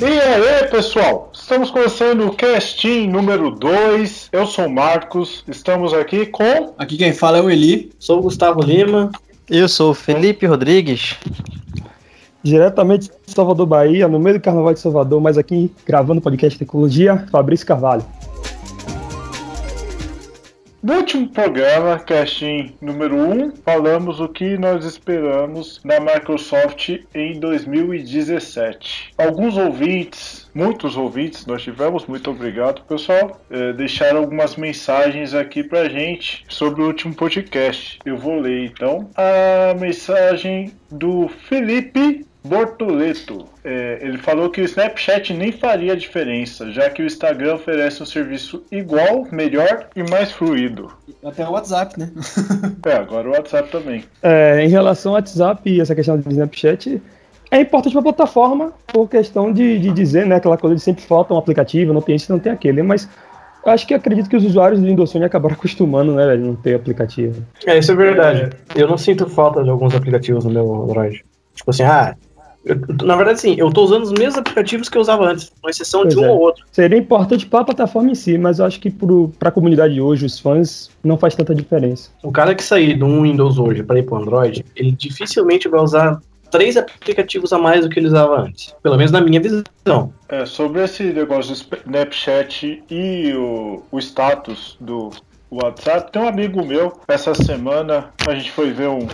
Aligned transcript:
E 0.00 0.04
aí, 0.04 0.68
pessoal? 0.68 1.30
Estamos 1.32 1.70
começando 1.70 2.26
o 2.26 2.34
casting 2.34 3.06
número 3.06 3.52
2. 3.52 4.30
Eu 4.32 4.46
sou 4.46 4.66
o 4.66 4.70
Marcos, 4.70 5.44
estamos 5.46 5.94
aqui 5.94 6.26
com. 6.26 6.74
Aqui 6.76 6.96
quem 6.96 7.12
fala 7.12 7.38
é 7.38 7.40
o 7.40 7.48
Eli. 7.48 7.92
Sou 8.00 8.18
o 8.18 8.22
Gustavo 8.22 8.60
Lima. 8.62 9.12
Eu 9.48 9.68
sou 9.68 9.92
o 9.92 9.94
Felipe 9.94 10.44
Rodrigues. 10.44 11.16
Diretamente 12.42 13.10
de 13.24 13.32
Salvador, 13.32 13.66
Bahia, 13.66 14.08
no 14.08 14.18
meio 14.18 14.38
do 14.38 14.42
Carnaval 14.42 14.74
de 14.74 14.80
Salvador, 14.80 15.20
mas 15.20 15.38
aqui 15.38 15.70
gravando 15.86 16.18
o 16.18 16.22
podcast 16.22 16.58
Tecnologia, 16.58 17.24
Fabrício 17.30 17.64
Carvalho. 17.64 18.04
No 20.82 20.94
último 20.94 21.28
programa, 21.28 21.96
casting 22.00 22.74
número 22.80 23.14
1, 23.14 23.20
um, 23.30 23.52
falamos 23.52 24.18
o 24.18 24.28
que 24.28 24.58
nós 24.58 24.84
esperamos 24.84 25.80
da 25.84 26.00
Microsoft 26.00 26.88
em 27.14 27.38
2017. 27.38 29.14
Alguns 29.16 29.56
ouvintes, 29.56 30.41
muitos 30.54 30.96
ouvintes 30.96 31.46
nós 31.46 31.62
tivemos, 31.62 32.06
muito 32.06 32.30
obrigado 32.30 32.82
pessoal, 32.82 33.40
é, 33.50 33.72
deixaram 33.72 34.20
algumas 34.20 34.56
mensagens 34.56 35.34
aqui 35.34 35.62
pra 35.62 35.88
gente 35.88 36.44
sobre 36.48 36.82
o 36.82 36.86
último 36.86 37.14
podcast. 37.14 37.98
Eu 38.04 38.16
vou 38.16 38.40
ler 38.40 38.66
então 38.66 39.08
a 39.14 39.74
mensagem 39.74 40.72
do 40.90 41.28
Felipe 41.48 42.26
Bortoleto. 42.44 43.46
É, 43.64 43.98
ele 44.02 44.18
falou 44.18 44.50
que 44.50 44.60
o 44.60 44.64
Snapchat 44.64 45.32
nem 45.32 45.52
faria 45.52 45.96
diferença, 45.96 46.70
já 46.72 46.90
que 46.90 47.02
o 47.02 47.06
Instagram 47.06 47.54
oferece 47.54 48.02
um 48.02 48.06
serviço 48.06 48.64
igual, 48.70 49.26
melhor 49.30 49.86
e 49.94 50.02
mais 50.02 50.32
fluido. 50.32 50.92
Até 51.24 51.46
o 51.46 51.52
WhatsApp, 51.52 51.98
né? 51.98 52.10
é, 52.86 52.92
agora 52.94 53.28
o 53.28 53.32
WhatsApp 53.32 53.70
também. 53.70 54.04
É, 54.22 54.64
em 54.64 54.68
relação 54.68 55.12
ao 55.12 55.16
WhatsApp 55.16 55.70
e 55.70 55.80
essa 55.80 55.94
questão 55.94 56.18
do 56.18 56.28
Snapchat, 56.28 57.00
é 57.52 57.60
importante 57.60 57.92
para 57.92 58.00
a 58.00 58.04
plataforma 58.04 58.72
por 58.86 59.06
questão 59.06 59.52
de, 59.52 59.78
de 59.78 59.90
dizer, 59.90 60.24
né, 60.26 60.36
aquela 60.36 60.56
coisa 60.56 60.74
de 60.74 60.80
sempre 60.80 61.04
falta 61.04 61.34
um 61.34 61.36
aplicativo, 61.36 61.92
não 61.92 62.00
tem 62.00 62.16
esse, 62.16 62.30
não 62.30 62.38
tem 62.38 62.50
aquele, 62.50 62.82
mas 62.82 63.06
acho 63.66 63.86
que 63.86 63.92
acredito 63.92 64.28
que 64.28 64.36
os 64.36 64.44
usuários 64.44 64.80
do 64.80 64.86
Windows 64.86 65.12
Phone 65.12 65.26
acabaram 65.26 65.54
acostumando, 65.54 66.14
né, 66.14 66.26
velho, 66.26 66.46
não 66.46 66.56
ter 66.56 66.74
aplicativo. 66.74 67.44
É, 67.66 67.78
isso 67.78 67.92
é 67.92 67.94
verdade. 67.94 68.56
Eu 68.74 68.88
não 68.88 68.96
sinto 68.96 69.28
falta 69.28 69.62
de 69.62 69.68
alguns 69.68 69.94
aplicativos 69.94 70.46
no 70.46 70.50
meu 70.50 70.84
Android. 70.84 71.22
Tipo 71.54 71.70
assim, 71.70 71.82
ah, 71.82 72.16
eu, 72.64 72.80
na 73.04 73.16
verdade, 73.16 73.42
sim, 73.42 73.54
eu 73.58 73.68
estou 73.68 73.84
usando 73.84 74.04
os 74.04 74.12
mesmos 74.12 74.38
aplicativos 74.38 74.88
que 74.88 74.96
eu 74.96 75.02
usava 75.02 75.24
antes, 75.26 75.52
com 75.60 75.68
exceção 75.68 76.02
pois 76.02 76.14
de 76.14 76.20
um 76.20 76.24
é. 76.24 76.30
ou 76.30 76.40
outro. 76.40 76.64
Seria 76.72 76.98
importante 76.98 77.44
para 77.44 77.60
a 77.60 77.64
plataforma 77.64 78.10
em 78.10 78.14
si, 78.14 78.38
mas 78.38 78.60
eu 78.60 78.64
acho 78.64 78.80
que 78.80 78.90
para 79.38 79.50
a 79.50 79.52
comunidade 79.52 79.92
de 79.92 80.00
hoje, 80.00 80.24
os 80.24 80.38
fãs, 80.38 80.90
não 81.04 81.18
faz 81.18 81.34
tanta 81.34 81.54
diferença. 81.54 82.10
O 82.22 82.32
cara 82.32 82.54
que 82.54 82.64
sair 82.64 82.94
do 82.94 83.04
um 83.04 83.22
Windows 83.22 83.58
hoje 83.58 83.82
para 83.82 83.98
ir 83.98 84.04
para 84.04 84.14
o 84.14 84.22
Android, 84.22 84.64
ele 84.74 84.92
dificilmente 84.92 85.68
vai 85.68 85.80
usar 85.80 86.18
três 86.52 86.76
aplicativos 86.76 87.52
a 87.52 87.58
mais 87.58 87.80
do 87.80 87.88
que 87.88 87.98
ele 87.98 88.06
usava 88.06 88.42
antes. 88.42 88.72
Pelo 88.82 88.96
menos 88.96 89.10
na 89.10 89.20
minha 89.20 89.40
visão. 89.40 90.12
É, 90.28 90.46
sobre 90.46 90.84
esse 90.84 91.02
negócio 91.02 91.54
do 91.54 91.76
Snapchat 91.78 92.84
e 92.88 93.32
o, 93.34 93.82
o 93.90 93.98
status 93.98 94.76
do 94.80 95.10
WhatsApp, 95.50 96.12
tem 96.12 96.22
um 96.22 96.28
amigo 96.28 96.64
meu, 96.64 97.00
essa 97.08 97.34
semana 97.34 98.10
a 98.26 98.34
gente 98.34 98.52
foi 98.52 98.70
ver 98.70 98.88
um, 98.88 99.06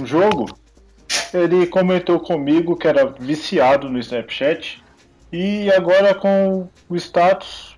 um 0.00 0.06
jogo 0.06 0.46
ele 1.32 1.66
comentou 1.66 2.20
comigo 2.20 2.76
que 2.76 2.88
era 2.88 3.06
viciado 3.06 3.88
no 3.88 3.98
Snapchat 3.98 4.82
e 5.32 5.70
agora 5.72 6.14
com 6.14 6.68
o 6.88 6.96
status 6.96 7.76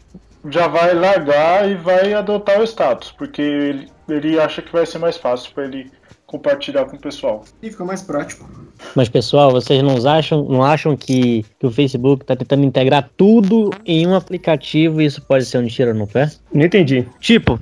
já 0.48 0.68
vai 0.68 0.94
largar 0.94 1.68
e 1.68 1.74
vai 1.74 2.12
adotar 2.12 2.60
o 2.60 2.64
status, 2.64 3.10
porque 3.10 3.42
ele, 3.42 3.88
ele 4.08 4.38
acha 4.38 4.62
que 4.62 4.72
vai 4.72 4.86
ser 4.86 4.98
mais 4.98 5.16
fácil 5.16 5.52
para 5.52 5.64
ele 5.64 5.90
compartilhar 6.26 6.84
com 6.86 6.96
o 6.96 6.98
pessoal. 6.98 7.44
E 7.62 7.70
fica 7.70 7.84
mais 7.84 8.02
prático. 8.02 8.48
Mas 8.94 9.08
pessoal, 9.08 9.50
vocês 9.50 9.82
não 9.82 9.96
acham, 10.10 10.44
não 10.44 10.62
acham 10.62 10.96
que, 10.96 11.44
que 11.58 11.66
o 11.66 11.70
Facebook 11.70 12.24
está 12.24 12.34
tentando 12.34 12.64
integrar 12.64 13.08
tudo 13.16 13.70
em 13.84 14.06
um 14.06 14.14
aplicativo 14.14 15.00
e 15.00 15.06
isso 15.06 15.22
pode 15.22 15.44
ser 15.44 15.58
um 15.58 15.66
tiro 15.66 15.94
no 15.94 16.06
pé? 16.06 16.30
Não 16.52 16.64
entendi. 16.64 17.06
Tipo, 17.20 17.58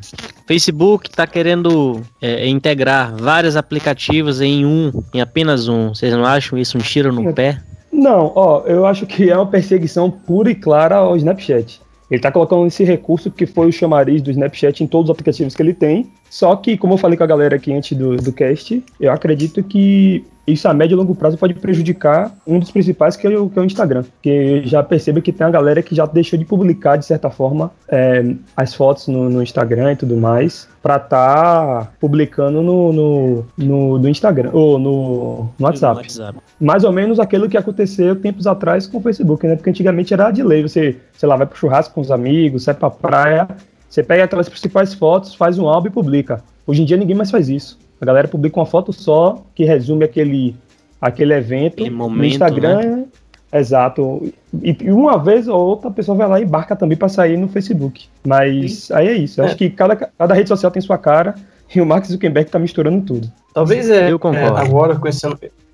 Facebook 0.46 1.08
está 1.08 1.26
querendo 1.26 2.00
é, 2.20 2.48
integrar 2.48 3.14
vários 3.16 3.56
aplicativos 3.56 4.40
em 4.40 4.64
um, 4.64 4.90
em 5.12 5.20
apenas 5.20 5.68
um. 5.68 5.88
Vocês 5.88 6.12
não 6.12 6.24
acham 6.24 6.58
isso 6.58 6.78
um 6.78 6.80
tiro 6.80 7.12
no 7.12 7.32
pé? 7.32 7.60
Não, 7.92 8.32
ó, 8.34 8.62
eu 8.66 8.86
acho 8.86 9.06
que 9.06 9.30
é 9.30 9.36
uma 9.36 9.46
perseguição 9.46 10.10
pura 10.10 10.50
e 10.50 10.54
clara 10.54 10.96
ao 10.96 11.16
Snapchat. 11.16 11.80
Ele 12.10 12.18
está 12.18 12.30
colocando 12.30 12.66
esse 12.66 12.84
recurso 12.84 13.30
que 13.30 13.46
foi 13.46 13.68
o 13.68 13.72
chamariz 13.72 14.20
do 14.20 14.30
Snapchat 14.30 14.82
em 14.82 14.86
todos 14.86 15.08
os 15.08 15.14
aplicativos 15.14 15.54
que 15.54 15.62
ele 15.62 15.72
tem. 15.72 16.10
Só 16.34 16.56
que, 16.56 16.76
como 16.76 16.94
eu 16.94 16.98
falei 16.98 17.16
com 17.16 17.22
a 17.22 17.28
galera 17.28 17.54
aqui 17.54 17.72
antes 17.72 17.96
do, 17.96 18.16
do 18.16 18.32
cast, 18.32 18.82
eu 18.98 19.12
acredito 19.12 19.62
que 19.62 20.24
isso 20.44 20.66
a 20.66 20.74
médio 20.74 20.96
e 20.96 20.98
longo 20.98 21.14
prazo 21.14 21.38
pode 21.38 21.54
prejudicar 21.54 22.36
um 22.44 22.58
dos 22.58 22.72
principais, 22.72 23.14
que 23.14 23.24
é 23.28 23.38
o, 23.38 23.48
que 23.48 23.56
é 23.56 23.62
o 23.62 23.64
Instagram. 23.64 24.02
Porque 24.02 24.62
já 24.64 24.82
percebo 24.82 25.22
que 25.22 25.30
tem 25.30 25.46
a 25.46 25.50
galera 25.50 25.80
que 25.80 25.94
já 25.94 26.04
deixou 26.06 26.36
de 26.36 26.44
publicar, 26.44 26.96
de 26.96 27.06
certa 27.06 27.30
forma, 27.30 27.70
é, 27.88 28.34
as 28.56 28.74
fotos 28.74 29.06
no, 29.06 29.30
no, 29.30 29.44
Instagram 29.44 29.92
e 29.92 29.96
tudo 29.96 30.16
mais, 30.16 30.68
estar 30.76 30.98
tá 30.98 31.92
publicando 32.00 32.62
no, 32.62 32.92
no, 32.92 33.46
no, 33.56 33.98
no, 34.00 34.08
Instagram, 34.08 34.50
ou 34.52 34.76
no, 34.76 35.48
no 35.56 35.66
WhatsApp. 35.66 35.98
WhatsApp. 35.98 36.38
Mais 36.60 36.82
ou 36.82 36.90
menos 36.90 37.20
aquilo 37.20 37.48
que 37.48 37.56
aconteceu 37.56 38.16
tempos 38.16 38.48
atrás 38.48 38.88
com 38.88 38.98
o 38.98 39.00
Facebook, 39.00 39.46
né? 39.46 39.54
Porque 39.54 39.70
antigamente 39.70 40.12
era 40.12 40.32
de 40.32 40.42
lei, 40.42 40.62
você, 40.62 40.96
sei 41.16 41.28
lá, 41.28 41.36
vai 41.36 41.46
pro 41.46 41.56
churrasco 41.56 41.94
com 41.94 42.00
os 42.00 42.10
amigos, 42.10 42.64
sai 42.64 42.74
pra 42.74 42.90
praia, 42.90 43.46
você 43.94 44.02
pega 44.02 44.24
aquelas 44.24 44.48
principais 44.48 44.92
fotos, 44.92 45.36
faz 45.36 45.56
um 45.56 45.68
álbum 45.68 45.86
e 45.86 45.90
publica. 45.90 46.42
Hoje 46.66 46.82
em 46.82 46.84
dia 46.84 46.96
ninguém 46.96 47.14
mais 47.14 47.30
faz 47.30 47.48
isso. 47.48 47.78
A 48.00 48.04
galera 48.04 48.26
publica 48.26 48.58
uma 48.58 48.66
foto 48.66 48.92
só 48.92 49.40
que 49.54 49.64
resume 49.64 50.04
aquele, 50.04 50.56
aquele 51.00 51.32
evento 51.32 51.88
momento, 51.92 52.18
no 52.18 52.24
Instagram. 52.24 52.82
Né? 52.82 53.04
Exato. 53.52 54.32
E, 54.60 54.76
e, 54.80 54.90
uma 54.90 55.16
vez 55.16 55.46
ou 55.46 55.60
outra 55.60 55.90
a 55.90 55.92
pessoa 55.92 56.18
vai 56.18 56.28
lá 56.28 56.40
e 56.40 56.42
embarca 56.42 56.74
também 56.74 56.98
para 56.98 57.08
sair 57.08 57.36
no 57.36 57.46
Facebook. 57.46 58.08
Mas 58.26 58.86
Sim. 58.86 58.94
aí 58.94 59.06
é 59.06 59.12
isso. 59.12 59.40
Eu 59.40 59.44
é. 59.44 59.46
acho 59.46 59.56
que 59.56 59.70
cada, 59.70 59.94
cada 59.94 60.34
rede 60.34 60.48
social 60.48 60.72
tem 60.72 60.82
sua 60.82 60.98
cara 60.98 61.36
e 61.72 61.80
o 61.80 61.86
Mark 61.86 62.04
Zuckerberg 62.04 62.50
tá 62.50 62.58
misturando 62.58 63.00
tudo. 63.00 63.30
Talvez 63.54 63.88
é, 63.88 64.10
Eu 64.10 64.18
concordo. 64.18 64.58
É, 64.58 64.60
agora 64.60 64.96
com 64.96 65.06
esse, 65.06 65.24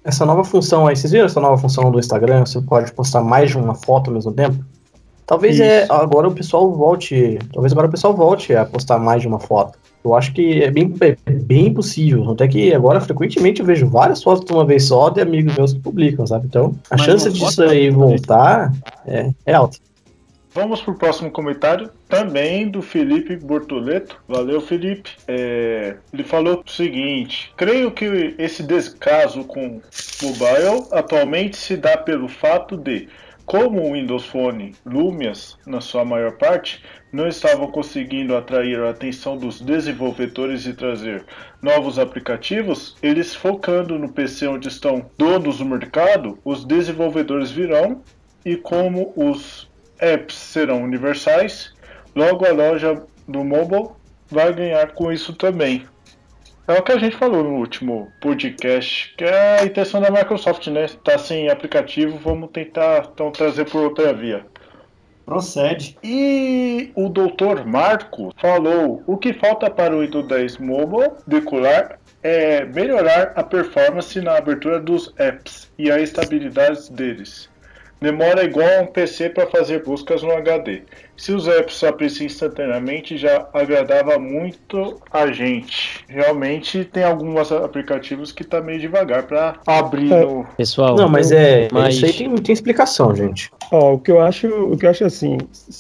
essa 0.05 0.27
nova 0.27 0.45
função 0.45 0.87
aí, 0.87 0.95
vocês 0.95 1.11
viram 1.11 1.25
essa 1.25 1.41
nova 1.41 1.57
função 1.57 1.91
do 1.91 1.99
Instagram? 1.99 2.45
Você 2.45 2.61
pode 2.61 2.93
postar 2.93 3.23
mais 3.23 3.49
de 3.49 3.57
uma 3.57 3.75
foto 3.75 4.11
ao 4.11 4.15
mesmo 4.15 4.31
tempo? 4.31 4.63
Talvez 5.31 5.61
é, 5.61 5.87
agora 5.89 6.27
o 6.27 6.35
pessoal 6.35 6.73
volte. 6.73 7.39
Talvez 7.53 7.71
agora 7.71 7.87
o 7.87 7.91
pessoal 7.91 8.13
volte 8.13 8.53
a 8.53 8.65
postar 8.65 8.99
mais 8.99 9.23
de 9.23 9.29
uma 9.29 9.39
foto. 9.39 9.79
Eu 10.05 10.13
acho 10.17 10.33
que 10.33 10.61
é 10.61 10.73
bem, 10.73 10.93
é 11.01 11.31
bem 11.31 11.73
possível. 11.73 12.29
Até 12.33 12.49
que 12.49 12.75
agora, 12.75 13.01
frequentemente, 13.01 13.61
eu 13.61 13.67
vejo 13.67 13.87
várias 13.87 14.25
fotos 14.25 14.45
de 14.45 14.53
uma 14.53 14.65
vez 14.65 14.87
só 14.87 15.09
de 15.09 15.21
amigos 15.21 15.55
meus 15.55 15.73
que 15.73 15.79
publicam, 15.79 16.27
sabe? 16.27 16.47
Então, 16.49 16.75
a 16.91 16.97
Mas 16.97 17.07
chance 17.07 17.31
disso 17.31 17.63
aí 17.63 17.91
voltar 17.91 18.73
é, 19.07 19.31
é 19.47 19.55
alta. 19.55 19.79
Vamos 20.53 20.81
para 20.81 20.95
o 20.95 20.99
próximo 20.99 21.31
comentário, 21.31 21.89
também 22.09 22.69
do 22.69 22.83
Felipe 22.83 23.37
Bortoleto. 23.37 24.21
Valeu, 24.27 24.61
Felipe. 24.61 25.13
É, 25.29 25.95
ele 26.13 26.25
falou 26.25 26.61
o 26.67 26.69
seguinte: 26.69 27.53
creio 27.57 27.93
que 27.93 28.35
esse 28.37 28.65
descaso 28.65 29.45
com 29.45 29.81
mobile 30.21 30.89
atualmente 30.91 31.57
se 31.57 31.77
dá 31.77 31.97
pelo 31.97 32.27
fato 32.27 32.77
de 32.77 33.09
como 33.51 33.83
o 33.83 33.95
Windows 33.95 34.27
Phone 34.27 34.77
Lumias, 34.87 35.59
na 35.67 35.81
sua 35.81 36.05
maior 36.05 36.37
parte, 36.37 36.85
não 37.13 37.27
estavam 37.27 37.67
conseguindo 37.67 38.37
atrair 38.37 38.79
a 38.79 38.91
atenção 38.91 39.37
dos 39.37 39.61
desenvolvedores 39.61 40.67
e 40.67 40.73
trazer 40.73 41.25
novos 41.61 41.99
aplicativos, 41.99 42.97
eles 43.03 43.35
focando 43.35 43.99
no 43.99 44.09
PC 44.09 44.47
onde 44.47 44.69
estão 44.69 45.05
donos 45.19 45.59
do 45.59 45.65
mercado, 45.65 46.39
os 46.45 46.65
desenvolvedores 46.65 47.51
virão 47.51 48.03
e 48.45 48.55
como 48.55 49.13
os 49.17 49.69
apps 49.99 50.37
serão 50.37 50.85
universais, 50.85 51.75
logo 52.15 52.47
a 52.47 52.53
loja 52.53 53.03
do 53.27 53.43
mobile 53.43 53.89
vai 54.31 54.53
ganhar 54.53 54.93
com 54.93 55.11
isso 55.11 55.35
também. 55.35 55.89
É 56.69 56.79
o 56.79 56.83
que 56.83 56.93
a 56.93 56.99
gente 56.99 57.17
falou 57.17 57.43
no 57.43 57.57
último 57.57 58.13
podcast, 58.21 59.13
que 59.17 59.25
é 59.25 59.61
a 59.61 59.65
intenção 59.65 60.01
da 60.01 60.11
Microsoft, 60.11 60.67
né? 60.69 60.87
Tá 61.03 61.19
sem 61.19 61.51
aplicativo, 61.51 62.17
vamos 62.19 62.51
tentar 62.51 63.11
então 63.13 63.31
trazer 63.33 63.65
por 63.65 63.83
outra 63.83 64.13
via. 64.13 64.47
Procede. 65.27 65.99
E 66.03 66.93
o 66.95 67.09
Dr. 67.09 67.65
Marco 67.67 68.33
falou: 68.41 69.03
o 69.07 69.17
que 69.17 69.33
falta 69.33 69.69
para 69.69 69.95
o 69.95 70.01
Windows 70.01 70.29
10 70.29 70.59
Mobile 70.59 71.11
decolar 71.27 71.99
é 72.23 72.65
melhorar 72.65 73.33
a 73.35 73.43
performance 73.43 74.21
na 74.21 74.37
abertura 74.37 74.79
dos 74.79 75.13
apps 75.19 75.71
e 75.77 75.91
a 75.91 76.01
estabilidade 76.01 76.93
deles. 76.93 77.50
Demora 78.01 78.45
igual 78.45 78.67
a 78.79 78.83
um 78.83 78.87
PC 78.87 79.29
para 79.31 79.47
fazer 79.47 79.85
buscas 79.85 80.23
no 80.23 80.33
HD. 80.33 80.83
Se 81.17 81.33
os 81.33 81.47
apps 81.47 81.85
abrissem 81.85 82.27
instantaneamente, 82.27 83.19
já 83.19 83.47
agradava 83.53 84.19
muito 84.19 84.99
a 85.13 85.31
gente. 85.31 86.03
Realmente 86.09 86.83
tem 86.85 87.05
alguns 87.05 87.53
aplicativos 87.53 88.33
que 88.33 88.43
tá 88.43 88.63
meio 88.63 88.81
devagar 88.81 89.25
para 89.25 89.57
abrir 89.67 90.11
é. 90.11 90.25
no. 90.25 90.47
Pessoal, 90.57 90.97
não, 90.97 91.11
mas 91.11 91.31
é. 91.31 91.69
Mas... 91.71 91.97
Isso 91.97 92.07
aí 92.07 92.13
tem, 92.15 92.35
tem 92.37 92.53
explicação, 92.55 93.15
gente. 93.15 93.51
Ó, 93.71 93.95
o 93.95 93.99
que 93.99 94.11
eu 94.11 94.21
acho, 94.21 94.49
o 94.49 94.79
que 94.79 94.87
eu 94.87 94.91
acho 94.91 95.05
assim, 95.05 95.37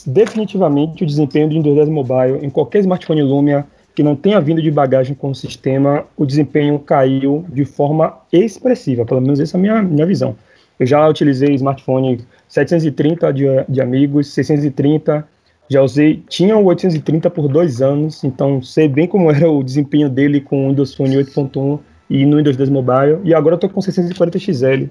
definitivamente 0.06 1.02
o 1.02 1.06
desempenho 1.06 1.48
do 1.48 1.54
Windows 1.54 1.76
10 1.76 1.88
Mobile 1.88 2.44
em 2.44 2.50
qualquer 2.50 2.80
smartphone 2.80 3.22
Lumia 3.22 3.64
que 3.94 4.02
não 4.02 4.14
tenha 4.14 4.40
vindo 4.40 4.62
de 4.62 4.70
bagagem 4.70 5.14
com 5.14 5.30
o 5.30 5.34
sistema, 5.34 6.04
o 6.16 6.24
desempenho 6.24 6.78
caiu 6.78 7.44
de 7.48 7.64
forma 7.64 8.18
expressiva, 8.32 9.04
pelo 9.04 9.20
menos 9.20 9.40
essa 9.40 9.56
é 9.56 9.58
a 9.58 9.60
minha, 9.60 9.82
minha 9.82 10.06
visão. 10.06 10.36
Eu 10.80 10.86
já 10.86 11.06
utilizei 11.06 11.54
smartphone 11.56 12.24
730 12.48 13.32
de, 13.34 13.44
de 13.68 13.82
amigos, 13.82 14.28
630, 14.28 15.28
já 15.68 15.82
usei, 15.82 16.24
tinha 16.26 16.56
o 16.56 16.64
830 16.64 17.28
por 17.28 17.48
dois 17.48 17.82
anos, 17.82 18.24
então 18.24 18.62
sei 18.62 18.88
bem 18.88 19.06
como 19.06 19.30
era 19.30 19.48
o 19.48 19.62
desempenho 19.62 20.08
dele 20.08 20.40
com 20.40 20.64
o 20.64 20.70
Windows 20.70 20.94
Phone 20.94 21.16
8.1 21.16 21.78
e 22.08 22.24
no 22.24 22.38
Windows 22.38 22.56
10 22.56 22.70
Mobile, 22.70 23.20
e 23.24 23.34
agora 23.34 23.52
eu 23.52 23.56
estou 23.56 23.68
com 23.68 23.82
640 23.82 24.38
XL, 24.38 24.86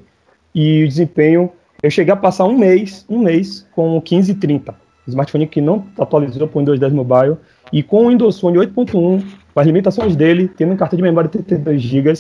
e 0.54 0.84
o 0.84 0.88
desempenho, 0.88 1.52
eu 1.82 1.90
cheguei 1.90 2.14
a 2.14 2.16
passar 2.16 2.46
um 2.46 2.56
mês, 2.56 3.04
um 3.10 3.18
mês 3.18 3.68
com 3.74 3.98
o 3.98 4.02
1530, 4.02 4.76
smartphone 5.08 5.48
que 5.48 5.60
não 5.60 5.88
atualizou 5.98 6.48
para 6.48 6.56
o 6.56 6.60
Windows 6.62 6.80
10 6.80 6.94
Mobile, 6.94 7.36
e 7.74 7.82
com 7.82 8.06
o 8.06 8.10
Windows 8.10 8.40
Phone 8.40 8.60
8.1, 8.60 8.92
com 8.92 9.60
as 9.60 9.66
limitações 9.66 10.16
dele, 10.16 10.48
tendo 10.48 10.72
um 10.72 10.78
cartão 10.78 10.98
de 10.98 11.04
memória 11.04 11.28
de 11.28 11.40
32 11.40 11.82
GB, 11.82 12.14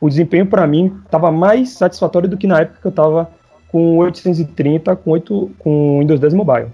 o 0.00 0.08
desempenho 0.08 0.46
para 0.46 0.66
mim 0.66 0.92
estava 1.04 1.30
mais 1.30 1.70
satisfatório 1.70 2.28
do 2.28 2.36
que 2.36 2.46
na 2.46 2.60
época 2.60 2.80
que 2.80 2.86
eu 2.86 2.90
estava 2.90 3.30
com 3.68 3.96
830 3.98 4.94
com, 4.96 5.10
8, 5.10 5.50
com 5.58 5.98
Windows 6.00 6.20
10 6.20 6.34
Mobile. 6.34 6.68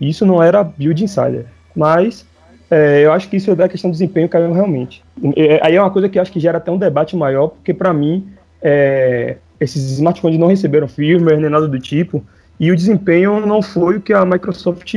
Isso 0.00 0.24
não 0.24 0.42
era 0.42 0.64
build 0.64 1.04
insider, 1.04 1.46
mas 1.74 2.26
é, 2.70 3.04
eu 3.04 3.12
acho 3.12 3.28
que 3.28 3.36
isso 3.36 3.50
é 3.50 3.54
da 3.54 3.68
questão 3.68 3.90
do 3.90 3.92
desempenho 3.92 4.28
caiu 4.28 4.52
realmente. 4.52 5.02
É, 5.36 5.60
aí 5.62 5.76
é 5.76 5.80
uma 5.80 5.90
coisa 5.90 6.08
que 6.08 6.18
acho 6.18 6.32
que 6.32 6.40
gera 6.40 6.58
até 6.58 6.70
um 6.70 6.78
debate 6.78 7.16
maior, 7.16 7.48
porque 7.48 7.74
para 7.74 7.92
mim 7.92 8.28
é, 8.62 9.36
esses 9.60 9.92
smartphones 9.92 10.38
não 10.38 10.46
receberam 10.46 10.88
firmware 10.88 11.38
nem 11.38 11.50
nada 11.50 11.68
do 11.68 11.78
tipo, 11.78 12.24
e 12.58 12.70
o 12.70 12.76
desempenho 12.76 13.44
não 13.46 13.60
foi 13.60 13.96
o 13.96 14.00
que 14.00 14.12
a 14.12 14.24
Microsoft 14.24 14.94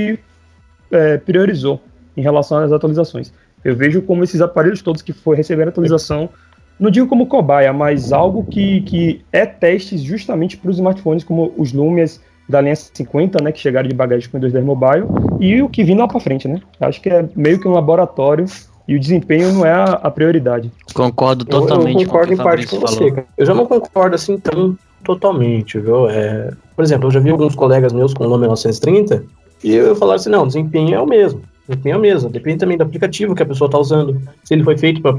é, 0.91 1.17
priorizou 1.17 1.81
em 2.15 2.21
relação 2.21 2.57
às 2.59 2.71
atualizações. 2.71 3.33
Eu 3.63 3.75
vejo 3.75 4.01
como 4.01 4.23
esses 4.23 4.41
aparelhos 4.41 4.81
todos 4.81 5.01
que 5.01 5.13
foi 5.13 5.35
receber 5.35 5.67
atualização, 5.67 6.29
não 6.79 6.89
digo 6.89 7.07
como 7.07 7.27
cobaia, 7.27 7.71
mas 7.71 8.11
algo 8.11 8.43
que, 8.43 8.81
que 8.81 9.21
é 9.31 9.45
testes 9.45 10.01
justamente 10.01 10.57
para 10.57 10.71
os 10.71 10.77
smartphones 10.77 11.23
como 11.23 11.53
os 11.57 11.71
Lumias 11.71 12.19
da 12.47 12.59
linha 12.59 12.75
50, 12.75 13.41
né, 13.41 13.51
que 13.51 13.59
chegaram 13.59 13.87
de 13.87 13.95
bagagem 13.95 14.29
com 14.29 14.37
o 14.37 14.41
210 14.41 14.65
Mobile, 14.65 15.07
e 15.39 15.61
o 15.61 15.69
que 15.69 15.83
vindo 15.83 15.99
lá 15.99 16.07
para 16.07 16.19
frente, 16.19 16.47
né? 16.47 16.59
Acho 16.79 17.01
que 17.01 17.09
é 17.09 17.25
meio 17.35 17.59
que 17.59 17.67
um 17.67 17.71
laboratório 17.71 18.45
e 18.87 18.95
o 18.95 18.99
desempenho 18.99 19.53
não 19.53 19.65
é 19.65 19.71
a, 19.71 19.83
a 19.85 20.11
prioridade. 20.11 20.71
Concordo 20.93 21.45
totalmente. 21.45 21.95
Eu, 21.95 22.01
eu 22.01 22.07
concordo 22.07 22.33
em 22.33 22.37
parte 22.37 22.67
com 22.67 22.79
você, 22.79 23.11
cara. 23.11 23.27
Eu 23.37 23.45
já 23.45 23.53
não 23.53 23.65
concordo 23.65 24.15
assim 24.15 24.37
tão 24.37 24.77
totalmente, 25.03 25.79
viu? 25.79 26.09
É, 26.09 26.51
por 26.75 26.83
exemplo, 26.83 27.07
eu 27.07 27.11
já 27.11 27.19
vi 27.19 27.29
alguns 27.29 27.55
colegas 27.55 27.93
meus 27.93 28.13
com 28.13 28.25
o 28.25 28.29
nome 28.29 28.47
930 28.47 29.23
e 29.63 29.73
eu 29.73 29.95
falaram 29.95 30.15
assim, 30.15 30.29
não, 30.29 30.43
o 30.43 30.47
desempenho 30.47 30.95
é 30.95 30.99
o 30.99 31.07
mesmo. 31.07 31.41
Depende 31.67 31.97
mesmo, 31.97 32.29
depende 32.29 32.57
também 32.57 32.77
do 32.77 32.83
aplicativo 32.83 33.33
que 33.33 33.41
a 33.43 33.45
pessoa 33.45 33.67
está 33.67 33.77
usando, 33.77 34.21
se 34.43 34.53
ele 34.53 34.65
foi 34.65 34.77
feito 34.77 35.01
para 35.01 35.11
a 35.11 35.15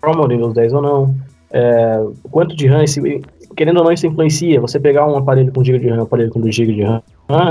plataforma 0.00 0.28
Windows 0.28 0.54
10 0.54 0.72
ou 0.72 0.82
não, 0.82 1.14
é, 1.52 2.02
quanto 2.30 2.54
de 2.54 2.66
RAM, 2.66 2.86
se, 2.86 3.00
querendo 3.56 3.78
ou 3.78 3.84
não, 3.84 3.92
isso 3.92 4.06
influencia. 4.06 4.60
Você 4.60 4.78
pegar 4.78 5.06
um 5.06 5.16
aparelho 5.16 5.52
com 5.52 5.62
GB 5.62 5.78
de 5.78 5.88
RAM, 5.88 5.98
um 5.98 6.02
aparelho 6.02 6.30
com 6.30 6.40
2 6.40 6.54
GB 6.54 6.72
de 6.74 6.82
RAM 6.82 7.02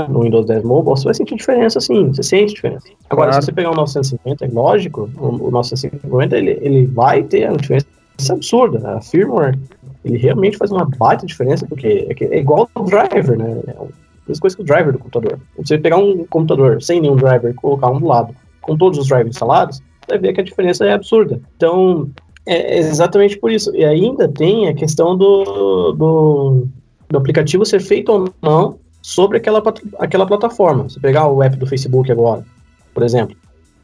no 0.08 0.22
Windows 0.22 0.46
10 0.46 0.64
Mobile, 0.64 0.96
você 0.96 1.04
vai 1.04 1.14
sentir 1.14 1.36
diferença 1.36 1.80
sim, 1.80 2.08
você 2.08 2.22
sente 2.22 2.54
diferença. 2.54 2.86
Agora, 3.08 3.30
claro. 3.30 3.42
se 3.42 3.46
você 3.46 3.52
pegar 3.52 3.70
o 3.70 3.74
950, 3.74 4.44
é 4.44 4.48
lógico, 4.48 5.08
o, 5.16 5.48
o 5.48 5.50
950 5.50 6.36
ele, 6.36 6.58
ele 6.60 6.86
vai 6.86 7.22
ter 7.22 7.48
uma 7.48 7.56
diferença 7.56 7.86
absurda. 8.30 8.96
A 8.96 9.00
firmware, 9.00 9.58
ele 10.04 10.18
realmente 10.18 10.58
faz 10.58 10.70
uma 10.70 10.84
baita 10.84 11.26
diferença, 11.26 11.66
porque 11.66 12.08
é, 12.08 12.24
é 12.24 12.38
igual 12.38 12.68
ao 12.74 12.84
driver, 12.84 13.38
né? 13.38 13.62
É 13.68 13.74
mesma 14.30 14.40
coisa 14.40 14.56
que 14.56 14.62
o 14.62 14.64
driver 14.64 14.92
do 14.92 14.98
computador. 14.98 15.38
Você 15.58 15.78
pegar 15.78 15.96
um 15.98 16.24
computador 16.26 16.82
sem 16.82 17.00
nenhum 17.00 17.16
driver 17.16 17.50
e 17.50 17.54
colocar 17.54 17.90
um 17.90 17.98
do 17.98 18.06
lado, 18.06 18.34
com 18.60 18.76
todos 18.76 18.98
os 18.98 19.08
drivers 19.08 19.34
instalados, 19.34 19.78
você 19.78 20.10
vai 20.10 20.18
ver 20.18 20.32
que 20.32 20.40
a 20.40 20.44
diferença 20.44 20.84
é 20.84 20.92
absurda. 20.92 21.40
Então, 21.56 22.08
é 22.46 22.78
exatamente 22.78 23.38
por 23.38 23.50
isso. 23.50 23.74
E 23.74 23.84
ainda 23.84 24.28
tem 24.28 24.68
a 24.68 24.74
questão 24.74 25.16
do, 25.16 25.92
do, 25.92 26.66
do 27.08 27.18
aplicativo 27.18 27.64
ser 27.64 27.80
feito 27.80 28.10
ou 28.10 28.34
não 28.42 28.78
sobre 29.02 29.38
aquela, 29.38 29.62
aquela 29.98 30.26
plataforma. 30.26 30.84
Você 30.84 31.00
pegar 31.00 31.28
o 31.28 31.42
app 31.42 31.56
do 31.56 31.66
Facebook 31.66 32.10
agora, 32.10 32.44
por 32.92 33.02
exemplo, 33.02 33.36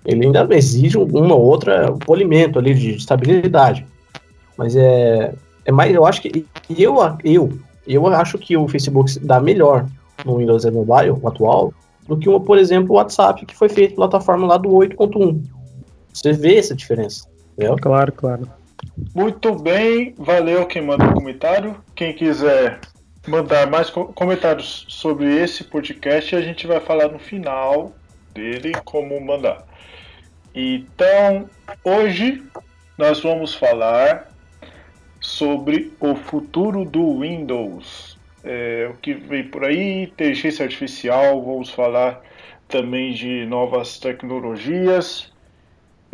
ele 0.04 0.26
ainda 0.26 0.46
exige 0.50 0.96
uma 0.98 1.34
ou 1.34 1.42
outra 1.42 1.92
polimento 1.92 2.58
ali 2.58 2.74
de 2.74 2.96
estabilidade. 2.96 3.86
Mas 4.56 4.76
é, 4.76 5.34
é 5.64 5.72
mais, 5.72 5.94
eu 5.94 6.06
acho 6.06 6.22
que 6.22 6.46
eu, 6.70 6.96
eu, 7.24 7.58
eu 7.86 8.06
acho 8.06 8.38
que 8.38 8.56
o 8.56 8.68
Facebook 8.68 9.18
dá 9.20 9.40
melhor 9.40 9.86
no 10.24 10.38
Windows 10.38 10.64
Mobile, 10.64 11.10
o 11.10 11.28
atual, 11.28 11.74
do 12.06 12.16
que, 12.16 12.28
uma, 12.28 12.40
por 12.40 12.56
exemplo, 12.56 12.92
o 12.92 12.96
WhatsApp, 12.96 13.44
que 13.44 13.56
foi 13.56 13.68
feito 13.68 13.96
plataforma 13.96 14.46
lá 14.46 14.56
do 14.56 14.70
8.1. 14.70 15.42
Você 16.12 16.32
vê 16.32 16.56
essa 16.56 16.74
diferença. 16.74 17.28
Entendeu? 17.56 17.76
Claro, 17.76 18.12
claro. 18.12 18.50
Muito 19.14 19.54
bem, 19.54 20.14
valeu 20.18 20.66
quem 20.66 20.82
mandou 20.82 21.12
comentário. 21.12 21.76
Quem 21.94 22.14
quiser 22.14 22.80
mandar 23.26 23.66
mais 23.68 23.90
comentários 23.90 24.84
sobre 24.88 25.34
esse 25.42 25.64
podcast, 25.64 26.36
a 26.36 26.40
gente 26.40 26.66
vai 26.66 26.80
falar 26.80 27.08
no 27.08 27.18
final 27.18 27.92
dele 28.32 28.72
como 28.84 29.20
mandar. 29.20 29.64
Então, 30.54 31.48
hoje 31.82 32.42
nós 32.96 33.20
vamos 33.20 33.54
falar 33.54 34.28
sobre 35.20 35.92
o 35.98 36.14
futuro 36.14 36.84
do 36.84 37.20
Windows 37.20 38.16
é, 38.46 38.88
o 38.88 38.94
que 38.98 39.12
vem 39.12 39.42
por 39.42 39.64
aí, 39.64 40.04
inteligência 40.04 40.64
artificial, 40.64 41.42
vamos 41.42 41.68
falar 41.70 42.22
também 42.68 43.12
de 43.12 43.44
novas 43.44 43.98
tecnologias. 43.98 45.32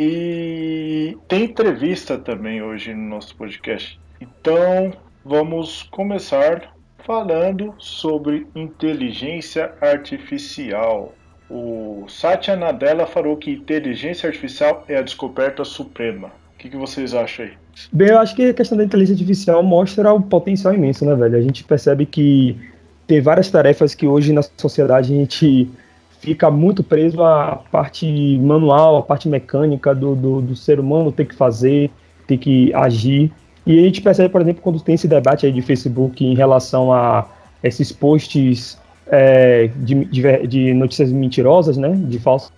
E 0.05 1.17
tem 1.29 1.45
entrevista 1.45 2.19
também 2.19 2.61
hoje 2.61 2.93
no 2.93 3.09
nosso 3.09 3.37
podcast. 3.37 4.01
Então, 4.21 4.93
vamos 5.25 5.85
começar 5.85 6.75
falando 7.07 7.73
sobre 7.79 8.49
inteligência 8.53 9.71
artificial. 9.81 11.15
O 11.49 12.05
Satya 12.09 12.57
Nadella 12.57 13.07
falou 13.07 13.37
que 13.37 13.53
inteligência 13.53 14.27
artificial 14.27 14.85
é 14.89 14.97
a 14.97 15.03
descoberta 15.03 15.65
suprema. 15.65 16.33
O 16.55 16.59
que, 16.59 16.69
que 16.69 16.77
vocês 16.77 17.15
acham 17.15 17.45
aí? 17.45 17.53
Bem, 17.93 18.09
eu 18.09 18.19
acho 18.19 18.35
que 18.35 18.47
a 18.47 18.55
questão 18.55 18.77
da 18.77 18.83
inteligência 18.83 19.23
artificial 19.23 19.63
mostra 19.63 20.13
um 20.13 20.21
potencial 20.21 20.75
imenso, 20.75 21.05
né, 21.05 21.15
velho? 21.15 21.37
A 21.37 21.43
gente 21.43 21.63
percebe 21.63 22.07
que 22.07 22.57
tem 23.07 23.21
várias 23.21 23.49
tarefas 23.49 23.95
que 23.95 24.07
hoje 24.07 24.33
na 24.33 24.43
sociedade 24.43 25.13
a 25.13 25.17
gente 25.17 25.71
fica 26.23 26.49
muito 26.51 26.85
preso 26.85 27.23
à 27.23 27.61
parte 27.71 28.07
manual, 28.39 28.97
à 28.97 29.03
parte 29.03 29.29
mecânica 29.29 29.93
do, 29.93 30.15
do, 30.15 30.41
do 30.41 30.57
ser 30.57 30.79
humano 30.79 31.11
ter 31.11 31.25
que 31.25 31.35
fazer, 31.35 31.91
ter 32.29 32.39
que 32.39 32.73
agir. 32.73 33.31
E 33.67 33.79
a 33.79 33.83
gente 33.83 34.01
percebe, 34.01 34.29
por 34.29 34.41
exemplo, 34.41 34.63
quando 34.63 34.81
tem 34.81 34.95
esse 34.95 35.09
debate 35.09 35.45
aí 35.45 35.53
de 35.53 35.61
Facebook 35.61 36.25
em 36.25 36.35
relação 36.35 36.93
a 36.93 37.27
esses 37.63 37.91
posts 37.91 38.79
é, 39.09 39.69
de, 39.77 40.05
de, 40.05 40.47
de, 40.47 40.75
notícias 40.75 41.11
mentirosas, 41.11 41.77
né, 41.77 41.91
de 41.91 42.21
falsas, 42.21 42.53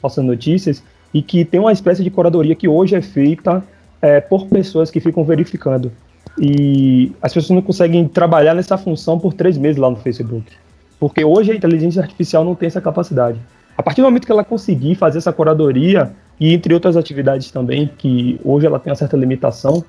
falsas 0.00 0.24
notícias, 0.24 0.82
e 1.12 1.20
que 1.20 1.44
tem 1.44 1.58
uma 1.58 1.72
espécie 1.72 2.04
de 2.04 2.10
curadoria 2.10 2.54
que 2.54 2.68
hoje 2.68 2.94
é 2.94 3.02
feita 3.02 3.64
é, 4.00 4.20
por 4.20 4.46
pessoas 4.46 4.92
que 4.92 5.00
ficam 5.00 5.24
verificando. 5.24 5.90
E 6.40 7.10
as 7.20 7.34
pessoas 7.34 7.50
não 7.50 7.62
conseguem 7.62 8.06
trabalhar 8.06 8.54
nessa 8.54 8.78
função 8.78 9.18
por 9.18 9.34
três 9.34 9.58
meses 9.58 9.76
lá 9.76 9.90
no 9.90 9.96
Facebook. 9.96 10.52
Porque 10.98 11.24
hoje 11.24 11.52
a 11.52 11.54
inteligência 11.54 12.02
artificial 12.02 12.44
não 12.44 12.54
tem 12.54 12.66
essa 12.66 12.80
capacidade. 12.80 13.40
A 13.76 13.82
partir 13.82 14.00
do 14.00 14.06
momento 14.06 14.26
que 14.26 14.32
ela 14.32 14.44
conseguir 14.44 14.96
fazer 14.96 15.18
essa 15.18 15.32
curadoria, 15.32 16.12
e 16.40 16.52
entre 16.52 16.74
outras 16.74 16.96
atividades 16.96 17.50
também, 17.50 17.90
que 17.98 18.40
hoje 18.44 18.66
ela 18.66 18.78
tem 18.78 18.90
uma 18.90 18.96
certa 18.96 19.16
limitação, 19.16 19.84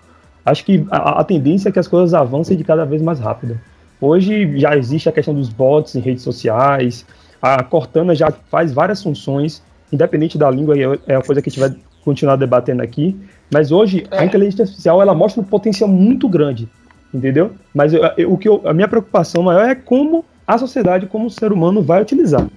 acho 0.46 0.64
que 0.64 0.86
a, 0.92 1.20
a 1.20 1.24
tendência 1.24 1.70
é 1.70 1.72
que 1.72 1.80
as 1.80 1.88
coisas 1.88 2.14
avancem 2.14 2.56
de 2.56 2.64
cada 2.64 2.86
vez 2.86 3.02
mais 3.02 3.20
rápido. 3.20 3.60
Hoje 4.00 4.58
já 4.58 4.78
existe 4.78 5.10
a 5.10 5.12
questão 5.12 5.34
dos 5.34 5.50
bots 5.50 5.96
em 5.96 6.00
redes 6.00 6.24
sociais, 6.24 7.06
a 7.42 7.64
Cortana 7.64 8.14
já 8.16 8.32
faz 8.32 8.72
várias 8.72 9.02
funções, 9.02 9.62
independente 9.92 10.38
da 10.38 10.50
língua, 10.50 10.76
é 11.08 11.16
a 11.16 11.22
coisa 11.22 11.42
que 11.42 11.50
a 11.50 11.52
gente 11.52 11.60
vai 11.60 11.76
continuar 12.04 12.36
debatendo 12.36 12.82
aqui, 12.82 13.20
mas 13.52 13.72
hoje 13.72 14.06
é. 14.12 14.20
a 14.20 14.26
inteligência 14.26 14.64
artificial 14.64 15.02
ela 15.02 15.14
mostra 15.14 15.42
um 15.42 15.44
potencial 15.44 15.90
muito 15.90 16.30
grande, 16.30 16.70
entendeu? 17.14 17.52
Mas 17.74 17.94
eu, 17.94 18.02
eu, 18.18 18.34
o 18.34 18.38
que 18.38 18.48
eu, 18.48 18.62
a 18.66 18.74
minha 18.74 18.88
preocupação 18.88 19.44
maior 19.44 19.68
é 19.68 19.76
como 19.76 20.24
a 20.50 20.58
sociedade, 20.58 21.06
como 21.06 21.28
o 21.28 21.30
ser 21.30 21.52
humano 21.52 21.84
vai 21.84 22.02
utilizar, 22.02 22.48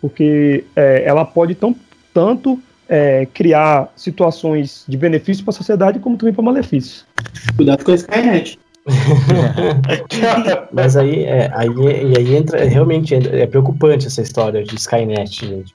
porque 0.00 0.64
é, 0.74 1.04
ela 1.04 1.24
pode 1.24 1.54
tão, 1.54 1.74
tanto 2.12 2.58
é, 2.88 3.26
criar 3.32 3.92
situações 3.94 4.84
de 4.88 4.96
benefício 4.96 5.44
para 5.44 5.52
a 5.52 5.56
sociedade 5.56 6.00
como 6.00 6.16
também 6.16 6.34
para 6.34 6.42
malefícios. 6.42 7.06
Cuidado 7.54 7.84
com 7.84 7.92
a 7.92 7.94
Skynet. 7.94 8.58
Mas 10.72 10.96
aí, 10.96 11.24
é, 11.24 11.48
aí, 11.54 12.16
aí 12.16 12.34
entra 12.34 12.64
realmente 12.64 13.14
é 13.14 13.46
preocupante 13.46 14.08
essa 14.08 14.20
história 14.20 14.64
de 14.64 14.74
Skynet, 14.74 15.46
gente 15.46 15.74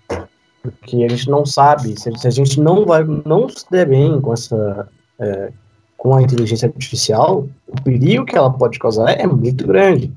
porque 0.62 1.04
a 1.04 1.10
gente 1.10 1.30
não 1.30 1.46
sabe 1.46 1.98
se, 2.00 2.12
se 2.18 2.28
a 2.28 2.32
gente 2.32 2.60
não 2.60 2.86
vai 2.86 3.04
não 3.26 3.48
se 3.48 3.66
der 3.70 3.86
bem 3.86 4.20
com 4.22 4.34
essa 4.34 4.88
é, 5.20 5.52
com 5.98 6.16
a 6.16 6.22
inteligência 6.22 6.68
artificial 6.68 7.46
o 7.68 7.82
perigo 7.84 8.26
que 8.26 8.36
ela 8.36 8.50
pode 8.50 8.80
causar 8.80 9.10
é 9.12 9.28
muito 9.28 9.68
grande 9.68 10.12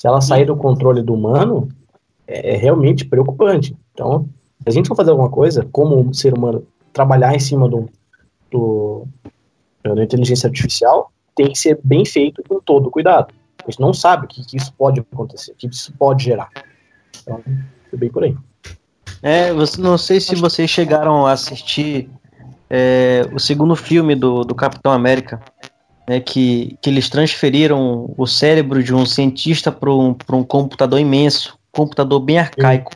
se 0.00 0.06
ela 0.06 0.20
sair 0.20 0.46
do 0.46 0.56
controle 0.56 1.02
do 1.02 1.12
humano 1.12 1.68
é, 2.26 2.54
é 2.54 2.56
realmente 2.56 3.04
preocupante 3.04 3.76
então 3.92 4.28
se 4.62 4.68
a 4.68 4.70
gente 4.70 4.88
for 4.88 4.96
fazer 4.96 5.10
alguma 5.10 5.30
coisa 5.30 5.68
como 5.70 6.14
ser 6.14 6.32
humano 6.36 6.66
trabalhar 6.92 7.34
em 7.34 7.40
cima 7.40 7.66
um, 7.66 7.86
do, 8.50 9.06
da 9.82 10.02
inteligência 10.02 10.46
artificial 10.46 11.12
tem 11.34 11.52
que 11.52 11.58
ser 11.58 11.78
bem 11.82 12.04
feito 12.04 12.42
com 12.46 12.60
todo 12.60 12.90
cuidado. 12.90 13.32
A 13.66 13.70
gente 13.70 13.80
não 13.80 13.92
sabe 13.92 14.24
o 14.24 14.28
que, 14.28 14.44
que 14.44 14.56
isso 14.56 14.72
pode 14.74 15.00
acontecer, 15.00 15.52
o 15.52 15.54
que 15.54 15.66
isso 15.66 15.92
pode 15.98 16.24
gerar. 16.24 16.48
Então, 17.22 17.42
foi 17.88 17.98
bem 17.98 18.10
por 18.10 18.24
aí. 18.24 18.36
É, 19.22 19.52
você, 19.52 19.80
não 19.80 19.98
sei 19.98 20.20
se 20.20 20.34
vocês 20.34 20.68
chegaram 20.68 21.26
a 21.26 21.32
assistir 21.32 22.10
é, 22.68 23.28
o 23.32 23.38
segundo 23.38 23.76
filme 23.76 24.14
do, 24.14 24.44
do 24.44 24.54
Capitão 24.54 24.92
América, 24.92 25.40
né, 26.10 26.18
que, 26.18 26.76
que 26.82 26.90
eles 26.90 27.08
transferiram 27.08 28.12
o 28.18 28.26
cérebro 28.26 28.82
de 28.82 28.92
um 28.92 29.06
cientista 29.06 29.70
para 29.70 29.94
um, 29.94 30.16
um 30.32 30.42
computador 30.42 30.98
imenso, 30.98 31.56
computador 31.70 32.18
bem 32.18 32.36
arcaico. 32.36 32.90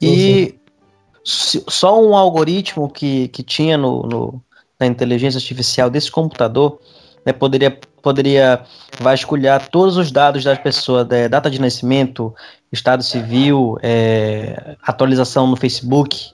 E 0.00 0.58
só 1.22 2.02
um 2.02 2.16
algoritmo 2.16 2.88
que, 2.88 3.28
que 3.28 3.42
tinha 3.42 3.76
no, 3.76 4.04
no, 4.04 4.42
na 4.80 4.86
inteligência 4.86 5.36
artificial 5.36 5.90
desse 5.90 6.10
computador 6.10 6.80
né, 7.26 7.32
poderia, 7.34 7.78
poderia 8.00 8.62
vasculhar 8.98 9.68
todos 9.68 9.98
os 9.98 10.10
dados 10.10 10.44
das 10.44 10.58
pessoas, 10.58 11.06
né, 11.08 11.28
data 11.28 11.50
de 11.50 11.60
nascimento, 11.60 12.34
estado 12.72 13.02
civil, 13.02 13.76
é, 13.82 14.76
atualização 14.82 15.46
no 15.46 15.56
Facebook, 15.56 16.30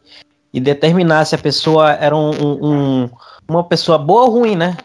e 0.55 0.61
determinar 0.61 1.25
se 1.25 1.35
a 1.35 1.39
pessoa 1.39 1.95
era 1.95 2.17
um, 2.17 2.31
um, 2.31 3.11
uma 3.49 3.65
pessoa 3.65 3.99
boa 3.99 4.23
ou 4.27 4.31
ruim, 4.31 4.55
né? 4.55 4.77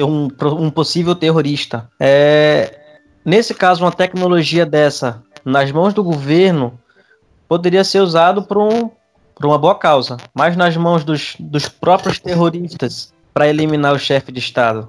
Um, 0.00 0.28
um 0.58 0.70
possível 0.70 1.14
terrorista. 1.14 1.88
É, 2.00 2.78
nesse 3.24 3.54
caso, 3.54 3.84
uma 3.84 3.92
tecnologia 3.92 4.66
dessa 4.66 5.22
nas 5.44 5.70
mãos 5.70 5.92
do 5.92 6.02
governo 6.02 6.78
poderia 7.48 7.84
ser 7.84 8.00
usado 8.00 8.42
por, 8.42 8.58
um, 8.58 8.90
por 9.34 9.46
uma 9.46 9.58
boa 9.58 9.74
causa, 9.74 10.16
mas 10.34 10.56
nas 10.56 10.76
mãos 10.76 11.04
dos, 11.04 11.36
dos 11.38 11.68
próprios 11.68 12.18
terroristas 12.18 13.12
para 13.32 13.48
eliminar 13.48 13.94
o 13.94 13.98
chefe 13.98 14.32
de 14.32 14.38
Estado. 14.38 14.88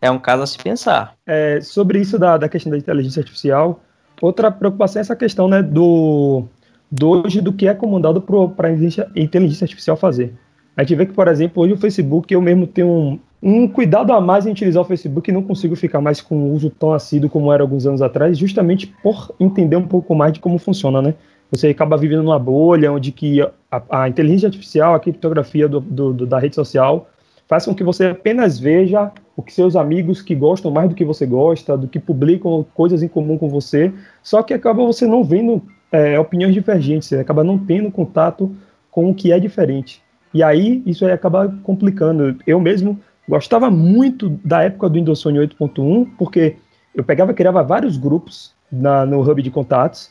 É 0.00 0.10
um 0.10 0.18
caso 0.18 0.42
a 0.42 0.46
se 0.46 0.58
pensar. 0.58 1.14
É, 1.26 1.60
sobre 1.60 2.00
isso 2.00 2.18
da, 2.18 2.36
da 2.36 2.48
questão 2.48 2.70
da 2.70 2.78
inteligência 2.78 3.20
artificial, 3.20 3.80
outra 4.20 4.50
preocupação 4.50 5.00
é 5.00 5.02
essa 5.02 5.16
questão 5.16 5.48
né, 5.48 5.62
do, 5.62 6.44
do 6.90 7.08
hoje 7.08 7.40
do 7.40 7.52
que 7.52 7.66
é 7.66 7.74
comandado 7.74 8.20
para 8.20 8.68
a 8.68 8.72
inteligência 9.20 9.64
artificial 9.64 9.96
fazer. 9.96 10.34
A 10.76 10.82
gente 10.82 10.94
vê 10.94 11.06
que, 11.06 11.12
por 11.14 11.26
exemplo, 11.26 11.62
hoje 11.62 11.72
o 11.72 11.78
Facebook, 11.78 12.32
eu 12.32 12.40
mesmo 12.42 12.66
tenho 12.66 12.86
um, 12.86 13.18
um 13.42 13.66
cuidado 13.66 14.12
a 14.12 14.20
mais 14.20 14.46
em 14.46 14.50
utilizar 14.50 14.82
o 14.82 14.86
Facebook 14.86 15.30
e 15.30 15.32
não 15.32 15.42
consigo 15.42 15.74
ficar 15.74 16.02
mais 16.02 16.20
com 16.20 16.36
o 16.36 16.52
uso 16.52 16.68
tão 16.68 16.92
assíduo 16.92 17.30
como 17.30 17.50
era 17.50 17.62
alguns 17.62 17.86
anos 17.86 18.02
atrás, 18.02 18.36
justamente 18.36 18.86
por 19.02 19.34
entender 19.40 19.76
um 19.76 19.86
pouco 19.86 20.14
mais 20.14 20.34
de 20.34 20.40
como 20.40 20.58
funciona, 20.58 21.00
né? 21.00 21.14
Você 21.50 21.68
acaba 21.68 21.96
vivendo 21.96 22.22
numa 22.22 22.38
bolha 22.38 22.92
onde 22.92 23.10
que 23.10 23.40
a, 23.40 24.02
a 24.02 24.08
inteligência 24.08 24.48
artificial, 24.48 24.94
a 24.94 25.00
criptografia 25.00 25.66
do, 25.66 25.80
do, 25.80 26.12
do, 26.12 26.26
da 26.26 26.38
rede 26.38 26.56
social 26.56 27.08
faz 27.48 27.64
com 27.64 27.74
que 27.74 27.84
você 27.84 28.06
apenas 28.06 28.58
veja 28.58 29.10
o 29.34 29.42
que 29.42 29.54
seus 29.54 29.76
amigos 29.76 30.20
que 30.20 30.34
gostam 30.34 30.70
mais 30.70 30.88
do 30.88 30.94
que 30.94 31.04
você 31.04 31.24
gosta, 31.24 31.76
do 31.76 31.88
que 31.88 31.98
publicam 31.98 32.66
coisas 32.74 33.02
em 33.02 33.08
comum 33.08 33.38
com 33.38 33.48
você, 33.48 33.92
só 34.22 34.42
que 34.42 34.52
acaba 34.52 34.84
você 34.84 35.06
não 35.06 35.22
vendo 35.22 35.62
é, 35.90 36.18
opiniões 36.18 36.52
divergentes, 36.52 37.08
você 37.08 37.18
acaba 37.18 37.44
não 37.44 37.56
tendo 37.56 37.90
contato 37.90 38.54
com 38.90 39.08
o 39.08 39.14
que 39.14 39.30
é 39.30 39.38
diferente. 39.38 40.02
E 40.36 40.42
aí 40.42 40.82
isso 40.84 41.06
aí 41.06 41.12
acaba 41.12 41.48
complicando. 41.62 42.36
Eu 42.46 42.60
mesmo 42.60 43.00
gostava 43.26 43.70
muito 43.70 44.28
da 44.44 44.62
época 44.64 44.88
do 44.88 44.94
Windows 44.96 45.22
Phone 45.22 45.38
8.1, 45.38 46.08
porque 46.18 46.56
eu 46.94 47.02
pegava 47.02 47.32
criava 47.32 47.62
vários 47.62 47.96
grupos 47.96 48.54
na, 48.70 49.06
no 49.06 49.20
hub 49.22 49.42
de 49.42 49.50
contatos, 49.50 50.10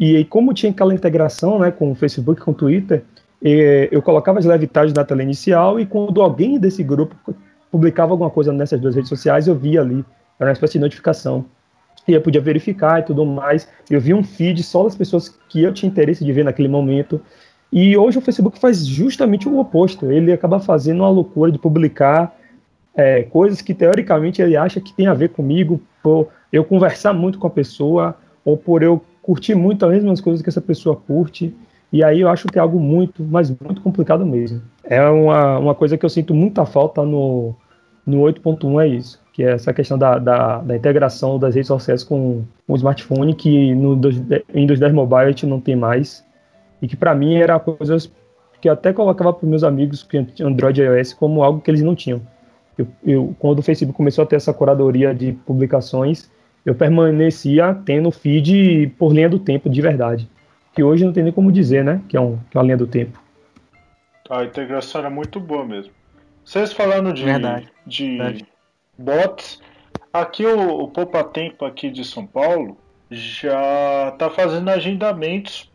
e 0.00 0.16
aí, 0.16 0.24
como 0.24 0.54
tinha 0.54 0.70
aquela 0.70 0.94
integração 0.94 1.58
né, 1.58 1.70
com 1.70 1.90
o 1.90 1.94
Facebook, 1.94 2.40
com 2.40 2.52
o 2.52 2.54
Twitter, 2.54 3.02
eu 3.42 4.00
colocava 4.00 4.38
as 4.38 4.44
levitagens 4.44 4.94
na 4.94 5.04
tela 5.04 5.22
inicial 5.22 5.78
e 5.78 5.84
quando 5.84 6.22
alguém 6.22 6.58
desse 6.58 6.82
grupo 6.82 7.14
publicava 7.70 8.12
alguma 8.12 8.30
coisa 8.30 8.52
nessas 8.52 8.80
duas 8.80 8.94
redes 8.94 9.08
sociais, 9.08 9.46
eu 9.46 9.54
via 9.54 9.80
ali, 9.80 10.04
era 10.40 10.48
uma 10.48 10.52
espécie 10.52 10.74
de 10.74 10.78
notificação. 10.78 11.44
E 12.06 12.12
eu 12.14 12.22
podia 12.22 12.40
verificar 12.40 13.00
e 13.00 13.02
tudo 13.02 13.26
mais. 13.26 13.68
Eu 13.90 14.00
via 14.00 14.16
um 14.16 14.22
feed 14.24 14.62
só 14.62 14.84
das 14.84 14.96
pessoas 14.96 15.28
que 15.48 15.62
eu 15.62 15.74
tinha 15.74 15.90
interesse 15.90 16.24
de 16.24 16.32
ver 16.32 16.44
naquele 16.44 16.68
momento. 16.68 17.20
E 17.72 17.96
hoje 17.96 18.18
o 18.18 18.22
Facebook 18.22 18.58
faz 18.58 18.86
justamente 18.86 19.48
o 19.48 19.58
oposto. 19.58 20.10
Ele 20.10 20.32
acaba 20.32 20.58
fazendo 20.58 21.00
uma 21.00 21.10
loucura 21.10 21.52
de 21.52 21.58
publicar 21.58 22.34
é, 22.94 23.22
coisas 23.22 23.60
que 23.60 23.74
teoricamente 23.74 24.40
ele 24.40 24.56
acha 24.56 24.80
que 24.80 24.92
tem 24.92 25.06
a 25.06 25.14
ver 25.14 25.28
comigo, 25.28 25.80
por 26.02 26.28
eu 26.52 26.64
conversar 26.64 27.12
muito 27.12 27.38
com 27.38 27.46
a 27.46 27.50
pessoa, 27.50 28.16
ou 28.44 28.56
por 28.56 28.82
eu 28.82 29.02
curtir 29.22 29.54
muito 29.54 29.84
as 29.84 29.92
mesmas 29.92 30.20
coisas 30.20 30.42
que 30.42 30.48
essa 30.48 30.60
pessoa 30.60 30.96
curte. 30.96 31.54
E 31.92 32.02
aí 32.02 32.20
eu 32.20 32.28
acho 32.28 32.48
que 32.48 32.58
é 32.58 32.62
algo 32.62 32.80
muito, 32.80 33.22
mas 33.22 33.50
muito 33.50 33.80
complicado 33.82 34.24
mesmo. 34.24 34.62
É 34.82 35.06
uma, 35.08 35.58
uma 35.58 35.74
coisa 35.74 35.96
que 35.96 36.04
eu 36.04 36.10
sinto 36.10 36.34
muita 36.34 36.64
falta 36.64 37.02
no, 37.02 37.54
no 38.06 38.20
8.1 38.22 38.82
é 38.82 38.88
isso, 38.88 39.20
que 39.32 39.42
é 39.42 39.52
essa 39.52 39.72
questão 39.72 39.98
da, 39.98 40.18
da, 40.18 40.58
da 40.58 40.76
integração 40.76 41.38
das 41.38 41.54
redes 41.54 41.68
sociais 41.68 42.02
com, 42.02 42.42
o 42.66 42.76
smartphone, 42.76 43.34
que 43.34 43.74
no 43.74 43.94
Windows 44.54 44.78
10 44.80 44.92
Mobile 44.92 45.22
a 45.22 45.28
gente 45.28 45.46
não 45.46 45.60
tem 45.60 45.76
mais, 45.76 46.24
e 46.80 46.88
que 46.88 46.96
para 46.96 47.14
mim 47.14 47.36
era 47.36 47.58
coisas 47.58 48.10
que 48.60 48.68
eu 48.68 48.72
até 48.72 48.92
colocava 48.92 49.32
para 49.32 49.48
meus 49.48 49.62
amigos 49.62 50.02
que 50.02 50.18
Android 50.42 50.80
e 50.80 50.84
iOS 50.84 51.12
como 51.12 51.42
algo 51.42 51.60
que 51.60 51.70
eles 51.70 51.82
não 51.82 51.94
tinham. 51.94 52.20
Eu, 52.76 52.86
eu, 53.04 53.36
quando 53.38 53.58
o 53.58 53.62
Facebook 53.62 53.96
começou 53.96 54.24
a 54.24 54.26
ter 54.26 54.36
essa 54.36 54.52
curadoria 54.52 55.14
de 55.14 55.32
publicações, 55.32 56.30
eu 56.64 56.74
permanecia 56.74 57.76
tendo 57.84 58.10
feed 58.10 58.94
por 58.98 59.12
linha 59.12 59.28
do 59.28 59.38
tempo 59.38 59.68
de 59.68 59.80
verdade 59.80 60.28
que 60.78 60.82
hoje 60.84 61.04
não 61.04 61.12
tem 61.12 61.24
nem 61.24 61.32
como 61.32 61.50
dizer, 61.50 61.82
né? 61.82 62.00
Que 62.08 62.16
é, 62.16 62.20
um, 62.20 62.38
que 62.48 62.56
é 62.56 62.60
uma 62.60 62.64
linha 62.64 62.76
do 62.76 62.86
tempo. 62.86 63.20
A 64.30 64.44
integração 64.44 65.00
era 65.00 65.10
muito 65.10 65.40
boa 65.40 65.64
mesmo. 65.64 65.92
Vocês 66.44 66.72
falando 66.72 67.12
de, 67.12 67.24
Verdade. 67.24 67.68
de 67.84 68.16
Verdade. 68.16 68.46
bots, 68.96 69.60
aqui 70.12 70.46
o, 70.46 70.84
o 70.84 70.86
Poupa 70.86 71.24
Tempo 71.24 71.64
aqui 71.64 71.90
de 71.90 72.04
São 72.04 72.24
Paulo 72.24 72.76
já 73.10 74.10
está 74.12 74.30
fazendo 74.30 74.68
agendamentos 74.68 75.70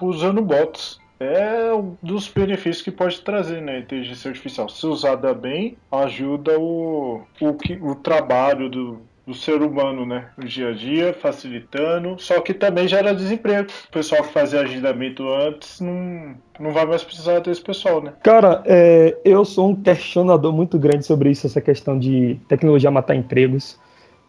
usando 0.00 0.42
bots. 0.42 1.00
É 1.20 1.72
um 1.72 1.96
dos 2.02 2.26
benefícios 2.26 2.82
que 2.82 2.90
pode 2.90 3.20
trazer, 3.20 3.62
né? 3.62 3.76
A 3.76 3.78
inteligência 3.78 4.28
artificial. 4.28 4.68
Se 4.68 4.84
usada 4.86 5.32
bem, 5.32 5.76
ajuda 5.90 6.58
o, 6.58 7.22
o, 7.40 7.90
o 7.90 7.94
trabalho 7.94 8.68
do, 8.68 9.00
do 9.24 9.32
ser 9.32 9.62
humano, 9.62 10.04
né? 10.04 10.30
No 10.36 10.44
dia 10.44 10.70
a 10.70 10.72
dia, 10.72 11.14
facilitando. 11.14 12.16
Só 12.18 12.40
que 12.40 12.52
também 12.52 12.88
gera 12.88 13.14
desemprego. 13.14 13.68
O 13.88 13.92
pessoal 13.92 14.24
que 14.24 14.32
fazia 14.32 14.62
agendamento 14.62 15.28
antes 15.32 15.80
não, 15.80 16.34
não 16.58 16.72
vai 16.72 16.84
mais 16.86 17.04
precisar 17.04 17.38
desse 17.38 17.62
pessoal, 17.62 18.02
né? 18.02 18.14
Cara, 18.24 18.60
é, 18.66 19.16
eu 19.24 19.44
sou 19.44 19.70
um 19.70 19.76
questionador 19.76 20.52
muito 20.52 20.76
grande 20.76 21.06
sobre 21.06 21.30
isso, 21.30 21.46
essa 21.46 21.60
questão 21.60 21.96
de 21.96 22.36
tecnologia 22.48 22.90
matar 22.90 23.14
empregos. 23.14 23.78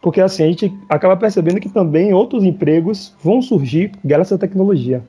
Porque 0.04 0.20
assim, 0.20 0.42
a 0.42 0.46
gente 0.48 0.70
acaba 0.86 1.16
percebendo 1.16 1.58
que 1.58 1.70
também 1.70 2.12
outros 2.12 2.44
empregos 2.44 3.16
vão 3.22 3.40
surgir 3.40 3.90
graças 4.04 4.34
à 4.34 4.38
tecnologia. 4.38 5.02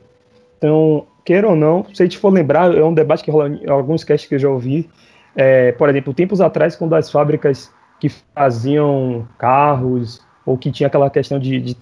Então, 0.57 1.05
queira 1.25 1.49
ou 1.49 1.55
não, 1.55 1.85
se 1.93 2.01
a 2.01 2.05
gente 2.05 2.17
for 2.17 2.31
lembrar, 2.31 2.73
é 2.73 2.81
um 2.81 2.93
debate 2.93 3.21
que 3.21 3.29
rola 3.29 3.49
em 3.49 3.69
alguns 3.69 4.05
casts 4.05 4.29
que 4.29 4.35
eu 4.35 4.39
já 4.39 4.47
ouvi. 4.47 4.89
É, 5.35 5.73
por 5.73 5.89
exemplo, 5.89 6.13
tempos 6.13 6.39
atrás, 6.39 6.77
quando 6.77 6.93
as 6.93 7.11
fábricas 7.11 7.69
que 7.99 8.07
faziam 8.07 9.27
carros 9.37 10.21
ou 10.45 10.57
que 10.57 10.71
tinha 10.71 10.87
aquela 10.87 11.09
questão 11.09 11.39
de, 11.39 11.59
de 11.59 11.75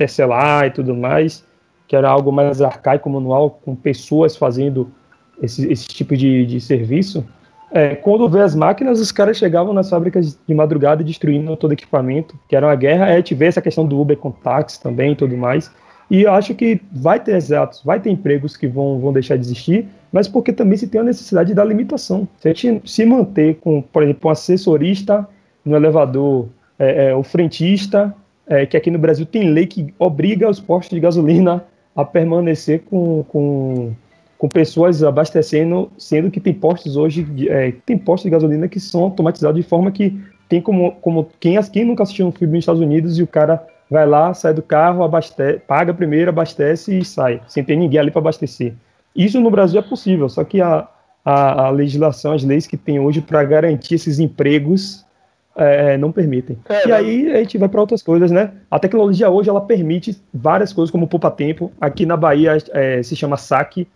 e 0.65 0.70
tudo 0.72 0.96
mais, 0.96 1.46
que 1.88 1.96
era 1.96 2.10
algo 2.10 2.32
mais 2.32 2.63
arcaico, 2.63 3.12
manual, 3.12 3.51
com 3.63 3.75
pessoas 3.75 4.36
fazendo 4.36 4.91
esse, 5.39 5.72
esse 5.72 5.88
tipo 5.88 6.17
de, 6.17 6.48
de 6.48 6.60
serviço. 6.60 7.24
É, 7.75 7.96
quando 7.96 8.30
vê 8.30 8.42
as 8.42 8.53
máquinas, 8.53 9.00
os 9.00 9.12
caras 9.12 9.36
chegavam 9.36 9.74
nas 9.74 9.89
fábricas 9.89 10.38
de 10.48 10.53
madrugada 10.53 11.03
destruindo 11.03 11.58
todo 11.58 11.74
equipamento, 11.74 12.38
que 12.48 12.56
era 12.56 12.68
uma 12.68 12.75
guerra. 12.75 13.06
Aí 13.06 13.13
a 13.13 13.18
gente 13.18 13.34
vê 13.34 13.48
essa 13.48 13.62
questão 13.62 13.84
do 13.84 14.00
Uber 14.00 14.15
com 14.15 14.30
táxi 14.30 14.80
também 14.80 15.13
e 15.13 15.15
tudo 15.15 15.36
mais. 15.36 15.72
E 16.10 16.27
acho 16.27 16.53
que 16.53 16.80
vai 16.92 17.20
ter 17.20 17.36
exatos, 17.36 17.82
vai 17.84 18.00
ter 18.00 18.12
empregos 18.12 18.56
que 18.56 18.68
vão, 18.68 19.00
vão 19.00 19.12
deixar 19.12 19.36
de 19.36 19.46
existir, 19.46 19.88
mas 20.12 20.27
porque 20.27 20.53
também 20.53 20.77
se 20.77 20.86
tem 20.86 21.01
a 21.01 21.03
necessidade 21.03 21.56
da 21.56 21.65
limitação. 21.65 22.27
Se 22.38 22.48
a 22.48 22.53
gente 22.53 22.89
se 22.89 23.03
manter 23.03 23.56
com, 23.56 23.82
por 23.82 24.03
exemplo, 24.03 24.30
um 24.30 24.32
assessorista 24.32 25.27
no 25.65 25.75
elevador, 25.75 26.50
é, 26.77 27.08
é, 27.08 27.15
o 27.15 27.24
frentista, 27.24 28.13
é, 28.46 28.68
que 28.68 28.77
aqui 28.77 28.92
no 28.92 29.00
Brasil 29.00 29.25
tem 29.25 29.50
lei 29.50 29.65
que 29.65 29.92
obriga 29.98 30.48
os 30.48 30.60
postos 30.60 30.96
de 30.96 31.00
gasolina 31.00 31.63
a 31.96 32.06
permanecer 32.06 32.82
com, 32.82 33.24
com, 33.30 33.94
com 34.43 34.50
pessoas 34.50 35.01
abastecendo, 35.01 35.89
sendo 35.97 36.29
que 36.29 36.38
tem 36.38 36.53
postos 36.53 36.97
hoje, 36.97 37.25
é, 37.47 37.71
tem 37.85 37.97
postos 37.97 38.25
de 38.25 38.29
gasolina 38.29 38.67
que 38.67 38.77
são 38.77 39.03
automatizados 39.05 39.55
de 39.55 39.65
forma 39.65 39.89
que 39.89 40.21
tem 40.50 40.62
como, 40.62 40.91
como 41.00 41.29
quem, 41.39 41.57
quem 41.71 41.85
nunca 41.85 42.03
assistiu 42.03 42.27
um 42.27 42.31
filme 42.33 42.55
nos 42.55 42.63
Estados 42.63 42.81
Unidos 42.81 43.17
e 43.17 43.23
o 43.23 43.27
cara 43.27 43.65
vai 43.89 44.05
lá, 44.05 44.33
sai 44.33 44.53
do 44.53 44.62
carro, 44.62 45.01
abastece, 45.01 45.59
paga 45.59 45.93
primeiro, 45.93 46.29
abastece 46.29 47.00
e 47.00 47.05
sai, 47.05 47.39
sem 47.47 47.63
ter 47.63 47.77
ninguém 47.77 48.01
ali 48.01 48.12
para 48.12 48.19
abastecer. 48.19 48.73
Isso 49.15 49.39
no 49.39 49.50
Brasil 49.50 49.79
é 49.79 49.81
possível, 49.81 50.27
só 50.27 50.43
que 50.43 50.59
a, 50.59 50.89
a, 51.23 51.67
a 51.67 51.69
legislação, 51.69 52.33
as 52.33 52.43
leis 52.43 52.67
que 52.67 52.75
tem 52.75 53.00
hoje 53.00 53.21
para 53.21 53.41
garantir 53.45 53.95
esses 53.95 54.19
empregos 54.19 55.05
é, 55.55 55.93
é, 55.93 55.97
não 55.97 56.12
permitem. 56.12 56.57
É, 56.67 56.89
e 56.89 56.91
aí 56.91 57.31
a 57.31 57.38
gente 57.38 57.57
vai 57.57 57.69
para 57.69 57.79
outras 57.79 58.03
coisas, 58.03 58.29
né? 58.29 58.51
A 58.69 58.77
tecnologia 58.77 59.29
hoje 59.29 59.50
ela 59.50 59.62
permite 59.62 60.21
várias 60.33 60.73
coisas 60.73 60.91
como 60.91 61.07
poupa-tempo. 61.07 61.71
Aqui 61.79 62.05
na 62.05 62.17
Bahia 62.17 62.57
é, 62.73 63.01
se 63.01 63.15
chama 63.15 63.38
SAC, 63.38 63.88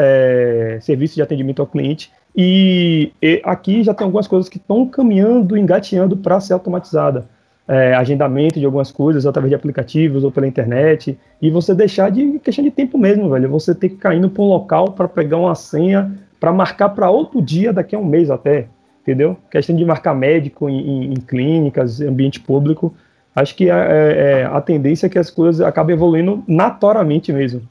é, 0.00 0.78
Serviço 0.80 1.14
de 1.14 1.22
Atendimento 1.22 1.60
ao 1.60 1.66
Cliente, 1.66 2.10
E, 2.36 3.12
e 3.20 3.40
aqui 3.44 3.82
já 3.82 3.92
tem 3.92 4.04
algumas 4.04 4.28
coisas 4.28 4.48
que 4.48 4.58
estão 4.58 4.86
caminhando, 4.86 5.56
engateando 5.56 6.16
para 6.16 6.40
ser 6.40 6.52
automatizada. 6.52 7.26
É, 7.68 7.94
agendamento 7.94 8.58
de 8.58 8.66
algumas 8.66 8.90
coisas 8.90 9.26
através 9.26 9.48
de 9.50 9.54
aplicativos 9.54 10.24
ou 10.24 10.32
pela 10.32 10.46
internet. 10.46 11.16
E 11.40 11.50
você 11.50 11.72
deixar 11.72 12.10
de 12.10 12.40
questão 12.40 12.64
de 12.64 12.70
tempo 12.70 12.98
mesmo, 12.98 13.30
velho. 13.30 13.48
Você 13.48 13.74
ter 13.74 13.90
que 13.90 13.96
cair 13.96 14.28
para 14.28 14.42
um 14.42 14.48
local 14.48 14.92
para 14.92 15.06
pegar 15.06 15.36
uma 15.36 15.54
senha 15.54 16.12
para 16.40 16.52
marcar 16.52 16.88
para 16.88 17.08
outro 17.10 17.40
dia 17.40 17.72
daqui 17.72 17.94
a 17.94 17.98
um 17.98 18.04
mês 18.04 18.28
até. 18.28 18.66
Entendeu? 19.02 19.36
Questão 19.50 19.76
de 19.76 19.84
marcar 19.84 20.14
médico 20.14 20.68
em, 20.68 20.80
em, 20.80 21.12
em 21.12 21.16
clínicas, 21.16 22.00
ambiente 22.00 22.40
público. 22.40 22.92
Acho 23.36 23.54
que 23.54 23.70
é, 23.70 23.72
é, 23.72 24.40
é, 24.40 24.44
a 24.44 24.60
tendência 24.60 25.06
é 25.06 25.08
que 25.08 25.18
as 25.18 25.30
coisas 25.30 25.60
acabem 25.60 25.94
evoluindo 25.94 26.42
naturalmente 26.48 27.32
mesmo. 27.32 27.62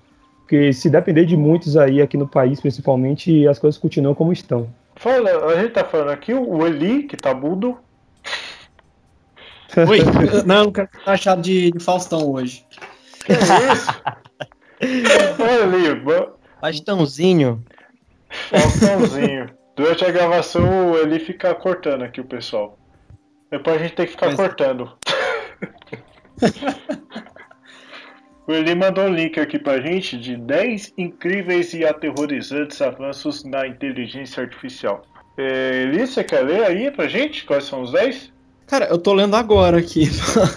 Porque 0.49 0.73
se 0.73 0.89
depender 0.89 1.25
de 1.25 1.37
muitos 1.37 1.77
aí 1.77 2.01
aqui 2.01 2.17
no 2.17 2.27
país, 2.27 2.59
principalmente, 2.59 3.47
as 3.47 3.59
coisas 3.59 3.79
continuam 3.79 4.15
como 4.15 4.33
estão. 4.33 4.67
Fala, 4.95 5.29
a 5.45 5.61
gente 5.61 5.73
tá 5.73 5.85
falando 5.85 6.09
aqui, 6.09 6.33
o 6.33 6.65
Eli, 6.65 7.03
que 7.03 7.15
tá 7.15 7.35
mudo. 7.35 7.77
Oi, 9.87 9.99
não, 10.47 10.63
não 10.63 10.71
quero 10.71 10.89
ficar 10.91 11.11
achado 11.11 11.43
de, 11.43 11.69
de 11.69 11.79
Faustão 11.79 12.31
hoje. 12.31 12.65
Que 13.23 13.33
isso? 13.33 14.01
Olha 15.39 15.63
ali, 15.65 16.03
Faustãozinho. 16.59 17.63
Faustãozinho. 18.49 19.51
Durante 19.75 20.03
a 20.03 20.09
gravação, 20.09 20.97
ele 20.97 21.19
fica 21.19 21.53
cortando 21.53 22.01
aqui 22.01 22.21
o 22.21 22.25
pessoal. 22.25 22.75
Depois 23.51 23.75
a 23.75 23.83
gente 23.83 23.93
tem 23.93 24.07
que 24.07 24.13
ficar 24.13 24.25
Mas... 24.25 24.35
cortando. 24.35 24.97
O 28.49 28.51
Eli 28.51 28.73
mandou 28.73 29.03
um 29.03 29.13
link 29.13 29.39
aqui 29.39 29.59
pra 29.59 29.79
gente 29.79 30.17
de 30.17 30.35
10 30.35 30.93
incríveis 30.97 31.71
e 31.75 31.85
aterrorizantes 31.85 32.81
avanços 32.81 33.43
na 33.43 33.67
inteligência 33.67 34.41
artificial. 34.41 35.03
É, 35.37 35.83
Eli, 35.83 36.07
você 36.07 36.23
quer 36.23 36.41
ler 36.41 36.63
aí 36.63 36.89
pra 36.89 37.07
gente? 37.07 37.45
Quais 37.45 37.65
são 37.65 37.83
os 37.83 37.91
10? 37.91 38.33
Cara, 38.65 38.85
eu 38.85 38.97
tô 38.97 39.13
lendo 39.13 39.35
agora 39.35 39.77
aqui. 39.77 40.09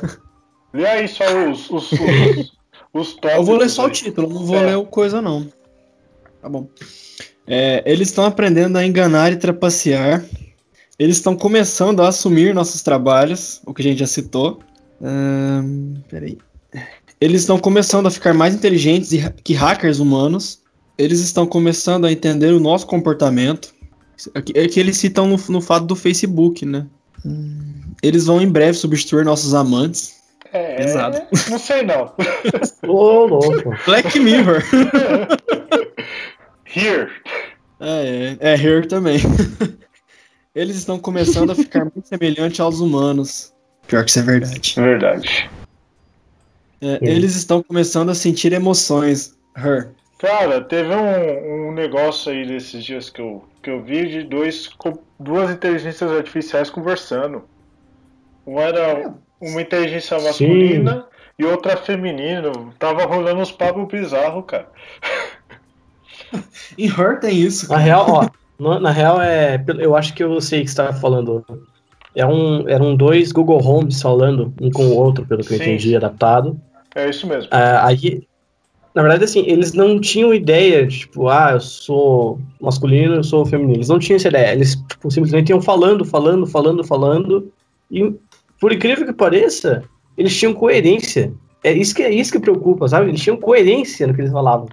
Lê 0.72 0.86
aí 0.86 1.06
só 1.06 1.22
os, 1.50 1.68
os, 1.68 1.92
os, 1.92 2.52
os 2.94 3.12
tópicos. 3.12 3.36
Eu 3.36 3.44
vou 3.44 3.58
ler 3.58 3.68
só 3.68 3.82
aí. 3.82 3.88
o 3.88 3.92
título, 3.92 4.26
não 4.26 4.46
vou 4.46 4.56
é. 4.56 4.66
ler 4.68 4.76
o 4.76 4.86
coisa 4.86 5.20
não. 5.20 5.46
Tá 6.40 6.48
bom. 6.48 6.66
É, 7.46 7.82
eles 7.84 8.08
estão 8.08 8.24
aprendendo 8.24 8.78
a 8.78 8.86
enganar 8.86 9.32
e 9.32 9.36
trapacear. 9.36 10.24
Eles 10.98 11.18
estão 11.18 11.36
começando 11.36 12.00
a 12.00 12.08
assumir 12.08 12.54
nossos 12.54 12.82
trabalhos, 12.82 13.60
o 13.66 13.74
que 13.74 13.82
a 13.82 13.84
gente 13.84 13.98
já 13.98 14.06
citou. 14.06 14.60
Hum, 14.98 15.96
peraí. 16.08 16.38
Eles 17.22 17.42
estão 17.42 17.56
começando 17.56 18.08
a 18.08 18.10
ficar 18.10 18.34
mais 18.34 18.52
inteligentes 18.52 19.10
que 19.44 19.54
hackers 19.54 20.00
humanos. 20.00 20.60
Eles 20.98 21.20
estão 21.20 21.46
começando 21.46 22.04
a 22.04 22.10
entender 22.10 22.52
o 22.52 22.58
nosso 22.58 22.84
comportamento. 22.84 23.72
É 24.34 24.66
que 24.66 24.80
eles 24.80 24.96
citam 24.96 25.28
no, 25.28 25.36
no 25.48 25.60
fato 25.60 25.86
do 25.86 25.94
Facebook, 25.94 26.66
né? 26.66 26.84
Eles 28.02 28.26
vão 28.26 28.40
em 28.40 28.48
breve 28.48 28.76
substituir 28.76 29.24
nossos 29.24 29.54
amantes. 29.54 30.16
É, 30.52 30.82
Exato. 30.82 31.22
não 31.48 31.60
sei 31.60 31.84
não. 31.84 32.12
Ô, 32.88 32.92
oh, 32.92 33.26
louco. 33.26 33.72
Black 33.86 34.18
Mirror. 34.18 34.60
Here. 36.74 37.08
É, 37.78 38.36
é, 38.40 38.50
é 38.50 38.54
Here 38.56 38.88
também. 38.88 39.20
Eles 40.56 40.74
estão 40.74 40.98
começando 40.98 41.50
a 41.50 41.54
ficar 41.54 41.84
muito 41.84 42.08
semelhantes 42.08 42.58
aos 42.58 42.80
humanos. 42.80 43.52
Pior 43.86 44.04
que 44.04 44.10
isso 44.10 44.18
é 44.18 44.22
verdade. 44.22 44.74
É 44.76 44.82
verdade. 44.82 45.50
É, 46.82 46.98
eles 47.00 47.36
estão 47.36 47.62
começando 47.62 48.10
a 48.10 48.14
sentir 48.14 48.52
emoções. 48.52 49.38
Her. 49.56 49.90
Cara, 50.18 50.60
teve 50.60 50.92
um, 50.92 51.68
um 51.68 51.72
negócio 51.72 52.32
aí 52.32 52.44
desses 52.44 52.84
dias 52.84 53.08
que 53.08 53.20
eu, 53.20 53.44
que 53.62 53.70
eu 53.70 53.82
vi 53.82 54.08
de 54.08 54.24
dois, 54.24 54.68
duas 55.18 55.50
inteligências 55.50 56.10
artificiais 56.10 56.70
conversando. 56.70 57.44
Um 58.44 58.58
era 58.58 59.14
uma 59.40 59.62
inteligência 59.62 60.18
masculina 60.20 60.94
Sim. 60.94 61.04
e 61.38 61.44
outra 61.44 61.76
feminina. 61.76 62.50
Tava 62.78 63.04
rolando 63.04 63.40
uns 63.40 63.52
papos 63.52 63.86
bizarros, 63.86 64.44
cara. 64.46 64.68
em 66.76 66.88
Her 66.88 67.20
tem 67.20 67.36
isso. 67.36 67.70
Na 67.70 67.78
real, 67.78 68.06
ó. 68.08 68.78
Na 68.80 68.90
real, 68.90 69.20
é. 69.20 69.62
Eu 69.78 69.96
acho 69.96 70.14
que 70.14 70.22
eu 70.22 70.40
sei 70.40 70.60
o 70.60 70.64
que 70.64 70.70
você 70.70 70.76
tava 70.76 70.92
falando. 70.94 71.44
É 72.14 72.26
um, 72.26 72.68
eram 72.68 72.94
dois 72.94 73.32
Google 73.32 73.64
Homes 73.64 74.02
falando 74.02 74.52
um 74.60 74.70
com 74.70 74.84
o 74.84 74.96
outro, 74.96 75.24
pelo 75.26 75.42
que 75.42 75.48
Sim. 75.48 75.54
eu 75.54 75.60
entendi, 75.62 75.96
adaptado. 75.96 76.60
É 76.94 77.08
isso 77.08 77.26
mesmo. 77.26 77.46
Uh, 77.46 77.78
aí, 77.82 78.26
na 78.94 79.02
verdade, 79.02 79.24
assim, 79.24 79.44
eles 79.46 79.72
não 79.72 80.00
tinham 80.00 80.34
ideia 80.34 80.86
de, 80.86 81.00
tipo, 81.00 81.28
ah, 81.28 81.52
eu 81.52 81.60
sou 81.60 82.40
masculino, 82.60 83.14
eu 83.14 83.24
sou 83.24 83.46
feminino. 83.46 83.78
Eles 83.78 83.88
não 83.88 83.98
tinham 83.98 84.16
essa 84.16 84.28
ideia. 84.28 84.52
Eles, 84.52 84.76
tipo, 84.76 85.10
simplesmente 85.10 85.50
iam 85.50 85.62
falando, 85.62 86.04
falando, 86.04 86.46
falando, 86.46 86.84
falando. 86.84 87.52
E, 87.90 88.14
por 88.60 88.72
incrível 88.72 89.06
que 89.06 89.12
pareça, 89.12 89.82
eles 90.16 90.36
tinham 90.36 90.52
coerência. 90.52 91.32
É 91.64 91.72
isso 91.72 91.94
que, 91.94 92.02
é 92.02 92.12
isso 92.12 92.32
que 92.32 92.40
preocupa, 92.40 92.88
sabe? 92.88 93.08
Eles 93.08 93.22
tinham 93.22 93.36
coerência 93.36 94.06
no 94.06 94.14
que 94.14 94.20
eles 94.20 94.32
falavam. 94.32 94.68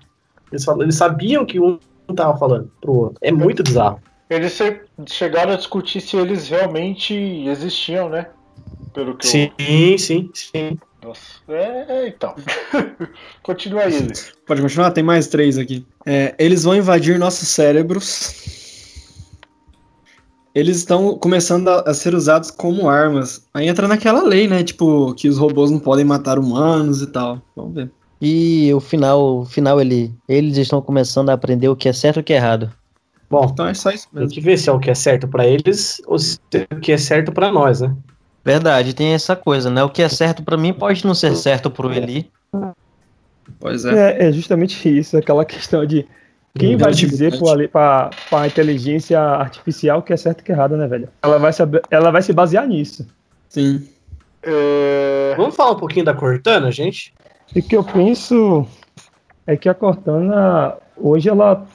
Eles, 0.52 0.66
falavam, 0.66 0.84
eles 0.84 0.96
sabiam 0.96 1.46
que 1.46 1.60
um 1.60 1.80
estava 2.10 2.38
falando 2.38 2.72
pro 2.82 2.94
outro. 2.94 3.18
É 3.22 3.32
muito 3.32 3.64
bizarro. 3.64 4.02
Eles 4.30 4.60
chegaram 5.08 5.54
a 5.54 5.56
discutir 5.56 6.02
se 6.02 6.18
eles 6.18 6.50
realmente 6.50 7.14
existiam, 7.16 8.10
né? 8.10 8.28
Pelo 8.94 9.16
que 9.16 9.28
sim, 9.28 9.52
eu... 9.60 9.98
sim, 9.98 10.30
sim. 10.34 10.78
Nossa, 11.02 11.22
é, 11.48 12.08
então. 12.08 12.36
Continua 13.42 13.84
aí. 13.84 14.08
Pode 14.46 14.62
continuar? 14.62 14.92
Tem 14.92 15.04
mais 15.04 15.28
três 15.28 15.58
aqui. 15.58 15.86
É, 16.06 16.36
eles 16.38 16.64
vão 16.64 16.76
invadir 16.76 17.18
nossos 17.18 17.48
cérebros. 17.48 18.58
Eles 20.54 20.78
estão 20.78 21.18
começando 21.18 21.70
a, 21.70 21.82
a, 21.82 21.94
ser 21.94 22.14
usados 22.14 22.52
como 22.52 22.90
armas. 22.90 23.48
Aí 23.54 23.68
entra 23.68 23.88
naquela 23.88 24.24
lei, 24.24 24.48
né? 24.48 24.64
Tipo, 24.64 25.14
que 25.14 25.30
os 25.30 25.38
robôs 25.38 25.72
não 25.72 25.80
podem 25.80 26.04
matar 26.04 26.38
humanos 26.38 27.02
e 27.02 27.08
tal. 27.08 27.42
Vamos 27.56 27.76
ver. 27.76 27.92
E 28.22 28.74
o 28.74 28.82
final, 28.82 29.40
o 29.40 29.46
final 29.46 29.80
ele, 29.80 30.14
eles 30.28 30.58
estão 30.58 30.82
começando 30.82 31.30
a 31.30 31.34
aprender 31.34 31.70
o 31.70 31.76
que 31.76 31.88
é 31.88 31.94
certo 31.94 32.18
e 32.18 32.20
o 32.20 32.24
que 32.24 32.34
é 32.34 32.38
errado. 32.38 32.70
Bom, 33.30 33.48
então 33.54 33.68
é 33.68 33.74
só 33.74 33.92
isso 33.92 34.08
mesmo. 34.12 34.28
Tem 34.28 34.36
que 34.36 34.42
ver 34.42 34.58
se 34.58 34.70
é 34.70 34.74
o 34.74 34.80
que 34.80 34.90
é 34.90 34.96
certo 34.96 35.28
para 35.28 35.48
eles 35.48 36.02
ou 36.08 36.20
se 36.20 36.40
é 36.54 36.76
o 36.76 36.80
que 36.80 36.92
é 36.92 36.98
certo 36.98 37.32
para 37.32 37.52
nós, 37.52 37.80
né? 37.80 37.96
Verdade, 38.44 38.94
tem 38.94 39.14
essa 39.14 39.36
coisa, 39.36 39.70
né? 39.70 39.84
O 39.84 39.90
que 39.90 40.02
é 40.02 40.10
certo 40.10 40.44
para 40.44 40.58
mim 40.58 40.74
pode 40.74 41.06
não 41.06 41.14
ser 41.14 41.36
certo 41.36 41.70
pro 41.70 41.92
Eli. 41.92 42.30
Pois 43.60 43.86
é. 43.86 44.18
é. 44.18 44.28
É, 44.28 44.32
justamente 44.32 44.98
isso, 44.98 45.18
aquela 45.18 45.44
questão 45.44 45.86
de 45.86 46.08
quem 46.58 46.76
vai 46.78 46.92
dizer 46.92 47.34
para 47.72 48.10
a 48.32 48.48
inteligência 48.48 49.20
artificial 49.20 50.02
que 50.02 50.14
é 50.14 50.18
certo 50.18 50.42
e 50.42 50.44
que 50.44 50.52
é 50.52 50.56
errado, 50.56 50.76
né, 50.76 50.88
velho? 50.88 51.10
Ela 51.22 51.38
vai, 51.38 51.54
saber, 51.54 51.82
ela 51.92 52.12
vai 52.12 52.22
se 52.22 52.34
basear 52.34 52.68
nisso. 52.68 53.08
Sim. 53.48 53.88
É... 54.42 55.34
Vamos 55.38 55.56
falar 55.56 55.72
um 55.72 55.80
pouquinho 55.80 56.06
da 56.06 56.14
Cortana, 56.14 56.72
gente? 56.72 57.14
O 57.56 57.62
que 57.62 57.76
eu 57.76 57.84
penso 57.84 58.68
é 59.46 59.58
que 59.58 59.68
a 59.68 59.74
Cortana, 59.74 60.76
hoje, 60.96 61.30
ela. 61.30 61.66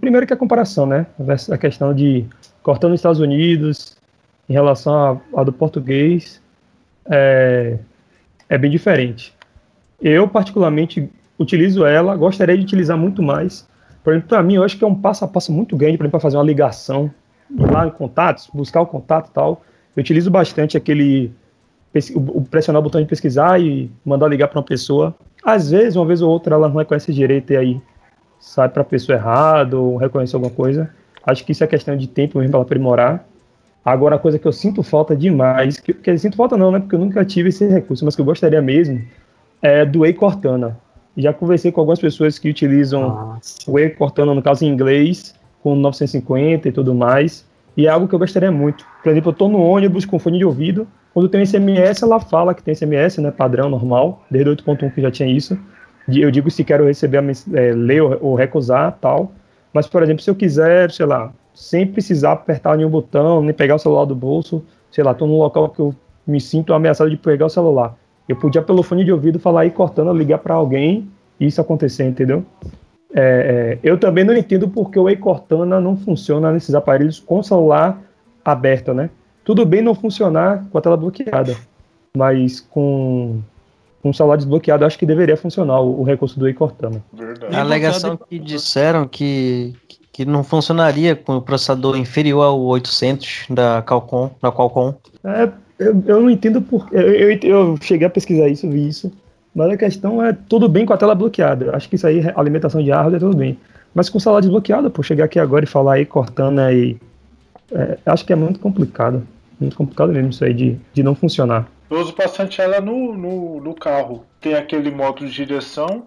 Primeiro 0.00 0.26
que 0.26 0.32
a 0.32 0.36
comparação, 0.36 0.86
né? 0.86 1.06
A 1.50 1.56
questão 1.56 1.94
de 1.94 2.26
Cortana 2.62 2.90
nos 2.90 2.98
Estados 2.98 3.20
Unidos, 3.20 3.96
em 4.48 4.52
relação 4.52 5.20
à 5.36 5.44
do 5.44 5.52
português 5.52 6.42
é, 7.08 7.78
é 8.48 8.58
bem 8.58 8.70
diferente. 8.70 9.34
Eu, 10.00 10.28
particularmente, 10.28 11.10
utilizo 11.38 11.84
ela, 11.84 12.16
gostaria 12.16 12.56
de 12.56 12.62
utilizar 12.62 12.96
muito 12.96 13.22
mais. 13.22 13.68
Para 14.26 14.42
mim, 14.42 14.54
eu 14.54 14.64
acho 14.64 14.78
que 14.78 14.84
é 14.84 14.86
um 14.86 14.94
passo 14.94 15.24
a 15.24 15.28
passo 15.28 15.52
muito 15.52 15.76
grande 15.76 15.98
para 15.98 16.20
fazer 16.20 16.36
uma 16.36 16.44
ligação, 16.44 17.10
ir 17.50 17.70
lá 17.70 17.86
em 17.86 17.90
contatos, 17.90 18.48
buscar 18.52 18.80
o 18.80 18.86
contato 18.86 19.28
e 19.28 19.32
tal. 19.32 19.62
Eu 19.94 20.00
utilizo 20.00 20.30
bastante 20.30 20.76
aquele 20.76 21.32
o 22.14 22.42
pressionar 22.42 22.80
o 22.80 22.82
botão 22.82 23.00
de 23.00 23.08
pesquisar 23.08 23.60
e 23.60 23.90
mandar 24.04 24.28
ligar 24.28 24.48
para 24.48 24.58
uma 24.58 24.64
pessoa. 24.64 25.14
Às 25.42 25.70
vezes, 25.70 25.96
uma 25.96 26.06
vez 26.06 26.22
ou 26.22 26.30
outra, 26.30 26.54
ela 26.54 26.68
não 26.68 26.76
reconhece 26.76 27.12
direito 27.12 27.52
e 27.52 27.56
aí 27.56 27.80
sai 28.38 28.68
para 28.68 28.82
a 28.82 28.84
pessoa 28.84 29.16
errada 29.16 29.76
ou 29.76 29.96
reconhece 29.96 30.34
alguma 30.34 30.52
coisa. 30.52 30.90
Acho 31.26 31.44
que 31.44 31.52
isso 31.52 31.64
é 31.64 31.66
questão 31.66 31.96
de 31.96 32.06
tempo 32.06 32.38
mesmo 32.38 32.52
para 32.52 32.62
aprimorar. 32.62 33.27
Agora, 33.88 34.16
a 34.16 34.18
coisa 34.18 34.38
que 34.38 34.46
eu 34.46 34.52
sinto 34.52 34.82
falta 34.82 35.16
demais, 35.16 35.80
que, 35.80 35.94
que 35.94 36.18
sinto 36.18 36.36
falta 36.36 36.58
não, 36.58 36.70
né? 36.70 36.78
Porque 36.78 36.94
eu 36.94 36.98
nunca 36.98 37.24
tive 37.24 37.48
esse 37.48 37.66
recurso, 37.66 38.04
mas 38.04 38.14
que 38.14 38.20
eu 38.20 38.24
gostaria 38.24 38.60
mesmo, 38.60 39.00
é 39.62 39.82
do 39.82 40.00
Whey 40.00 40.12
Cortana. 40.12 40.78
Já 41.16 41.32
conversei 41.32 41.72
com 41.72 41.80
algumas 41.80 41.98
pessoas 41.98 42.38
que 42.38 42.50
utilizam 42.50 43.02
ah, 43.08 43.38
o 43.66 43.72
Whey 43.72 43.88
Cortana, 43.90 44.34
no 44.34 44.42
caso 44.42 44.62
em 44.62 44.68
inglês, 44.68 45.34
com 45.62 45.74
950 45.74 46.68
e 46.68 46.72
tudo 46.72 46.94
mais, 46.94 47.46
e 47.78 47.86
é 47.86 47.88
algo 47.88 48.06
que 48.06 48.14
eu 48.14 48.18
gostaria 48.18 48.52
muito. 48.52 48.84
Por 49.02 49.10
exemplo, 49.10 49.30
eu 49.30 49.32
estou 49.32 49.48
no 49.48 49.62
ônibus 49.62 50.04
com 50.04 50.18
fone 50.18 50.36
de 50.36 50.44
ouvido, 50.44 50.86
quando 51.14 51.30
tem 51.30 51.44
SMS, 51.46 52.02
ela 52.02 52.20
fala 52.20 52.52
que 52.52 52.62
tem 52.62 52.74
SMS, 52.74 53.16
né, 53.16 53.30
padrão, 53.30 53.70
normal, 53.70 54.22
desde 54.30 54.50
8.1 54.50 54.92
que 54.92 55.00
já 55.00 55.10
tinha 55.10 55.30
isso. 55.30 55.58
Eu 56.06 56.30
digo 56.30 56.50
se 56.50 56.62
quero 56.62 56.84
receber, 56.84 57.24
é, 57.54 57.72
ler 57.72 58.02
ou 58.02 58.34
recusar, 58.34 58.98
tal. 59.00 59.32
Mas, 59.72 59.86
por 59.86 60.02
exemplo, 60.02 60.22
se 60.22 60.28
eu 60.28 60.34
quiser, 60.34 60.90
sei 60.90 61.06
lá, 61.06 61.32
sem 61.58 61.84
precisar 61.84 62.32
apertar 62.32 62.76
nenhum 62.76 62.88
botão, 62.88 63.42
nem 63.42 63.52
pegar 63.52 63.74
o 63.74 63.78
celular 63.80 64.04
do 64.04 64.14
bolso. 64.14 64.64
Sei 64.92 65.02
lá, 65.02 65.10
estou 65.10 65.26
num 65.26 65.38
local 65.38 65.68
que 65.70 65.80
eu 65.80 65.92
me 66.24 66.40
sinto 66.40 66.72
ameaçado 66.72 67.10
de 67.10 67.16
pegar 67.16 67.46
o 67.46 67.50
celular. 67.50 67.96
Eu 68.28 68.36
podia, 68.36 68.62
pelo 68.62 68.80
fone 68.80 69.04
de 69.04 69.10
ouvido, 69.10 69.40
falar 69.40 69.62
aí 69.62 69.70
cortando, 69.72 70.12
ligar 70.12 70.38
para 70.38 70.54
alguém 70.54 71.10
e 71.40 71.46
isso 71.46 71.60
acontecer, 71.60 72.04
entendeu? 72.04 72.44
É, 73.12 73.74
é, 73.74 73.78
eu 73.82 73.98
também 73.98 74.22
não 74.22 74.36
entendo 74.36 74.68
porque 74.68 75.00
o 75.00 75.04
Whey 75.04 75.16
Cortana 75.16 75.80
não 75.80 75.96
funciona 75.96 76.52
nesses 76.52 76.76
aparelhos 76.76 77.18
com 77.18 77.42
celular 77.42 78.00
aberto, 78.44 78.94
né? 78.94 79.10
Tudo 79.44 79.66
bem 79.66 79.82
não 79.82 79.96
funcionar 79.96 80.64
com 80.70 80.78
a 80.78 80.80
tela 80.80 80.96
bloqueada, 80.96 81.56
mas 82.16 82.60
com 82.60 83.40
com 84.00 84.10
o 84.10 84.14
celular 84.14 84.36
desbloqueado, 84.36 84.84
acho 84.84 84.96
que 84.96 85.04
deveria 85.04 85.36
funcionar 85.36 85.80
o, 85.80 86.02
o 86.02 86.04
recurso 86.04 86.38
do 86.38 86.44
Whey 86.44 86.54
Cortana. 86.54 87.02
Verdade. 87.12 87.56
A 87.56 87.60
alegação 87.60 88.16
que 88.16 88.38
disseram 88.38 89.08
que, 89.08 89.74
que 89.88 89.97
não 90.24 90.42
funcionaria 90.42 91.14
com 91.14 91.36
o 91.36 91.42
processador 91.42 91.96
inferior 91.96 92.42
ao 92.42 92.60
800 92.60 93.46
da 93.50 93.82
Qualcomm, 93.82 94.30
da 94.42 94.50
Qualcomm. 94.50 94.94
É, 95.24 95.48
eu, 95.78 96.02
eu 96.06 96.20
não 96.22 96.30
entendo 96.30 96.60
por 96.60 96.88
eu, 96.92 97.12
eu, 97.12 97.38
eu 97.42 97.78
cheguei 97.80 98.06
a 98.06 98.10
pesquisar 98.10 98.48
isso, 98.48 98.68
vi 98.68 98.88
isso, 98.88 99.12
mas 99.54 99.70
a 99.70 99.76
questão 99.76 100.24
é 100.24 100.32
tudo 100.32 100.68
bem 100.68 100.84
com 100.84 100.92
a 100.92 100.96
tela 100.96 101.14
bloqueada. 101.14 101.74
Acho 101.74 101.88
que 101.88 101.96
isso 101.96 102.06
aí, 102.06 102.22
alimentação 102.34 102.82
de 102.82 102.90
hardware, 102.90 103.16
é 103.16 103.20
tudo 103.20 103.36
bem. 103.36 103.58
Mas 103.94 104.08
com 104.08 104.18
o 104.18 104.20
celular 104.20 104.40
desbloqueado, 104.40 104.90
por 104.90 105.04
chegar 105.04 105.24
aqui 105.24 105.38
agora 105.38 105.64
e 105.64 105.68
falar 105.68 105.94
aí 105.94 106.06
cortando 106.06 106.60
aí, 106.60 106.96
é, 107.72 107.98
acho 108.06 108.24
que 108.24 108.32
é 108.32 108.36
muito 108.36 108.60
complicado. 108.60 109.26
Muito 109.60 109.76
complicado 109.76 110.12
mesmo 110.12 110.30
isso 110.30 110.44
aí 110.44 110.54
de, 110.54 110.78
de 110.92 111.02
não 111.02 111.14
funcionar. 111.14 111.68
Eu 111.90 111.98
uso 112.00 112.14
bastante 112.14 112.60
ela 112.60 112.80
no, 112.80 113.16
no, 113.16 113.60
no 113.60 113.74
carro. 113.74 114.24
Tem 114.40 114.54
aquele 114.54 114.90
modo 114.90 115.26
de 115.26 115.32
direção. 115.32 116.06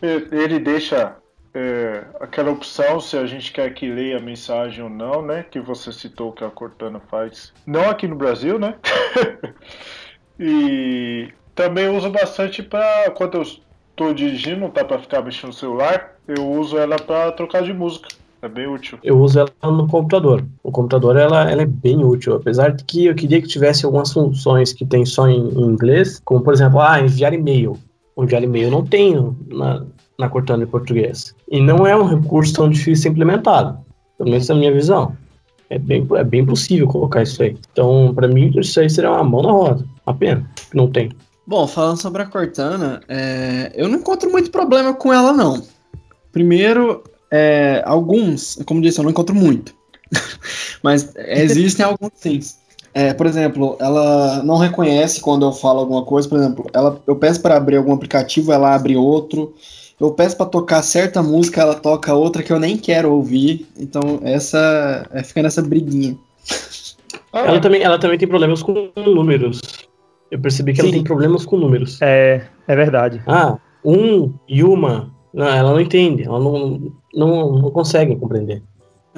Ele 0.00 0.58
deixa 0.58 1.16
é, 1.54 2.04
aquela 2.20 2.50
opção 2.50 3.00
se 3.00 3.16
a 3.16 3.26
gente 3.26 3.52
quer 3.52 3.72
que 3.74 3.88
leia 3.88 4.16
a 4.16 4.20
mensagem 4.20 4.82
ou 4.82 4.90
não, 4.90 5.22
né? 5.22 5.44
Que 5.50 5.60
você 5.60 5.92
citou 5.92 6.32
que 6.32 6.44
a 6.44 6.50
Cortana 6.50 7.00
faz. 7.10 7.52
Não 7.66 7.88
aqui 7.90 8.08
no 8.08 8.16
Brasil, 8.16 8.58
né? 8.58 8.74
e 10.40 11.28
também 11.54 11.88
uso 11.88 12.10
bastante 12.10 12.62
para 12.62 13.10
quando 13.10 13.36
eu 13.36 13.42
estou 13.42 14.14
dirigindo, 14.14 14.60
não 14.60 14.70
tá 14.70 14.84
para 14.84 14.98
ficar 14.98 15.22
mexendo 15.22 15.48
no 15.48 15.52
celular, 15.52 16.16
eu 16.26 16.48
uso 16.48 16.78
ela 16.78 16.96
para 16.96 17.30
trocar 17.32 17.62
de 17.62 17.72
música. 17.72 18.08
É 18.40 18.48
bem 18.48 18.66
útil. 18.66 18.98
Eu 19.04 19.20
uso 19.20 19.38
ela 19.38 19.72
no 19.72 19.86
computador. 19.86 20.44
O 20.64 20.72
computador 20.72 21.16
ela, 21.16 21.48
ela 21.48 21.62
é 21.62 21.66
bem 21.66 22.02
útil, 22.02 22.34
apesar 22.34 22.70
de 22.70 22.82
que 22.82 23.06
eu 23.06 23.14
queria 23.14 23.40
que 23.40 23.46
tivesse 23.46 23.84
algumas 23.84 24.12
funções 24.12 24.72
que 24.72 24.84
tem 24.84 25.06
só 25.06 25.28
em, 25.28 25.48
em 25.50 25.62
inglês, 25.62 26.20
como 26.24 26.42
por 26.42 26.52
exemplo, 26.52 26.80
ah, 26.80 27.00
enviar 27.00 27.32
e-mail. 27.32 27.78
Enviar 28.18 28.42
e-mail 28.42 28.68
não 28.68 28.84
tenho 28.84 29.36
na, 29.48 29.84
na 30.22 30.28
Cortana 30.28 30.64
em 30.64 30.66
português. 30.66 31.34
E 31.50 31.60
não 31.60 31.86
é 31.86 31.96
um 31.96 32.04
recurso 32.04 32.54
tão 32.54 32.68
difícil 32.68 32.94
de 32.94 33.00
ser 33.00 33.08
implementado, 33.10 33.78
pelo 34.16 34.30
menos 34.30 34.48
na 34.48 34.54
minha 34.54 34.72
visão. 34.72 35.16
É 35.68 35.78
bem, 35.78 36.06
é 36.16 36.24
bem 36.24 36.44
possível 36.44 36.86
colocar 36.86 37.22
isso 37.22 37.42
aí. 37.42 37.56
Então, 37.72 38.12
para 38.14 38.28
mim, 38.28 38.52
isso 38.56 38.78
aí 38.78 38.90
seria 38.90 39.10
uma 39.10 39.24
mão 39.24 39.42
na 39.42 39.52
roda. 39.52 39.84
Uma 40.06 40.14
pena 40.14 40.50
não 40.74 40.90
tem. 40.90 41.10
Bom, 41.46 41.66
falando 41.66 41.96
sobre 41.96 42.22
a 42.22 42.26
Cortana, 42.26 43.00
é, 43.08 43.72
eu 43.74 43.88
não 43.88 43.98
encontro 43.98 44.30
muito 44.30 44.50
problema 44.50 44.94
com 44.94 45.12
ela, 45.12 45.32
não. 45.32 45.62
Primeiro, 46.30 47.02
é, 47.30 47.82
alguns, 47.86 48.58
como 48.66 48.80
disse, 48.80 48.98
eu 48.98 49.04
não 49.04 49.10
encontro 49.10 49.34
muito. 49.34 49.74
Mas 50.82 51.12
existem 51.16 51.84
alguns 51.84 52.12
sim. 52.16 52.40
É, 52.94 53.14
por 53.14 53.26
exemplo, 53.26 53.76
ela 53.80 54.42
não 54.42 54.58
reconhece 54.58 55.20
quando 55.20 55.46
eu 55.46 55.52
falo 55.52 55.80
alguma 55.80 56.04
coisa. 56.04 56.28
Por 56.28 56.38
exemplo, 56.38 56.66
ela, 56.72 57.00
eu 57.06 57.16
peço 57.16 57.40
para 57.40 57.56
abrir 57.56 57.76
algum 57.76 57.94
aplicativo, 57.94 58.52
ela 58.52 58.74
abre 58.74 58.96
outro. 58.96 59.54
Eu 60.02 60.12
peço 60.12 60.36
para 60.36 60.46
tocar 60.46 60.82
certa 60.82 61.22
música, 61.22 61.60
ela 61.60 61.74
toca 61.74 62.12
outra 62.12 62.42
que 62.42 62.52
eu 62.52 62.58
nem 62.58 62.76
quero 62.76 63.12
ouvir. 63.12 63.68
Então, 63.78 64.18
essa 64.22 65.08
é, 65.12 65.22
fica 65.22 65.42
nessa 65.42 65.62
briguinha. 65.62 66.16
Ela 67.32 67.60
também, 67.60 67.82
ela 67.82 67.98
também 67.98 68.18
tem 68.18 68.28
problemas 68.28 68.62
com 68.62 68.90
números. 68.96 69.60
Eu 70.30 70.40
percebi 70.40 70.72
que 70.72 70.80
Sim. 70.80 70.88
ela 70.88 70.96
tem 70.96 71.04
problemas 71.04 71.46
com 71.46 71.56
números. 71.56 72.02
É, 72.02 72.42
é 72.66 72.76
verdade. 72.76 73.22
Ah, 73.26 73.58
um 73.84 74.32
e 74.48 74.62
uma. 74.64 75.10
Não, 75.32 75.46
ela 75.46 75.70
não 75.70 75.80
entende. 75.80 76.24
Ela 76.24 76.40
não, 76.40 76.92
não, 77.14 77.58
não 77.58 77.70
consegue 77.70 78.16
compreender. 78.16 78.62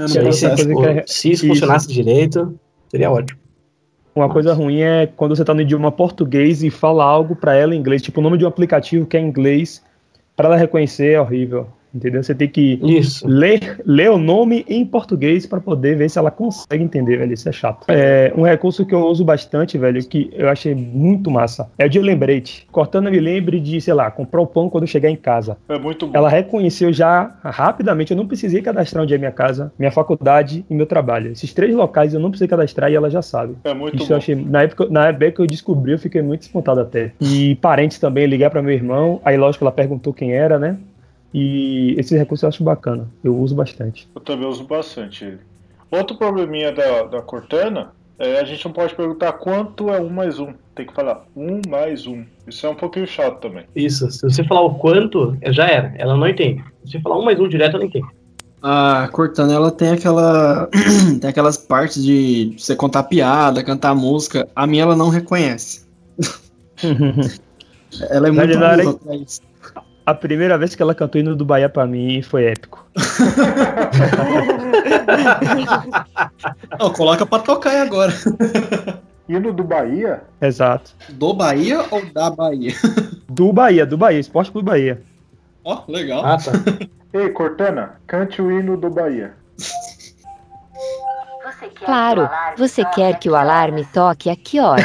Se, 0.06 0.18
aí, 0.18 0.32
se, 0.32 0.54
tipo, 0.54 0.84
é... 0.84 1.04
se 1.06 1.30
isso, 1.30 1.44
isso 1.44 1.46
funcionasse 1.46 1.88
direito, 1.88 2.58
seria 2.88 3.10
ótimo. 3.10 3.40
Uma 4.14 4.28
coisa 4.28 4.52
ruim 4.52 4.80
é 4.80 5.06
quando 5.06 5.34
você 5.34 5.44
tá 5.44 5.54
no 5.54 5.62
idioma 5.62 5.90
português 5.90 6.62
e 6.62 6.70
fala 6.70 7.04
algo 7.04 7.34
para 7.34 7.54
ela 7.54 7.74
em 7.74 7.78
inglês, 7.78 8.02
tipo 8.02 8.20
o 8.20 8.22
nome 8.22 8.38
de 8.38 8.44
um 8.44 8.48
aplicativo 8.48 9.06
que 9.06 9.16
é 9.16 9.20
em 9.20 9.26
inglês, 9.26 9.82
para 10.36 10.48
ela 10.48 10.56
reconhecer 10.56 11.12
é 11.12 11.20
horrível. 11.20 11.68
Entendeu? 11.94 12.22
Você 12.22 12.34
tem 12.34 12.48
que 12.48 12.80
Isso. 12.82 13.26
Ler, 13.26 13.80
ler 13.86 14.10
o 14.10 14.18
nome 14.18 14.64
em 14.68 14.84
português 14.84 15.46
para 15.46 15.60
poder 15.60 15.96
ver 15.96 16.10
se 16.10 16.18
ela 16.18 16.30
consegue 16.30 16.82
entender, 16.82 17.18
velho. 17.18 17.32
Isso 17.32 17.48
é 17.48 17.52
chato. 17.52 17.86
É, 17.88 18.32
um 18.36 18.42
recurso 18.42 18.84
que 18.84 18.94
eu 18.94 19.06
uso 19.06 19.24
bastante, 19.24 19.78
velho, 19.78 20.04
que 20.04 20.30
eu 20.32 20.48
achei 20.48 20.74
muito 20.74 21.30
massa, 21.30 21.68
é 21.78 21.86
o 21.86 21.88
de 21.88 22.00
lembrete. 22.00 22.66
Cortando 22.70 23.10
me 23.10 23.20
lembre 23.20 23.60
de, 23.60 23.80
sei 23.80 23.94
lá, 23.94 24.10
comprar 24.10 24.40
o 24.40 24.46
pão 24.46 24.68
quando 24.68 24.86
chegar 24.86 25.10
em 25.10 25.16
casa. 25.16 25.56
É 25.68 25.78
muito 25.78 26.06
bom. 26.06 26.16
Ela 26.16 26.28
reconheceu 26.28 26.92
já 26.92 27.36
rapidamente, 27.42 28.10
eu 28.12 28.16
não 28.16 28.26
precisei 28.26 28.60
cadastrar 28.60 29.02
onde 29.02 29.14
é 29.14 29.18
minha 29.18 29.32
casa, 29.32 29.72
minha 29.78 29.90
faculdade 29.90 30.64
e 30.68 30.74
meu 30.74 30.86
trabalho. 30.86 31.32
Esses 31.32 31.52
três 31.52 31.74
locais 31.74 32.14
eu 32.14 32.20
não 32.20 32.30
precisei 32.30 32.48
cadastrar 32.48 32.90
e 32.90 32.94
ela 32.94 33.10
já 33.10 33.22
sabe. 33.22 33.56
É 33.64 33.74
muito 33.74 33.96
Isso 33.96 34.06
bom. 34.06 34.14
eu 34.14 34.18
achei, 34.18 34.34
na 34.34 34.62
época, 34.62 34.86
na 34.90 35.08
época 35.08 35.30
que 35.32 35.40
eu 35.40 35.46
descobri, 35.46 35.92
eu 35.92 35.98
fiquei 35.98 36.22
muito 36.22 36.42
espantado 36.42 36.80
até. 36.80 37.12
E 37.20 37.54
parentes 37.56 37.98
também, 37.98 38.26
ligar 38.26 38.50
para 38.50 38.62
meu 38.62 38.72
irmão, 38.72 39.20
aí 39.24 39.36
lógico 39.36 39.64
ela 39.64 39.72
perguntou 39.72 40.12
quem 40.12 40.32
era, 40.32 40.58
né? 40.58 40.76
E 41.34 41.96
esse 41.98 42.16
recurso 42.16 42.44
eu 42.44 42.48
acho 42.48 42.62
bacana, 42.62 43.08
eu 43.24 43.36
uso 43.36 43.56
bastante. 43.56 44.08
Eu 44.14 44.20
também 44.20 44.46
uso 44.46 44.62
bastante 44.62 45.24
ele. 45.24 45.40
Outro 45.90 46.16
probleminha 46.16 46.70
da, 46.70 47.02
da 47.02 47.22
Cortana 47.22 47.90
é 48.16 48.38
a 48.38 48.44
gente 48.44 48.64
não 48.64 48.72
pode 48.72 48.94
perguntar 48.94 49.32
quanto 49.32 49.90
é 49.90 50.00
um 50.00 50.08
mais 50.08 50.38
um. 50.38 50.54
Tem 50.76 50.86
que 50.86 50.94
falar 50.94 51.26
um 51.36 51.60
mais 51.68 52.06
um. 52.06 52.24
Isso 52.46 52.64
é 52.64 52.70
um 52.70 52.76
pouquinho 52.76 53.06
chato 53.08 53.40
também. 53.40 53.64
Isso, 53.74 54.08
se 54.12 54.22
você 54.22 54.44
falar 54.44 54.60
o 54.62 54.76
quanto, 54.76 55.36
já 55.48 55.66
era. 55.66 55.92
Ela 55.96 56.16
não 56.16 56.28
entende. 56.28 56.62
Se 56.84 56.92
você 56.92 57.00
falar 57.00 57.18
um 57.18 57.24
mais 57.24 57.40
um 57.40 57.48
direto, 57.48 57.74
ela 57.76 57.84
entende. 57.84 58.06
A 58.62 59.08
Cortana, 59.12 59.52
ela 59.52 59.72
tem 59.72 59.90
aquela. 59.90 60.68
tem 61.20 61.28
aquelas 61.28 61.56
partes 61.56 62.02
de 62.02 62.54
você 62.56 62.76
contar 62.76 63.02
piada, 63.02 63.64
cantar 63.64 63.92
música. 63.94 64.48
A 64.54 64.68
minha 64.68 64.84
ela 64.84 64.94
não 64.94 65.08
reconhece. 65.08 65.84
ela 68.08 68.28
é 68.28 68.30
muito 68.30 68.58
boa 68.58 68.94
pra 68.94 69.16
isso. 69.16 69.40
A 70.06 70.14
primeira 70.14 70.58
vez 70.58 70.74
que 70.74 70.82
ela 70.82 70.94
cantou 70.94 71.18
hino 71.20 71.34
do 71.34 71.46
Bahia 71.46 71.68
pra 71.68 71.86
mim 71.86 72.22
foi 72.22 72.44
épico. 72.44 72.86
Não, 76.78 76.92
coloca 76.92 77.24
pra 77.24 77.38
tocar 77.38 77.70
aí 77.70 77.80
agora. 77.80 78.12
Hino 79.28 79.52
do 79.52 79.64
Bahia? 79.64 80.22
Exato. 80.40 80.94
Do 81.08 81.32
Bahia 81.32 81.84
ou 81.90 82.04
da 82.12 82.28
Bahia? 82.28 82.74
Do 83.28 83.52
Bahia, 83.52 83.86
do 83.86 83.96
Bahia, 83.96 84.20
Esporte 84.20 84.52
Clube 84.52 84.66
Bahia. 84.66 85.00
Ó, 85.64 85.82
oh, 85.86 85.90
legal. 85.90 86.22
Ah, 86.24 86.36
tá. 86.36 86.52
Ei, 87.14 87.30
Cortana, 87.30 87.94
cante 88.06 88.42
o 88.42 88.50
hino 88.50 88.76
do 88.76 88.90
Bahia. 88.90 89.32
Claro, 91.84 92.28
você 92.56 92.84
quer 92.84 93.18
que 93.18 93.30
o 93.30 93.36
alarme 93.36 93.84
toque 93.86 94.28
a 94.28 94.36
que 94.36 94.60
hora? 94.60 94.84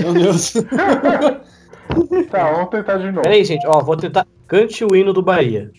Meu 0.00 0.14
Deus. 0.14 0.54
Tá, 2.30 2.50
vamos 2.52 2.70
tentar 2.70 2.96
de 2.96 3.06
novo. 3.06 3.22
Peraí, 3.22 3.44
gente, 3.44 3.66
ó, 3.66 3.80
vou 3.80 3.96
tentar. 3.96 4.26
Cante 4.46 4.84
o 4.84 4.96
hino 4.96 5.12
do 5.12 5.20
Bahia. 5.20 5.70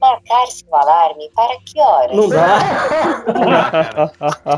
Marcar 0.00 0.46
seu 0.46 0.74
alarme 0.74 1.30
para 1.34 1.56
que 1.64 1.80
horas? 1.80 2.16
Não 2.16 2.28
dá. 2.28 2.58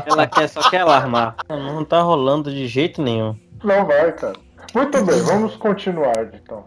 Ela 0.05 0.27
quer, 0.27 0.47
só 0.47 0.67
quer 0.69 0.81
alarmar. 0.81 1.35
Não 1.49 1.83
tá 1.83 2.01
rolando 2.01 2.51
de 2.51 2.67
jeito 2.67 3.01
nenhum. 3.01 3.35
Não 3.63 3.85
vai, 3.85 4.11
cara. 4.13 4.33
Muito 4.73 5.03
bem, 5.03 5.21
vamos 5.21 5.55
continuar 5.57 6.33
então. 6.33 6.63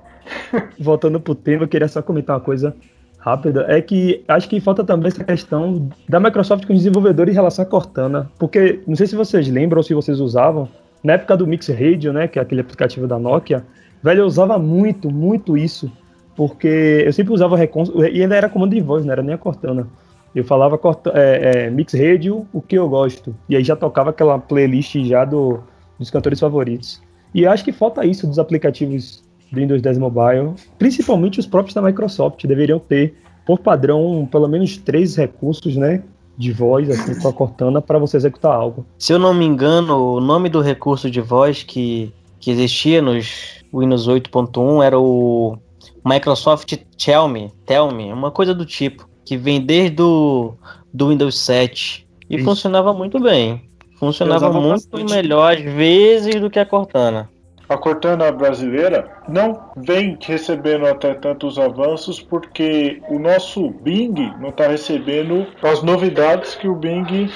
Voltando 0.78 1.18
pro 1.18 1.34
tema, 1.34 1.64
eu 1.64 1.68
queria 1.68 1.88
só 1.88 2.02
comentar 2.02 2.36
uma 2.36 2.42
coisa 2.42 2.76
rápida. 3.24 3.64
É 3.68 3.80
que 3.80 4.22
acho 4.28 4.46
que 4.48 4.60
falta 4.60 4.84
também 4.84 5.08
essa 5.08 5.24
questão 5.24 5.88
da 6.06 6.20
Microsoft 6.20 6.66
com 6.66 6.74
o 6.74 6.76
desenvolvedor 6.76 7.26
em 7.26 7.32
relação 7.32 7.64
à 7.64 7.66
Cortana. 7.66 8.30
Porque, 8.38 8.80
não 8.86 8.94
sei 8.94 9.06
se 9.06 9.16
vocês 9.16 9.48
lembram 9.48 9.78
ou 9.78 9.82
se 9.82 9.94
vocês 9.94 10.20
usavam, 10.20 10.68
na 11.02 11.14
época 11.14 11.34
do 11.34 11.46
Mix 11.46 11.68
Radio, 11.68 12.12
né, 12.12 12.28
que 12.28 12.38
é 12.38 12.42
aquele 12.42 12.60
aplicativo 12.60 13.06
da 13.06 13.18
Nokia, 13.18 13.64
velho, 14.02 14.20
eu 14.20 14.26
usava 14.26 14.58
muito, 14.58 15.10
muito 15.10 15.56
isso. 15.56 15.90
Porque 16.36 17.02
eu 17.06 17.12
sempre 17.12 17.32
usava 17.32 17.56
recon... 17.56 17.84
e 18.12 18.20
ainda 18.20 18.36
era 18.36 18.48
comando 18.48 18.74
de 18.74 18.80
voz, 18.80 19.04
não 19.04 19.12
era 19.12 19.22
nem 19.22 19.34
a 19.34 19.38
Cortana. 19.38 19.86
Eu 20.34 20.44
falava 20.44 20.78
é, 21.14 21.66
é, 21.66 21.70
Mix 21.70 21.94
Radio, 21.94 22.46
o 22.52 22.60
que 22.60 22.76
eu 22.76 22.88
gosto. 22.88 23.34
E 23.48 23.56
aí 23.56 23.64
já 23.64 23.76
tocava 23.76 24.10
aquela 24.10 24.38
playlist 24.38 24.96
já 25.04 25.24
do, 25.24 25.60
dos 25.98 26.10
cantores 26.10 26.40
favoritos. 26.40 27.00
E 27.32 27.46
acho 27.46 27.64
que 27.64 27.72
falta 27.72 28.04
isso 28.04 28.26
dos 28.26 28.38
aplicativos 28.38 29.23
do 29.54 29.60
Windows 29.60 29.80
10 29.80 29.98
Mobile, 29.98 30.54
principalmente 30.78 31.40
os 31.40 31.46
próprios 31.46 31.74
da 31.74 31.80
Microsoft, 31.82 32.44
deveriam 32.44 32.78
ter, 32.78 33.14
por 33.46 33.58
padrão, 33.58 34.28
pelo 34.30 34.48
menos 34.48 34.76
três 34.76 35.16
recursos, 35.16 35.76
né? 35.76 36.02
De 36.36 36.52
voz, 36.52 36.90
assim, 36.90 37.20
com 37.20 37.28
a 37.28 37.32
Cortana, 37.32 37.80
para 37.80 37.98
você 37.98 38.16
executar 38.16 38.52
algo. 38.52 38.84
Se 38.98 39.12
eu 39.12 39.18
não 39.18 39.32
me 39.32 39.44
engano, 39.44 40.16
o 40.16 40.20
nome 40.20 40.48
do 40.48 40.60
recurso 40.60 41.08
de 41.08 41.20
voz 41.20 41.62
que, 41.62 42.12
que 42.40 42.50
existia 42.50 43.00
nos 43.00 43.62
Windows 43.72 44.08
8.1 44.08 44.84
era 44.84 44.98
o 44.98 45.56
Microsoft 46.04 46.74
Tell 47.02 47.28
Me, 47.28 47.52
Tell 47.64 47.90
Me, 47.92 48.12
uma 48.12 48.30
coisa 48.32 48.52
do 48.52 48.66
tipo, 48.66 49.08
que 49.24 49.36
vem 49.36 49.60
desde 49.60 50.02
o 50.02 50.54
do 50.92 51.08
Windows 51.08 51.38
7 51.38 52.06
e 52.28 52.36
Isso. 52.36 52.44
funcionava 52.44 52.92
muito 52.92 53.20
bem. 53.20 53.68
Funcionava 53.98 54.52
muito 54.52 55.04
melhor 55.10 55.56
às 55.56 55.62
vezes 55.62 56.40
do 56.40 56.50
que 56.50 56.58
a 56.58 56.66
Cortana. 56.66 57.30
A 57.74 57.76
Cortana 57.76 58.30
brasileira 58.30 59.10
não 59.26 59.60
vem 59.76 60.16
recebendo 60.20 60.86
até 60.86 61.12
tantos 61.12 61.58
avanços 61.58 62.20
porque 62.20 63.02
o 63.08 63.18
nosso 63.18 63.68
Bing 63.68 64.14
não 64.38 64.50
está 64.50 64.68
recebendo 64.68 65.44
as 65.60 65.82
novidades 65.82 66.54
que 66.54 66.68
o 66.68 66.76
Bing 66.76 67.28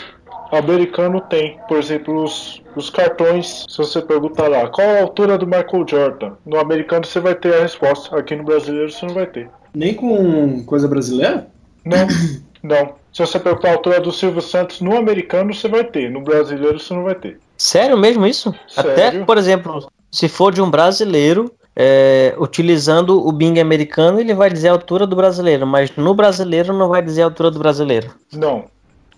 americano 0.53 1.21
tem. 1.23 1.59
Por 1.67 1.77
exemplo, 1.77 2.23
os, 2.23 2.63
os 2.77 2.89
cartões, 2.89 3.67
se 3.69 3.79
você 3.79 4.01
perguntar 4.01 4.47
lá, 4.47 4.69
qual 4.69 4.89
a 4.89 5.01
altura 5.01 5.37
do 5.37 5.45
Michael 5.45 5.85
Jordan? 5.89 6.35
No 6.47 6.61
americano 6.61 7.05
você 7.05 7.19
vai 7.19 7.35
ter 7.35 7.55
a 7.57 7.63
resposta, 7.63 8.17
aqui 8.17 8.37
no 8.37 8.45
brasileiro 8.45 8.93
você 8.93 9.07
não 9.07 9.15
vai 9.15 9.27
ter. 9.27 9.51
Nem 9.75 9.93
com 9.93 10.63
coisa 10.65 10.87
brasileira? 10.87 11.49
Não, 11.85 12.07
não. 12.63 12.95
Se 13.13 13.27
você 13.27 13.41
perguntar 13.41 13.71
a 13.71 13.73
altura 13.73 14.01
do 14.01 14.13
Silvio 14.13 14.41
Santos 14.41 14.81
no 14.81 14.97
americano, 14.97 15.53
você 15.53 15.67
vai 15.67 15.83
ter. 15.83 16.09
No 16.09 16.21
brasileiro, 16.21 16.79
você 16.79 16.95
não 16.95 17.03
vai 17.03 17.17
ter. 17.17 17.41
Sério 17.57 17.99
mesmo 17.99 18.25
isso? 18.25 18.55
Sério? 18.69 18.93
Até, 18.93 19.25
por 19.25 19.37
exemplo, 19.37 19.91
se 20.11 20.29
for 20.29 20.53
de 20.53 20.61
um 20.61 20.71
brasileiro, 20.71 21.53
é, 21.77 22.35
utilizando 22.39 23.27
o 23.27 23.31
Bing 23.31 23.61
americano, 23.61 24.19
ele 24.21 24.35
vai 24.35 24.51
dizer 24.51 24.69
a 24.69 24.73
altura 24.73 25.07
do 25.07 25.15
brasileiro, 25.15 25.67
mas 25.67 25.95
no 25.97 26.15
brasileiro 26.15 26.73
não 26.73 26.89
vai 26.89 27.03
dizer 27.03 27.23
a 27.23 27.27
altura 27.27 27.51
do 27.51 27.59
brasileiro. 27.59 28.15
Não. 28.33 28.65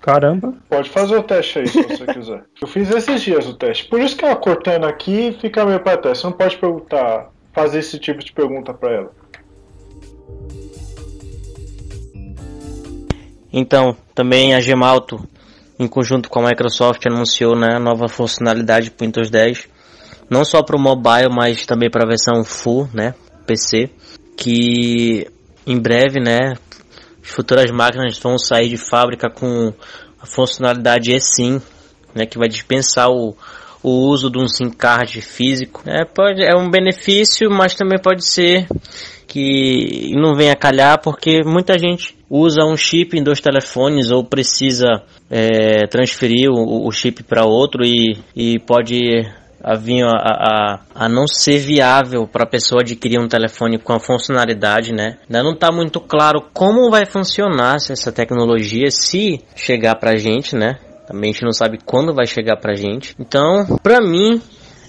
Caramba. 0.01 0.55
Pode 0.69 0.89
fazer 0.89 1.17
o 1.17 1.23
teste 1.23 1.59
aí 1.59 1.69
se 1.69 1.83
você 1.83 2.07
quiser. 2.07 2.43
Eu 2.61 2.67
fiz 2.67 2.91
esses 2.91 3.21
dias 3.21 3.47
o 3.47 3.55
teste. 3.55 3.85
Por 3.85 4.01
isso 4.01 4.17
que 4.17 4.25
ela 4.25 4.35
cortando 4.35 4.85
aqui 4.85 5.37
fica 5.41 5.65
meio 5.65 5.81
para 5.81 5.99
teste. 5.99 6.23
Você 6.23 6.27
não 6.27 6.33
pode 6.33 6.57
perguntar, 6.57 7.31
fazer 7.53 7.81
esse 7.81 7.99
tipo 7.99 8.25
de 8.25 8.33
pergunta 8.33 8.73
para 8.73 8.95
ela. 8.95 9.11
Então, 13.53 13.97
também 14.15 14.55
a 14.55 14.61
Gemalto, 14.61 15.27
em 15.79 15.87
conjunto 15.87 16.31
com 16.31 16.41
a 16.41 16.49
Microsoft, 16.49 17.05
anunciou 17.07 17.57
né, 17.57 17.75
a 17.75 17.81
nova 17.81 18.09
funcionalidade 18.09 18.91
para 18.91 19.05
o 19.05 19.07
Windows 19.07 19.29
10, 19.29 19.69
não 20.31 20.45
só 20.45 20.63
para 20.63 20.77
o 20.77 20.81
mobile, 20.81 21.29
mas 21.29 21.67
também 21.67 21.91
para 21.91 22.05
a 22.05 22.09
versão 22.09 22.45
full, 22.45 22.89
né, 22.95 23.15
PC, 23.47 23.91
que 24.37 25.27
em 25.67 25.79
breve, 25.79 26.21
né, 26.21 26.55
as 27.23 27.29
futuras 27.29 27.71
máquinas 27.71 28.19
vão 28.19 28.39
sair 28.39 28.69
de 28.69 28.77
fábrica 28.77 29.29
com 29.29 29.73
a 30.21 30.27
funcionalidade 30.27 31.13
eSIM, 31.13 31.61
né, 32.15 32.25
que 32.27 32.39
vai 32.39 32.49
dispensar 32.49 33.11
o, 33.11 33.37
o 33.83 33.91
uso 33.91 34.31
de 34.31 34.39
um 34.39 34.47
SIM 34.47 34.71
card 34.71 35.21
físico. 35.21 35.83
É, 35.87 36.05
pode, 36.05 36.43
é 36.43 36.55
um 36.57 36.71
benefício, 36.71 37.51
mas 37.51 37.75
também 37.75 37.99
pode 38.01 38.25
ser 38.25 38.67
que 39.27 40.13
não 40.15 40.35
venha 40.35 40.57
calhar 40.57 41.01
porque 41.01 41.43
muita 41.45 41.79
gente 41.79 42.17
usa 42.29 42.65
um 42.65 42.77
chip 42.77 43.17
em 43.17 43.23
dois 43.23 43.41
telefones 43.41 44.11
ou 44.11 44.25
precisa 44.25 44.89
é, 45.31 45.87
transferir 45.87 46.51
o, 46.51 46.87
o 46.87 46.91
chip 46.91 47.23
para 47.23 47.45
outro 47.45 47.85
e, 47.85 48.19
e 48.35 48.59
pode 48.59 48.99
vir 49.79 50.05
a, 50.05 50.11
a, 50.17 50.81
a 50.95 51.09
não 51.09 51.27
ser 51.27 51.59
viável 51.59 52.27
para 52.27 52.45
a 52.45 52.49
pessoa 52.49 52.81
adquirir 52.81 53.19
um 53.19 53.29
telefone 53.29 53.79
com 53.79 53.93
a 53.93 54.01
funcionalidade, 54.01 54.93
né? 54.93 55.19
Ainda 55.29 55.43
não 55.43 55.53
está 55.53 55.71
muito 55.71 56.01
claro 56.01 56.43
como 56.53 56.91
vai 56.91 57.05
funcionar 57.05 57.77
essa 57.77 58.11
tecnologia 58.11 58.91
se 58.91 59.41
chegar 59.55 59.97
para 59.97 60.13
a 60.13 60.17
gente, 60.17 60.57
né? 60.57 60.79
Também 61.07 61.31
a 61.31 61.33
gente 61.33 61.45
não 61.45 61.53
sabe 61.53 61.79
quando 61.85 62.15
vai 62.15 62.27
chegar 62.27 62.57
para 62.57 62.73
a 62.73 62.77
gente. 62.77 63.15
Então, 63.19 63.67
para 63.83 64.01
mim, 64.01 64.41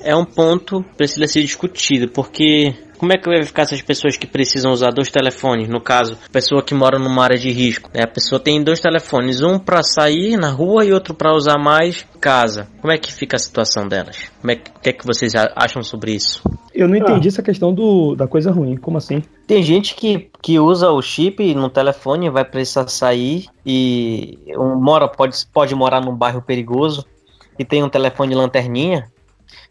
é 0.04 0.16
um 0.16 0.26
ponto 0.26 0.84
que 0.84 0.96
precisa 0.96 1.28
ser 1.28 1.42
discutido, 1.42 2.08
porque 2.10 2.74
como 3.02 3.14
é 3.14 3.18
que 3.18 3.28
vai 3.28 3.44
ficar 3.44 3.64
essas 3.64 3.82
pessoas 3.82 4.16
que 4.16 4.28
precisam 4.28 4.72
usar 4.72 4.92
dois 4.92 5.10
telefones? 5.10 5.68
No 5.68 5.82
caso, 5.82 6.16
pessoa 6.32 6.62
que 6.62 6.76
mora 6.76 7.00
numa 7.00 7.24
área 7.24 7.36
de 7.36 7.50
risco. 7.50 7.90
Né? 7.92 8.04
A 8.04 8.08
pessoa 8.08 8.40
tem 8.40 8.64
dois 8.64 8.80
telefones, 8.80 9.42
um 9.42 9.58
para 9.58 9.82
sair 9.82 10.38
na 10.38 10.52
rua 10.52 10.86
e 10.86 10.94
outro 10.94 11.16
para 11.16 11.34
usar 11.34 11.58
mais 11.58 12.06
casa. 12.20 12.68
Como 12.80 12.94
é 12.94 13.00
que 13.00 13.12
fica 13.12 13.38
a 13.38 13.40
situação 13.40 13.88
delas? 13.88 14.30
Como 14.40 14.52
é 14.52 14.56
que, 14.56 14.72
que, 14.84 14.90
é 14.90 14.94
que 14.94 15.04
vocês 15.04 15.34
acham 15.36 15.82
sobre 15.82 16.12
isso? 16.12 16.44
Eu 16.76 16.88
não 16.88 16.96
entendi 16.96 17.28
ah. 17.28 17.30
essa 17.30 17.42
questão 17.42 17.74
do, 17.74 18.14
da 18.14 18.28
coisa 18.28 18.52
ruim. 18.52 18.78
Como 18.78 19.00
assim? 19.00 19.24
Tem 19.48 19.64
gente 19.64 19.96
que, 19.96 20.30
que 20.40 20.60
usa 20.60 20.92
o 20.92 21.02
chip 21.02 21.56
no 21.56 21.72
telefone, 21.72 22.30
vai 22.30 22.46
precisar 22.46 22.88
sair 22.88 23.48
e 23.66 24.38
um, 24.56 24.80
mora, 24.80 25.08
pode, 25.08 25.36
pode 25.52 25.74
morar 25.74 26.02
num 26.02 26.16
bairro 26.16 26.44
perigoso 26.44 27.04
e 27.58 27.66
tem 27.66 27.84
um 27.84 27.90
telefone 27.90 28.36
lanterninha, 28.36 29.12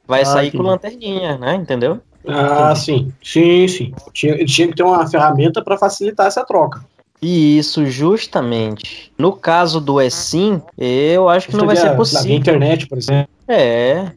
vai 0.04 0.22
ah, 0.22 0.26
sair 0.26 0.50
com 0.50 0.64
lanterninha, 0.64 1.38
né? 1.38 1.54
Entendeu? 1.54 2.00
Ah, 2.26 2.74
sim. 2.74 3.12
Sim, 3.22 3.66
sim. 3.68 3.92
Tinha, 4.12 4.44
tinha 4.44 4.68
que 4.68 4.74
ter 4.74 4.82
uma 4.82 5.06
ferramenta 5.08 5.62
para 5.62 5.78
facilitar 5.78 6.26
essa 6.26 6.44
troca. 6.44 6.84
Isso, 7.22 7.84
justamente. 7.86 9.12
No 9.18 9.32
caso 9.32 9.78
do 9.80 10.00
eSIM, 10.00 10.62
eu 10.78 11.28
acho 11.28 11.46
que 11.46 11.52
Você 11.52 11.58
não 11.58 11.66
vai 11.66 11.76
ser 11.76 11.94
possível. 11.94 12.30
Na 12.30 12.34
internet, 12.34 12.86
por 12.86 12.96
exemplo. 12.96 13.28
É. 13.46 14.12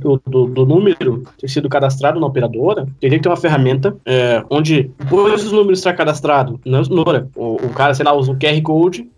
Do, 0.00 0.20
do, 0.26 0.46
do, 0.46 0.66
número 0.66 1.24
ter 1.40 1.48
sido 1.48 1.68
cadastrado 1.68 2.20
na 2.20 2.26
operadora, 2.26 2.86
teria 3.00 3.18
que 3.18 3.22
ter 3.22 3.28
uma 3.28 3.36
ferramenta 3.36 3.96
é, 4.04 4.44
onde, 4.50 4.90
depois 4.98 5.42
dos 5.42 5.50
números 5.50 5.78
estar 5.78 5.94
cadastrado 5.94 6.60
na 6.64 6.82
operadora, 6.82 7.26
o, 7.34 7.54
o 7.54 7.70
cara, 7.70 7.94
sei 7.94 8.04
lá, 8.04 8.12
usa 8.12 8.30
um 8.30 8.38
QR 8.38 8.60
Code 8.62 9.08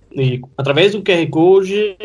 através 0.57 0.93
do 0.93 1.03
QR 1.03 1.27
Code 1.31 1.97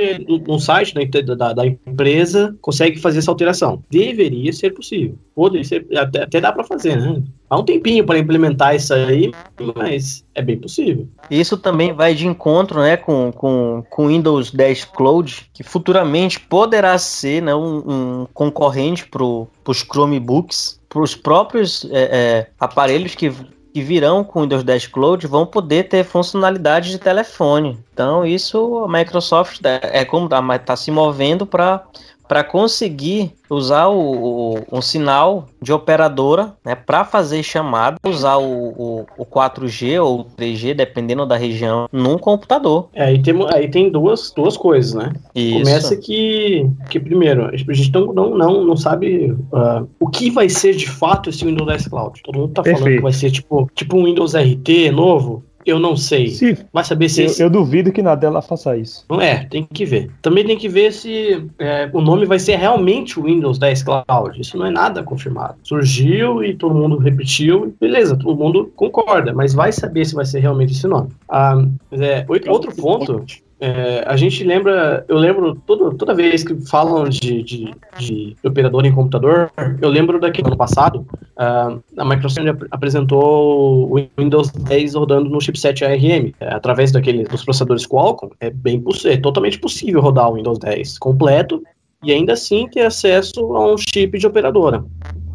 no 0.48 0.60
site 0.60 0.96
né, 0.96 1.06
da, 1.06 1.54
da, 1.54 1.66
empresa 1.66 2.56
consegue 2.62 3.00
fazer 3.00 3.20
essa 3.20 3.32
alteração. 3.32 3.84
Deveria 3.90 4.52
ser 4.54 4.72
possível. 4.72 5.18
Poderia 5.36 5.64
ser, 5.64 5.86
até, 5.96 6.24
até 6.24 6.42
dá 6.42 6.52
para 6.52 6.64
fazer, 6.64 6.96
né? 6.96 7.22
Há 7.50 7.60
um 7.60 7.64
tempinho 7.64 8.04
para 8.06 8.18
implementar 8.18 8.76
isso 8.76 8.94
aí, 8.94 9.32
mas 9.76 10.26
é 10.34 10.42
bem 10.42 10.58
possível. 10.58 11.08
Isso 11.30 11.56
também 11.58 11.94
vai 11.94 12.16
de 12.16 12.26
encontro 12.26 12.80
né, 12.80 12.98
com, 12.98 13.32
com, 13.32 13.84
com 13.90 14.08
Windows 14.08 14.52
10 14.52 14.86
Cloud, 14.86 15.50
que 15.54 15.62
futuramente 15.62 16.40
poderá 16.40 16.98
ser 16.98 17.42
né, 17.44 17.54
um, 17.54 17.78
um 17.78 18.28
concorrente 18.34 19.08
para 19.08 19.24
os 19.24 19.84
Chromebooks, 19.84 20.82
para 20.90 21.02
os 21.02 21.16
próprios 21.16 21.86
é, 21.92 22.04
é, 22.04 22.48
aparelhos 22.60 23.16
que 23.16 23.32
que 23.74 23.82
virão 23.82 24.24
com 24.24 24.40
o 24.40 24.42
Windows 24.44 24.64
10 24.64 24.88
Cloud 24.88 25.26
vão 25.26 25.48
poder 25.48 25.88
ter 25.90 26.04
funcionalidade 26.04 26.92
de 26.92 27.00
telefone. 27.00 27.80
Então 27.92 28.24
isso 28.24 28.78
a 28.84 28.88
Microsoft 28.88 29.60
é, 29.66 30.02
é 30.02 30.06
como 30.06 30.26
está 30.26 30.60
tá 30.60 30.76
se 30.76 30.92
movendo 30.92 31.46
para 31.46 31.84
para 32.28 32.44
conseguir 32.44 33.32
usar 33.50 33.88
o, 33.88 34.00
o, 34.00 34.60
um 34.72 34.82
sinal 34.82 35.48
de 35.62 35.72
operadora 35.72 36.54
né, 36.66 36.76
para 36.76 37.06
fazer 37.06 37.44
chamada, 37.44 37.98
usar 38.06 38.38
o, 38.38 38.70
o, 38.70 39.06
o 39.18 39.26
4G 39.26 40.02
ou 40.04 40.26
3G, 40.38 40.74
dependendo 40.74 41.26
da 41.26 41.38
região, 41.38 41.88
num 41.92 42.18
computador. 42.18 42.90
É, 42.94 43.06
aí 43.06 43.22
tem, 43.22 43.36
aí 43.54 43.70
tem 43.70 43.90
duas, 43.90 44.32
duas 44.36 44.58
coisas, 44.58 44.94
né? 44.94 45.14
Isso. 45.36 45.60
Começa 45.60 45.98
que, 45.98 46.68
que 46.90 47.00
primeiro, 47.00 47.46
a 47.46 47.56
gente 47.56 47.92
não, 47.94 48.14
não, 48.14 48.38
não, 48.38 48.64
não 48.66 48.78
sabe 48.78 49.32
uh, 49.32 49.88
o 50.00 50.08
que 50.10 50.30
vai 50.30 50.50
ser 50.50 50.76
de 50.76 50.90
fato 50.90 51.30
esse 51.30 51.46
Windows 51.46 51.68
10 51.68 51.88
Cloud. 51.88 52.22
Todo 52.24 52.40
mundo 52.40 52.54
tá 52.54 52.64
Perfeito. 52.64 52.84
falando 52.84 52.96
que 52.98 53.04
vai 53.04 53.14
ser 53.14 53.32
tipo, 53.32 53.70
tipo 53.76 53.98
um 53.98 54.06
Windows 54.06 54.34
RT 54.34 54.92
novo, 54.92 55.44
eu 55.66 55.80
não 55.80 55.96
sei. 55.96 56.30
Sim. 56.30 56.58
Vai 56.72 56.84
saber 56.84 57.10
se. 57.10 57.24
Eu, 57.24 57.46
eu, 57.46 57.50
duvido 57.50 57.92
que 57.92 58.02
na 58.02 58.16
dela 58.16 58.42
faça 58.42 58.76
isso. 58.78 59.06
Não 59.10 59.22
é, 59.22 59.46
tem 59.46 59.64
que 59.64 59.86
ver. 59.86 60.12
Também 60.22 60.46
tem 60.46 60.58
que 60.58 60.70
ver 60.70 60.92
se 60.92 61.46
é, 61.60 61.90
o 61.94 62.02
nome 62.02 62.26
vai 62.26 62.40
ser 62.40 62.56
realmente 62.56 63.20
o 63.20 63.24
Windows 63.24 63.58
10 63.58 63.84
Cloud. 63.84 64.40
Isso 64.40 64.58
não 64.58 64.66
é 64.66 64.72
nada 64.72 65.04
confirmado. 65.04 65.56
Surgiu 65.64 66.44
e 66.44 66.54
todo 66.54 66.76
mundo 66.76 66.98
repetiu, 66.98 67.76
beleza, 67.80 68.18
todo 68.18 68.38
mundo 68.38 68.72
concorda, 68.76 69.34
mas 69.34 69.54
vai 69.54 69.72
saber 69.72 70.06
se 70.06 70.16
vai 70.16 70.26
ser 70.26 70.40
realmente 70.40 70.74
esse 70.74 70.88
nome. 70.88 71.10
Ah, 71.30 71.64
é, 71.92 72.26
outro 72.48 72.76
ponto 72.76 73.26
é, 73.64 74.04
a 74.06 74.18
gente 74.18 74.44
lembra, 74.44 75.06
eu 75.08 75.18
lembro 75.18 75.56
todo, 75.56 75.96
toda 75.96 76.14
vez 76.14 76.44
que 76.44 76.54
falam 76.66 77.08
de, 77.08 77.42
de, 77.42 77.74
de, 77.98 78.36
operador 78.44 78.86
em 78.86 78.92
computador, 78.92 79.50
eu 79.82 79.88
lembro 79.88 80.20
daquele 80.20 80.48
ano 80.48 80.58
passado, 80.58 81.08
uh, 81.38 81.82
a 81.98 82.04
Microsoft 82.04 82.46
apresentou 82.70 83.90
o 83.90 84.06
Windows 84.18 84.52
10 84.52 84.96
rodando 84.96 85.30
no 85.30 85.40
chipset 85.40 85.86
ARM, 85.86 86.34
é, 86.42 86.54
através 86.54 86.92
daquele, 86.92 87.24
dos 87.24 87.46
processadores 87.46 87.88
Qualcomm, 87.88 88.32
é 88.42 88.50
bem 88.50 88.84
é 89.06 89.16
totalmente 89.16 89.58
possível 89.58 90.02
rodar 90.02 90.30
o 90.30 90.34
Windows 90.34 90.60
10 90.60 91.00
completo 91.00 91.64
e 92.04 92.12
ainda 92.12 92.34
assim 92.34 92.68
ter 92.68 92.82
acesso 92.82 93.40
a 93.56 93.74
um 93.74 93.78
chip 93.78 94.18
de 94.18 94.28
operadora 94.28 94.84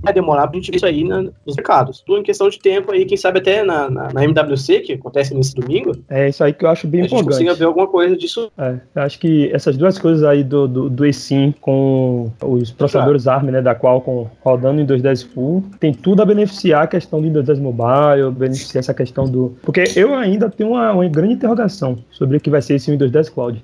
vai 0.03 0.13
demorar 0.13 0.47
pra 0.47 0.57
gente 0.57 0.71
ver 0.71 0.77
isso 0.77 0.87
aí 0.87 1.05
na, 1.05 1.23
nos 1.23 1.57
mercados. 1.57 2.01
Tudo 2.01 2.21
em 2.21 2.23
questão 2.23 2.49
de 2.49 2.59
tempo 2.59 2.93
aí, 2.93 3.05
quem 3.05 3.17
sabe 3.17 3.39
até 3.39 3.63
na, 3.63 3.91
na, 3.91 4.13
na, 4.13 4.25
MWC, 4.25 4.81
que 4.81 4.93
acontece 4.95 5.35
nesse 5.35 5.55
domingo. 5.55 5.93
É 6.09 6.29
isso 6.29 6.43
aí 6.43 6.53
que 6.53 6.65
eu 6.65 6.71
acho 6.71 6.87
bem 6.87 7.05
importante. 7.05 7.21
A 7.21 7.23
gente 7.23 7.33
consiga 7.33 7.55
ver 7.55 7.65
alguma 7.65 7.87
coisa 7.87 8.17
disso. 8.17 8.51
É, 8.59 8.77
eu 8.95 9.03
acho 9.03 9.19
que 9.19 9.51
essas 9.53 9.77
duas 9.77 9.99
coisas 9.99 10.25
aí 10.25 10.43
do, 10.45 10.67
do, 10.67 10.91
do 10.91 11.07
eSIM 11.07 11.53
com 11.61 12.31
os 12.43 12.71
processadores 12.71 13.25
claro. 13.25 13.41
ARM, 13.41 13.51
né, 13.51 13.63
da 13.63 13.75
Qualcomm 13.75 14.27
rodando 14.41 14.81
em 14.81 14.87
2.10 14.87 15.29
Full, 15.33 15.65
tem 15.81 15.93
tudo 15.93 16.23
a 16.23 16.25
beneficiar 16.25 16.85
a 16.85 16.87
questão 16.87 17.21
do 17.21 17.27
Windows 17.27 17.47
10 17.47 17.59
Mobile, 17.61 18.31
beneficiar 18.33 18.81
essa 18.81 18.95
questão 18.95 19.25
do... 19.25 19.57
Porque 19.63 19.85
eu 19.97 20.15
ainda 20.15 20.49
tenho 20.49 20.71
uma, 20.71 20.93
uma 20.93 21.09
grande 21.09 21.35
interrogação 21.35 21.99
sobre 22.11 22.37
o 22.37 22.41
que 22.41 22.51
vai 22.51 22.63
ser 22.63 22.75
esse 22.75 22.91
Windows 22.91 23.11
10 23.11 23.29
Cloud. 23.31 23.63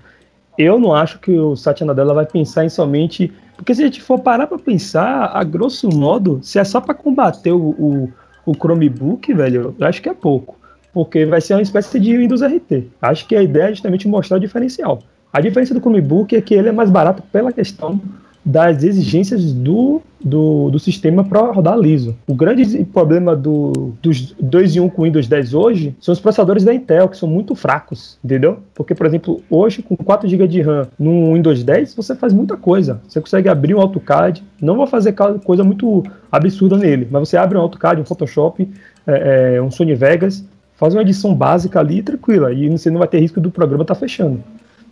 Eu 0.56 0.78
não 0.78 0.94
acho 0.94 1.18
que 1.18 1.32
o 1.32 1.56
Satya 1.56 1.86
Nadella 1.86 2.14
vai 2.14 2.26
pensar 2.26 2.64
em 2.64 2.68
somente 2.68 3.32
porque 3.56 3.74
se 3.74 3.82
a 3.82 3.86
gente 3.86 4.02
for 4.02 4.18
parar 4.18 4.46
para 4.46 4.58
pensar, 4.58 5.30
a 5.32 5.44
grosso 5.44 5.88
modo, 5.88 6.40
se 6.42 6.58
é 6.58 6.64
só 6.64 6.80
para 6.80 6.94
combater 6.94 7.52
o, 7.52 7.70
o, 7.70 8.12
o 8.44 8.54
Chromebook, 8.54 9.32
velho, 9.32 9.74
eu 9.78 9.86
acho 9.86 10.02
que 10.02 10.08
é 10.08 10.14
pouco. 10.14 10.56
Porque 10.92 11.24
vai 11.24 11.40
ser 11.40 11.54
uma 11.54 11.62
espécie 11.62 11.98
de 11.98 12.16
Windows 12.16 12.42
RT. 12.42 12.88
Acho 13.00 13.26
que 13.26 13.34
a 13.34 13.42
ideia 13.42 13.64
é 13.64 13.70
justamente 13.70 14.06
mostrar 14.06 14.36
o 14.36 14.40
diferencial. 14.40 15.00
A 15.32 15.40
diferença 15.40 15.74
do 15.74 15.80
Chromebook 15.80 16.36
é 16.36 16.40
que 16.40 16.54
ele 16.54 16.68
é 16.68 16.72
mais 16.72 16.90
barato 16.90 17.22
pela 17.32 17.52
questão 17.52 18.00
das 18.44 18.82
exigências 18.82 19.52
do, 19.52 20.02
do, 20.22 20.70
do 20.70 20.78
sistema 20.78 21.24
para 21.24 21.40
rodar 21.50 21.78
liso. 21.78 22.14
O 22.26 22.34
grande 22.34 22.84
problema 22.84 23.34
do, 23.34 23.94
dos 24.02 24.32
2 24.38 24.76
em 24.76 24.80
1 24.80 24.88
com 24.90 25.02
Windows 25.04 25.26
10 25.26 25.54
hoje 25.54 25.96
são 25.98 26.12
os 26.12 26.20
processadores 26.20 26.62
da 26.62 26.74
Intel, 26.74 27.08
que 27.08 27.16
são 27.16 27.28
muito 27.28 27.54
fracos, 27.54 28.18
entendeu? 28.22 28.58
Porque, 28.74 28.94
por 28.94 29.06
exemplo, 29.06 29.42
hoje 29.48 29.82
com 29.82 29.96
4 29.96 30.28
GB 30.28 30.46
de 30.46 30.60
RAM 30.60 30.86
no 30.98 31.32
Windows 31.32 31.64
10, 31.64 31.94
você 31.94 32.14
faz 32.14 32.32
muita 32.32 32.56
coisa. 32.56 33.00
Você 33.08 33.20
consegue 33.20 33.48
abrir 33.48 33.74
um 33.74 33.80
AutoCAD, 33.80 34.44
não 34.60 34.76
vou 34.76 34.86
fazer 34.86 35.14
coisa 35.42 35.64
muito 35.64 36.02
absurda 36.30 36.76
nele, 36.76 37.08
mas 37.10 37.28
você 37.28 37.36
abre 37.38 37.56
um 37.56 37.62
AutoCAD, 37.62 38.00
um 38.00 38.04
Photoshop, 38.04 38.68
é, 39.06 39.56
é, 39.56 39.62
um 39.62 39.70
Sony 39.70 39.94
Vegas, 39.94 40.44
faz 40.76 40.94
uma 40.94 41.02
edição 41.02 41.34
básica 41.34 41.80
ali 41.80 42.02
tranquila, 42.02 42.52
e 42.52 42.68
você 42.68 42.90
não 42.90 42.98
vai 42.98 43.08
ter 43.08 43.20
risco 43.20 43.40
do 43.40 43.50
programa 43.50 43.84
estar 43.84 43.94
tá 43.94 44.00
fechando. 44.00 44.42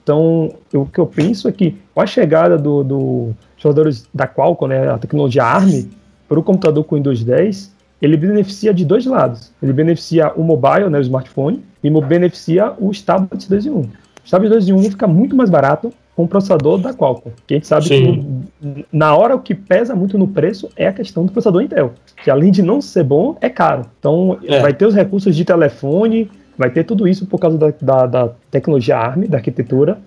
Então, 0.02 0.52
eu, 0.72 0.82
o 0.82 0.86
que 0.86 0.98
eu 0.98 1.06
penso 1.06 1.48
é 1.48 1.52
que 1.52 1.76
com 1.94 2.00
a 2.00 2.06
chegada 2.06 2.58
do, 2.58 2.82
do 2.82 3.30
jogadores 3.56 4.08
da 4.12 4.26
Qualcomm, 4.26 4.68
né, 4.68 4.90
a 4.90 4.98
tecnologia 4.98 5.44
ARM, 5.44 5.88
para 6.28 6.38
o 6.38 6.42
computador 6.42 6.84
com 6.84 6.96
Windows 6.96 7.22
10, 7.22 7.72
ele 8.00 8.16
beneficia 8.16 8.74
de 8.74 8.84
dois 8.84 9.06
lados. 9.06 9.52
Ele 9.62 9.72
beneficia 9.72 10.32
o 10.34 10.42
mobile, 10.42 10.88
né, 10.88 10.98
o 10.98 11.02
smartphone, 11.02 11.62
e 11.82 11.90
beneficia 12.00 12.72
os 12.80 13.00
tablets 13.00 13.46
2 13.46 13.66
em 13.66 13.70
1. 13.70 13.80
Os 14.24 14.30
tablets 14.30 14.66
2 14.66 14.68
em 14.68 14.72
1 14.72 14.90
fica 14.90 15.06
muito 15.06 15.36
mais 15.36 15.50
barato 15.50 15.92
com 16.14 16.24
o 16.24 16.28
processador 16.28 16.78
da 16.78 16.92
Qualcomm. 16.92 17.32
Que 17.46 17.54
a 17.54 17.56
gente 17.56 17.66
sabe 17.66 17.86
Sim. 17.86 18.46
que 18.60 18.86
na 18.92 19.16
hora 19.16 19.34
o 19.34 19.40
que 19.40 19.54
pesa 19.54 19.94
muito 19.94 20.18
no 20.18 20.28
preço 20.28 20.68
é 20.76 20.88
a 20.88 20.92
questão 20.92 21.24
do 21.24 21.32
processador 21.32 21.62
Intel, 21.62 21.92
que 22.22 22.30
além 22.30 22.50
de 22.50 22.62
não 22.62 22.80
ser 22.80 23.04
bom, 23.04 23.36
é 23.40 23.48
caro. 23.48 23.86
Então 23.98 24.38
é. 24.44 24.60
vai 24.60 24.72
ter 24.72 24.86
os 24.86 24.94
recursos 24.94 25.34
de 25.34 25.44
telefone, 25.44 26.30
Vai 26.56 26.70
ter 26.70 26.84
tudo 26.84 27.08
isso 27.08 27.26
por 27.26 27.38
causa 27.38 27.58
da, 27.58 27.70
da, 27.80 28.06
da 28.06 28.28
tecnologia 28.50 28.96
ARM, 28.96 29.26
da 29.26 29.38
arquitetura. 29.38 29.98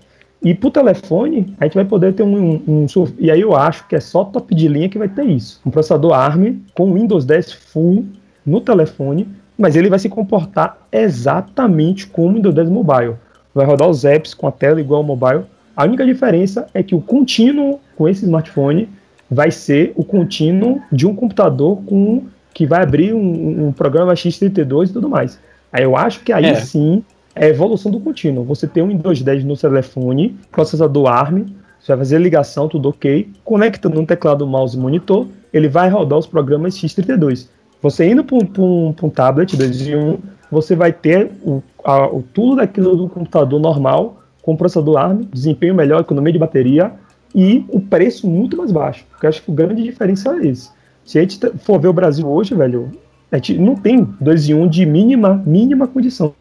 E 0.43 0.57
o 0.61 0.69
telefone, 0.69 1.55
a 1.59 1.65
gente 1.65 1.73
vai 1.73 1.85
poder 1.85 2.13
ter 2.13 2.23
um, 2.23 2.37
um, 2.37 2.61
um, 2.67 2.85
E 3.17 3.31
aí 3.31 3.41
eu 3.41 3.55
acho 3.55 3.87
que 3.87 3.95
é 3.95 3.99
só 3.99 4.23
top 4.23 4.53
de 4.53 4.67
linha 4.67 4.87
que 4.87 4.97
vai 4.97 5.09
ter 5.09 5.23
isso. 5.23 5.59
Um 5.65 5.71
processador 5.71 6.13
ARM 6.13 6.59
com 6.75 6.93
Windows 6.93 7.25
10 7.25 7.51
full 7.51 8.05
no 8.45 8.61
telefone, 8.61 9.27
mas 9.57 9.75
ele 9.75 9.89
vai 9.89 9.97
se 9.97 10.07
comportar 10.07 10.77
exatamente 10.91 12.05
como 12.05 12.29
o 12.29 12.33
Windows 12.33 12.53
10 12.53 12.69
Mobile. 12.69 13.15
Vai 13.55 13.65
rodar 13.65 13.89
os 13.89 14.05
apps 14.05 14.33
com 14.33 14.47
a 14.47 14.51
tela 14.51 14.79
igual 14.79 14.99
ao 14.99 15.03
mobile. 15.03 15.45
A 15.75 15.83
única 15.83 16.05
diferença 16.05 16.67
é 16.73 16.83
que 16.83 16.93
o 16.93 17.01
contínuo 17.01 17.79
com 17.95 18.07
esse 18.07 18.23
smartphone 18.25 18.87
vai 19.31 19.49
ser 19.49 19.93
o 19.95 20.03
contínuo 20.03 20.81
de 20.91 21.07
um 21.07 21.15
computador 21.15 21.81
com 21.85 22.23
que 22.53 22.65
vai 22.65 22.83
abrir 22.83 23.13
um, 23.13 23.67
um 23.67 23.71
programa 23.71 24.13
x32 24.13 24.89
e 24.89 24.93
tudo 24.93 25.09
mais. 25.09 25.39
Aí 25.75 25.83
eu 25.83 25.97
acho 25.97 26.21
que 26.21 26.31
aí 26.31 26.45
é. 26.45 26.55
sim 26.55 27.03
é 27.35 27.47
a 27.47 27.49
evolução 27.49 27.91
do 27.91 27.99
contínuo. 27.99 28.45
Você 28.45 28.65
tem 28.65 28.81
um 28.81 28.87
Windows 28.87 29.21
10 29.21 29.43
no 29.43 29.57
telefone, 29.57 30.39
processador 30.49 31.07
ARM, 31.07 31.47
você 31.77 31.91
vai 31.91 31.97
fazer 31.97 32.17
ligação, 32.17 32.69
tudo 32.69 32.87
ok, 32.87 33.29
conecta 33.43 33.89
no 33.89 34.05
teclado, 34.05 34.47
mouse 34.47 34.77
e 34.77 34.79
monitor, 34.79 35.27
ele 35.51 35.67
vai 35.67 35.89
rodar 35.89 36.17
os 36.17 36.25
programas 36.25 36.75
X32. 36.75 37.49
Você 37.81 38.09
indo 38.09 38.23
para 38.23 38.37
um, 38.37 38.95
um, 39.03 39.09
tablet 39.09 39.57
2 39.57 39.87
em 39.87 39.95
1, 39.97 40.17
você 40.49 40.77
vai 40.77 40.93
ter 40.93 41.29
o, 41.43 41.61
a, 41.83 42.07
o, 42.07 42.23
tudo 42.33 42.55
daquilo 42.55 42.95
do 42.95 43.09
computador 43.09 43.59
normal, 43.59 44.23
com 44.41 44.55
processador 44.55 44.95
ARM, 44.95 45.27
desempenho 45.33 45.75
melhor, 45.75 45.99
economia 45.99 46.31
de 46.31 46.39
bateria 46.39 46.93
e 47.35 47.65
o 47.67 47.81
preço 47.81 48.29
muito 48.29 48.55
mais 48.55 48.71
baixo. 48.71 49.05
Porque 49.11 49.25
eu 49.25 49.29
acho 49.29 49.43
que 49.43 49.51
a 49.51 49.53
grande 49.53 49.83
diferença 49.83 50.37
é 50.37 50.47
esse. 50.47 50.69
Se 51.03 51.19
a 51.19 51.21
gente 51.21 51.37
for 51.59 51.81
ver 51.81 51.89
o 51.89 51.93
Brasil 51.93 52.25
hoje, 52.25 52.55
velho, 52.55 52.91
gente 53.33 53.57
não 53.57 53.75
tem 53.75 54.03
2 54.21 54.49
em 54.49 54.53
1 54.53 54.61
um 54.61 54.67
de 54.67 54.85
mínima, 54.85 55.41
mínima 55.45 55.87
condição. 55.87 56.33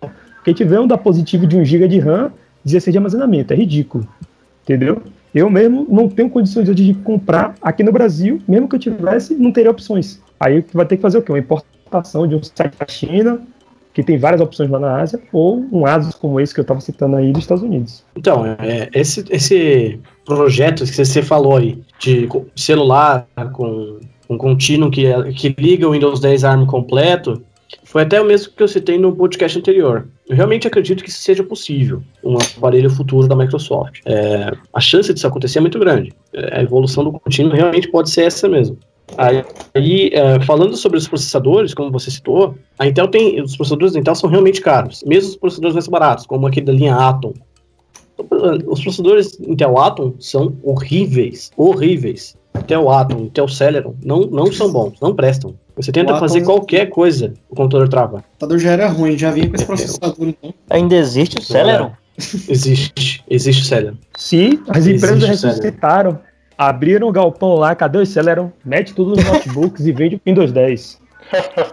Porque 0.44 0.64
vê 0.64 0.78
um 0.78 0.86
da 0.86 0.98
positivo 0.98 1.46
de 1.46 1.56
1 1.56 1.64
GB 1.64 1.88
de 1.88 1.98
RAM, 1.98 2.30
16 2.64 2.92
de 2.92 2.98
armazenamento. 2.98 3.52
É 3.52 3.56
ridículo. 3.56 4.06
Entendeu? 4.62 5.02
Eu 5.34 5.50
mesmo 5.50 5.86
não 5.90 6.08
tenho 6.08 6.30
condições 6.30 6.72
de 6.74 6.94
comprar 6.94 7.54
aqui 7.60 7.82
no 7.82 7.90
Brasil, 7.90 8.40
mesmo 8.46 8.68
que 8.68 8.76
eu 8.76 8.78
tivesse, 8.80 9.34
não 9.34 9.50
teria 9.50 9.70
opções. 9.70 10.20
Aí 10.38 10.64
vai 10.72 10.86
ter 10.86 10.96
que 10.96 11.02
fazer 11.02 11.18
o 11.18 11.22
quê? 11.22 11.32
Uma 11.32 11.38
importação 11.38 12.26
de 12.26 12.36
um 12.36 12.42
site 12.42 12.76
da 12.78 12.86
China, 12.86 13.40
que 13.92 14.02
tem 14.02 14.16
várias 14.16 14.40
opções 14.40 14.70
lá 14.70 14.78
na 14.78 15.00
Ásia, 15.00 15.20
ou 15.32 15.64
um 15.72 15.86
Asus 15.86 16.14
como 16.14 16.40
esse 16.40 16.54
que 16.54 16.60
eu 16.60 16.62
estava 16.62 16.80
citando 16.80 17.16
aí 17.16 17.32
dos 17.32 17.42
Estados 17.42 17.64
Unidos. 17.64 18.04
Então, 18.16 18.44
é, 18.46 18.88
esse, 18.92 19.24
esse 19.30 19.98
projeto 20.24 20.84
que 20.84 21.04
você 21.04 21.22
falou 21.22 21.56
aí, 21.56 21.82
de 21.98 22.28
celular 22.56 23.26
com 23.52 23.98
um 24.28 24.38
contínuo 24.38 24.90
que, 24.90 25.04
que 25.32 25.54
liga 25.58 25.88
o 25.88 25.92
Windows 25.92 26.20
10 26.20 26.44
ARM 26.44 26.66
completo, 26.66 27.42
foi 27.82 28.02
até 28.02 28.20
o 28.20 28.24
mesmo 28.24 28.52
que 28.52 28.62
eu 28.62 28.68
citei 28.68 28.98
no 28.98 29.14
podcast 29.14 29.58
anterior. 29.58 30.08
Eu 30.28 30.37
realmente 30.37 30.66
acredito 30.66 31.02
que 31.02 31.10
isso 31.10 31.20
seja 31.20 31.42
possível, 31.42 32.02
um 32.22 32.37
aparelho 32.37 32.90
futuro 32.90 33.26
da 33.26 33.37
Microsoft. 33.37 34.00
É, 34.06 34.52
a 34.72 34.80
chance 34.80 35.12
disso 35.12 35.26
acontecer 35.26 35.58
é 35.58 35.60
muito 35.60 35.78
grande. 35.78 36.12
É, 36.32 36.60
a 36.60 36.62
evolução 36.62 37.04
do 37.04 37.12
contínuo 37.12 37.52
realmente 37.52 37.90
pode 37.90 38.10
ser 38.10 38.22
essa 38.22 38.48
mesmo. 38.48 38.78
Aí, 39.18 39.44
aí 39.74 40.10
é, 40.12 40.40
falando 40.40 40.76
sobre 40.76 40.98
os 40.98 41.06
processadores, 41.06 41.74
como 41.74 41.90
você 41.90 42.10
citou, 42.10 42.56
a 42.78 42.87
Intel 42.87 43.08
tem. 43.08 43.40
Os 43.40 43.56
processadores 43.56 43.92
da 43.92 44.00
Intel 44.00 44.14
são 44.14 44.30
realmente 44.30 44.60
caros, 44.60 45.04
mesmo 45.06 45.30
os 45.30 45.37
processadores 45.37 45.74
mais 45.74 45.88
baratos, 45.88 46.26
como 46.26 46.46
aquele 46.46 46.66
da 46.66 46.72
linha 46.72 46.96
Atom. 46.96 47.34
Os 48.66 48.80
processadores 48.80 49.38
Intel 49.40 49.78
Atom 49.78 50.14
são 50.18 50.56
horríveis, 50.62 51.50
horríveis. 51.56 52.37
Intel 52.56 52.88
Atom, 52.88 53.20
Intel 53.20 53.48
Celeron, 53.48 53.94
não, 54.02 54.20
não 54.20 54.52
são 54.52 54.72
bons, 54.72 54.94
não 55.00 55.14
prestam. 55.14 55.54
Você 55.76 55.90
tenta 55.90 56.16
fazer 56.18 56.42
qualquer 56.42 56.86
coisa, 56.86 57.34
o 57.50 57.56
computador 57.56 57.88
trava. 57.88 58.18
O 58.18 58.22
computador 58.22 58.58
já 58.58 58.70
era 58.70 58.88
ruim, 58.88 59.18
já 59.18 59.30
vinha 59.30 59.48
com 59.48 59.56
esse 59.56 59.64
processador 59.64 60.28
então. 60.28 60.54
Ainda 60.70 60.94
existe 60.94 61.38
o 61.38 61.42
Celeron? 61.42 61.90
Existe, 62.48 63.24
existe 63.28 63.62
o 63.62 63.64
Celeron. 63.64 63.96
Sim, 64.16 64.60
as 64.68 64.86
empresas 64.86 65.24
ressuscitaram, 65.24 66.18
abriram 66.56 67.08
o 67.08 67.12
galpão 67.12 67.54
lá, 67.54 67.74
cadê 67.74 67.98
o 67.98 68.06
Celeron? 68.06 68.52
Mete 68.64 68.94
tudo 68.94 69.16
nos 69.16 69.24
notebooks 69.24 69.84
e 69.86 69.92
vende 69.92 70.16
o 70.16 70.20
Windows 70.24 70.52
10. 70.52 71.00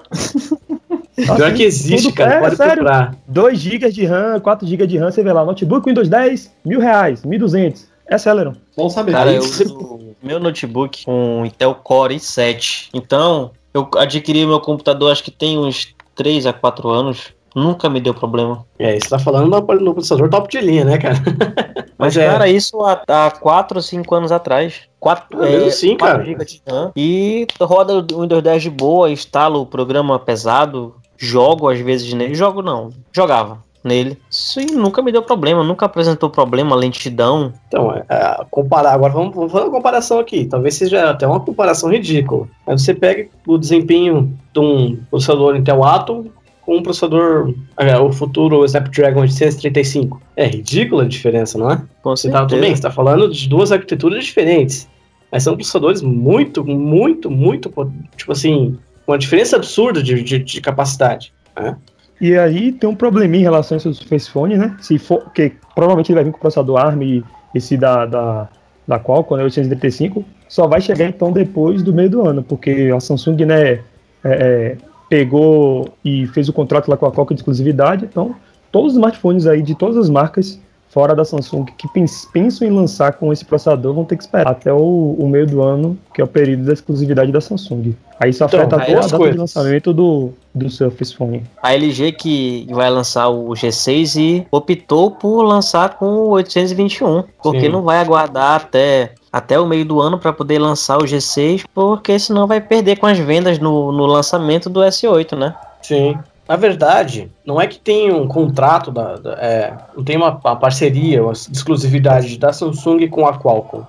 Nossa, 0.10 1.36
Pior 1.36 1.54
que 1.54 1.64
existe, 1.64 2.12
cara, 2.12 2.36
é, 2.36 2.40
pode 2.40 2.56
sério, 2.56 2.74
procurar. 2.84 3.16
2 3.28 3.60
GB 3.60 3.92
de 3.92 4.06
RAM, 4.06 4.40
4 4.40 4.68
GB 4.68 4.88
de 4.88 4.98
RAM, 4.98 5.12
você 5.12 5.22
vê 5.22 5.32
lá, 5.32 5.46
notebook 5.46 5.88
Windows 5.88 6.10
10, 6.10 6.52
mil 6.66 6.80
reais, 6.80 7.22
1.200. 7.24 7.91
É 8.12 8.18
Celeron. 8.18 8.54
Bom 8.76 8.90
saber. 8.90 9.14
Cara, 9.14 9.32
eu 9.32 9.40
uso 9.40 10.14
meu 10.22 10.38
notebook 10.38 11.06
com 11.06 11.46
Intel 11.46 11.74
Core 11.76 12.18
i7. 12.18 12.90
Então, 12.94 13.52
eu 13.74 13.90
adquiri 13.96 14.46
meu 14.46 14.60
computador 14.60 15.14
acho 15.14 15.24
que 15.24 15.32
tem 15.32 15.58
uns 15.58 15.96
3 16.14 16.46
a 16.46 16.52
4 16.52 16.90
anos. 16.90 17.34
Nunca 17.56 17.90
me 17.90 18.02
deu 18.02 18.14
problema. 18.14 18.66
É, 18.78 19.00
você 19.00 19.08
tá 19.08 19.18
falando 19.18 19.50
no, 19.50 19.94
processador 19.94 20.30
top 20.30 20.50
de 20.50 20.60
linha, 20.60 20.84
né, 20.84 20.98
cara? 20.98 21.16
Mas, 21.98 22.16
Mas 22.16 22.18
é... 22.18 22.28
cara, 22.28 22.50
isso 22.50 22.82
há, 22.82 23.02
há 23.08 23.32
4 23.32 23.78
ou 23.78 23.82
5 23.82 24.14
anos 24.14 24.32
atrás. 24.34 24.82
4, 25.00 25.42
ah, 25.42 25.50
é, 25.50 25.70
sim, 25.70 25.96
4 25.96 26.18
cara. 26.18 26.26
GB 26.26 26.46
de 26.46 26.62
RAM. 26.68 26.92
E 26.94 27.48
roda 27.62 27.94
o 27.94 28.22
Windows 28.22 28.44
10 28.44 28.64
de 28.64 28.70
boa, 28.70 29.10
instalo 29.10 29.62
o 29.62 29.66
programa 29.66 30.20
pesado, 30.20 30.96
jogo 31.18 31.70
às 31.70 31.80
vezes 31.80 32.12
nele. 32.14 32.36
Jogo 32.36 32.62
não, 32.62 32.90
jogava 33.14 33.60
nele. 33.84 34.18
Sim, 34.30 34.66
nunca 34.74 35.02
me 35.02 35.12
deu 35.12 35.22
problema, 35.22 35.64
nunca 35.64 35.86
apresentou 35.86 36.30
problema, 36.30 36.76
lentidão. 36.76 37.54
Então, 37.68 37.92
é, 37.92 38.04
é, 38.10 38.46
comparar, 38.50 38.94
agora 38.94 39.14
vamos, 39.14 39.36
vamos 39.36 39.52
fazer 39.52 39.66
uma 39.66 39.72
comparação 39.72 40.20
aqui. 40.20 40.46
Talvez 40.46 40.76
seja 40.76 41.10
até 41.10 41.26
uma 41.26 41.40
comparação 41.40 41.90
ridícula. 41.90 42.48
Aí 42.68 42.78
você 42.78 42.94
pega 42.94 43.28
o 43.48 43.58
desempenho 43.58 44.38
de 44.54 44.60
um 44.60 44.98
processador 45.10 45.56
Intel 45.56 45.84
Atom 45.84 46.26
com 46.62 46.78
um 46.78 46.84
processador, 46.84 47.54
é, 47.78 47.98
o 47.98 48.12
futuro 48.12 48.64
Snapdragon 48.66 49.22
835. 49.22 50.22
É 50.36 50.46
ridícula 50.46 51.04
a 51.04 51.08
diferença, 51.08 51.58
não 51.58 51.72
é? 51.72 51.82
Com 52.04 52.12
você 52.12 52.30
tá, 52.30 52.46
tudo 52.46 52.62
bem, 52.62 52.76
você 52.76 52.82
tá 52.82 52.92
falando 52.92 53.30
de 53.30 53.50
duas 53.50 53.72
arquiteturas 53.72 54.24
diferentes. 54.24 54.88
Mas 55.32 55.44
são 55.44 55.56
processadores 55.56 56.02
muito, 56.02 56.64
muito, 56.64 57.32
muito, 57.32 57.72
tipo 58.16 58.32
assim, 58.32 58.78
uma 59.08 59.18
diferença 59.18 59.56
absurda 59.56 60.04
de, 60.04 60.22
de, 60.22 60.40
de 60.40 60.62
capacidade. 60.62 61.34
Né? 61.56 61.76
E 62.22 62.38
aí 62.38 62.72
tem 62.72 62.88
um 62.88 62.96
probleminha 62.96 63.42
em 63.42 63.44
relação 63.44 63.76
a 63.76 63.78
esse 63.78 63.92
Surface 63.96 64.30
Phone, 64.30 64.56
né? 64.56 64.78
Se 64.80 65.00
for, 65.00 65.32
que 65.34 65.54
provavelmente 65.74 66.12
ele 66.12 66.18
vai 66.18 66.24
vir 66.24 66.32
com 66.32 66.38
o 66.38 66.40
processador 66.40 66.78
ARM 66.78 67.24
esse 67.56 67.76
da, 67.76 68.06
da, 68.06 68.48
da 68.88 69.00
Qualcomm, 69.00 69.38
né, 69.38 69.44
835, 69.44 70.24
só 70.48 70.68
vai 70.68 70.80
chegar 70.80 71.08
então 71.08 71.32
depois 71.32 71.82
do 71.82 71.92
meio 71.92 72.10
do 72.12 72.22
ano, 72.22 72.44
porque 72.44 72.92
a 72.96 73.00
Samsung, 73.00 73.44
né, 73.46 73.72
é, 73.72 73.82
é, 74.24 74.78
pegou 75.10 75.90
e 76.06 76.28
fez 76.28 76.48
o 76.48 76.54
contrato 76.54 76.90
lá 76.90 76.96
com 76.96 77.08
a 77.08 77.12
Qualcomm 77.12 77.36
de 77.36 77.42
exclusividade, 77.42 78.06
então 78.06 78.36
todos 78.72 78.92
os 78.92 78.98
smartphones 78.98 79.48
aí 79.48 79.62
de 79.62 79.76
todas 79.76 79.98
as 79.98 80.10
marcas 80.10 80.62
fora 80.92 81.16
da 81.16 81.24
Samsung 81.26 81.66
que 81.78 81.88
pensam 82.32 82.68
em 82.68 82.72
lançar 82.72 83.14
com 83.14 83.32
esse 83.32 83.44
processador 83.44 83.94
vão 83.94 84.04
ter 84.04 84.18
que 84.18 84.24
esperar 84.24 84.52
até 84.52 84.72
o, 84.72 85.16
o 85.18 85.28
meio 85.28 85.48
do 85.48 85.62
ano, 85.62 85.98
que 86.14 86.22
é 86.22 86.24
o 86.24 86.28
período 86.28 86.66
da 86.66 86.74
exclusividade 86.74 87.32
da 87.32 87.42
Samsung. 87.42 87.96
Aí 88.20 88.30
isso 88.30 88.44
então, 88.44 88.60
afeta 88.60 88.78
toda 88.78 88.84
a 88.84 89.02
data 89.02 89.18
coisas. 89.18 89.34
de 89.34 89.40
lançamento 89.40 89.94
do, 89.94 90.32
do 90.54 90.70
Surface 90.70 91.16
Phone. 91.16 91.44
A 91.64 91.74
LG 91.74 92.12
que 92.12 92.68
vai 92.72 92.90
lançar 92.90 93.30
o 93.30 93.50
G6 93.50 94.20
e 94.20 94.48
optou 94.52 95.12
por 95.12 95.42
lançar 95.44 95.98
com 95.98 96.06
o 96.06 96.30
821, 96.32 97.24
porque 97.42 97.62
Sim. 97.62 97.70
não 97.70 97.82
vai 97.82 97.98
aguardar 97.98 98.62
até 98.62 99.14
até 99.32 99.58
o 99.58 99.66
meio 99.66 99.86
do 99.86 100.02
ano 100.02 100.20
para 100.20 100.34
poder 100.34 100.60
lançar 100.60 100.98
o 100.98 101.06
G6, 101.06 101.64
porque 101.74 102.20
senão 102.20 102.46
vai 102.46 102.60
perder 102.60 102.98
com 103.00 103.06
as 103.06 103.18
vendas 103.18 103.58
no, 103.60 103.92
no 103.94 104.06
lançamento 104.06 104.70
do 104.70 104.82
S8, 104.82 105.38
né? 105.38 105.56
Sim. 105.82 106.18
Na 106.52 106.58
verdade, 106.58 107.32
não 107.46 107.62
é 107.62 107.66
que 107.66 107.80
tem 107.80 108.12
um 108.12 108.28
contrato, 108.28 108.92
da, 108.92 109.16
da 109.16 109.32
é, 109.36 109.74
não 109.96 110.04
tem 110.04 110.18
uma, 110.18 110.32
uma, 110.32 110.56
parceria, 110.58 111.24
uma 111.24 111.32
exclusividade 111.32 112.38
da 112.38 112.52
Samsung 112.52 113.08
com 113.08 113.26
a 113.26 113.40
Qualcomm. 113.40 113.86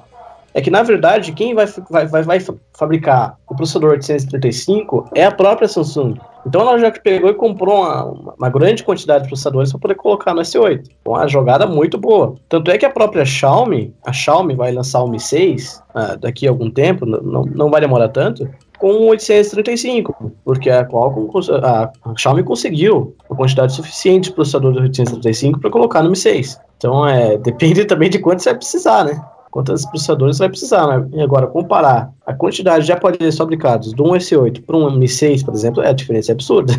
É 0.55 0.61
que, 0.61 0.71
na 0.71 0.85
verdade, 0.85 1.33
quem 1.33 1.57
vai, 1.57 1.67
vai, 1.91 2.07
vai, 2.07 2.23
vai 2.23 2.39
fabricar 2.73 3.37
o 3.49 3.57
processador 3.57 3.91
835 3.91 5.11
é 5.13 5.25
a 5.25 5.33
própria 5.33 5.67
Samsung. 5.67 6.15
Então 6.47 6.61
ela 6.61 6.79
já 6.79 6.93
pegou 6.93 7.31
e 7.31 7.35
comprou 7.35 7.81
uma, 7.81 8.05
uma 8.39 8.49
grande 8.49 8.85
quantidade 8.85 9.25
de 9.25 9.29
processadores 9.31 9.73
para 9.73 9.81
poder 9.81 9.95
colocar 9.97 10.33
no 10.33 10.41
S8. 10.41 10.89
Então, 11.01 11.15
uma 11.15 11.27
jogada 11.27 11.67
muito 11.67 11.99
boa. 11.99 12.37
Tanto 12.49 12.71
é 12.71 12.79
que 12.79 12.87
a 12.87 12.91
própria 12.91 13.25
Xiaomi, 13.25 13.93
a 14.07 14.13
Xiaomi 14.13 14.55
vai 14.55 14.71
lançar 14.71 15.03
o 15.03 15.09
Mi 15.09 15.19
6 15.19 15.83
ah, 15.93 16.15
daqui 16.15 16.47
a 16.47 16.51
algum 16.51 16.71
tempo, 16.71 17.07
não, 17.07 17.43
não 17.43 17.71
vai 17.71 17.81
demorar 17.81 18.09
tanto, 18.09 18.49
com 18.83 19.07
835, 19.07 20.32
porque 20.45 20.71
a 20.71 20.85
Qualcomm, 20.85 21.29
a, 21.63 21.93
a 22.05 22.17
Xiaomi 22.17 22.43
conseguiu 22.43 23.15
uma 23.29 23.37
quantidade 23.37 23.75
suficiente 23.75 24.31
de 24.31 24.35
processadores 24.35 24.81
835 24.81 25.61
para 25.61 25.71
colocar 25.71 26.03
no 26.03 26.11
Mi 26.11 26.17
6. 26.17 26.61
Então 26.77 27.07
é, 27.07 27.37
depende 27.43 27.85
também 27.85 28.11
de 28.11 28.19
quanto 28.19 28.43
você 28.43 28.51
vai 28.51 28.59
precisar, 28.59 29.05
né? 29.05 29.23
quantos 29.53 29.85
processadores 29.85 30.39
você 30.39 30.43
vai 30.45 30.49
precisar, 30.49 30.87
né? 30.87 31.09
E 31.13 31.21
agora, 31.21 31.47
comparar 31.47 32.11
a 32.27 32.33
quantidade 32.33 32.87
de 32.87 32.93
aparelhos 32.93 33.37
fabricados 33.37 33.93
do 33.93 34.03
um 34.05 34.13
S8 34.13 34.65
para 34.65 34.77
um 34.77 34.99
M6, 34.99 35.45
por 35.45 35.55
exemplo, 35.55 35.83
é 35.83 35.91
a 35.91 35.93
diferença 35.93 36.33
é 36.33 36.35
absurda. 36.35 36.75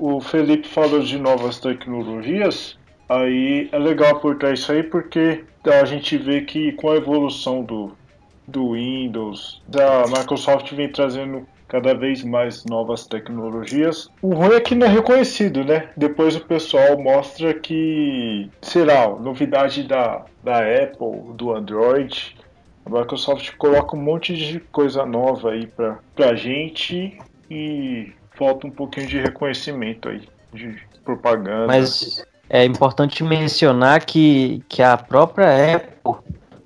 O 0.00 0.20
Felipe 0.20 0.66
falou 0.66 1.00
de 1.00 1.18
novas 1.18 1.60
tecnologias, 1.60 2.78
aí 3.08 3.68
é 3.70 3.78
legal 3.78 4.12
aportar 4.12 4.54
isso 4.54 4.72
aí 4.72 4.82
porque 4.82 5.44
a 5.64 5.84
gente 5.84 6.16
vê 6.16 6.40
que 6.40 6.72
com 6.72 6.90
a 6.90 6.96
evolução 6.96 7.62
do, 7.62 7.92
do 8.46 8.72
Windows, 8.72 9.62
da 9.66 10.04
Microsoft 10.06 10.72
vem 10.72 10.88
trazendo 10.88 11.46
cada 11.68 11.94
vez 11.94 12.22
mais 12.22 12.64
novas 12.64 13.06
tecnologias. 13.06 14.08
O 14.22 14.34
ruim 14.34 14.54
é 14.54 14.60
que 14.60 14.74
não 14.74 14.86
é 14.86 14.90
reconhecido, 14.90 15.64
né? 15.64 15.88
Depois 15.96 16.36
o 16.36 16.40
pessoal 16.40 16.98
mostra 16.98 17.54
que, 17.54 18.48
sei 18.62 18.84
lá, 18.84 19.08
novidade 19.08 19.82
da, 19.82 20.24
da 20.42 20.58
Apple, 20.58 21.32
do 21.34 21.52
Android. 21.52 22.36
A 22.86 22.90
Microsoft 22.90 23.56
coloca 23.56 23.96
um 23.96 24.00
monte 24.00 24.36
de 24.36 24.60
coisa 24.60 25.06
nova 25.06 25.52
aí 25.52 25.66
pra, 25.66 25.98
pra 26.14 26.34
gente 26.34 27.18
e 27.50 28.12
falta 28.36 28.66
um 28.66 28.70
pouquinho 28.70 29.06
de 29.06 29.18
reconhecimento 29.18 30.08
aí, 30.08 30.22
de 30.52 30.76
propaganda. 31.02 31.66
Mas 31.66 32.24
é 32.48 32.64
importante 32.64 33.24
mencionar 33.24 34.04
que, 34.04 34.62
que 34.68 34.82
a 34.82 34.96
própria 34.96 35.76
Apple 35.76 36.14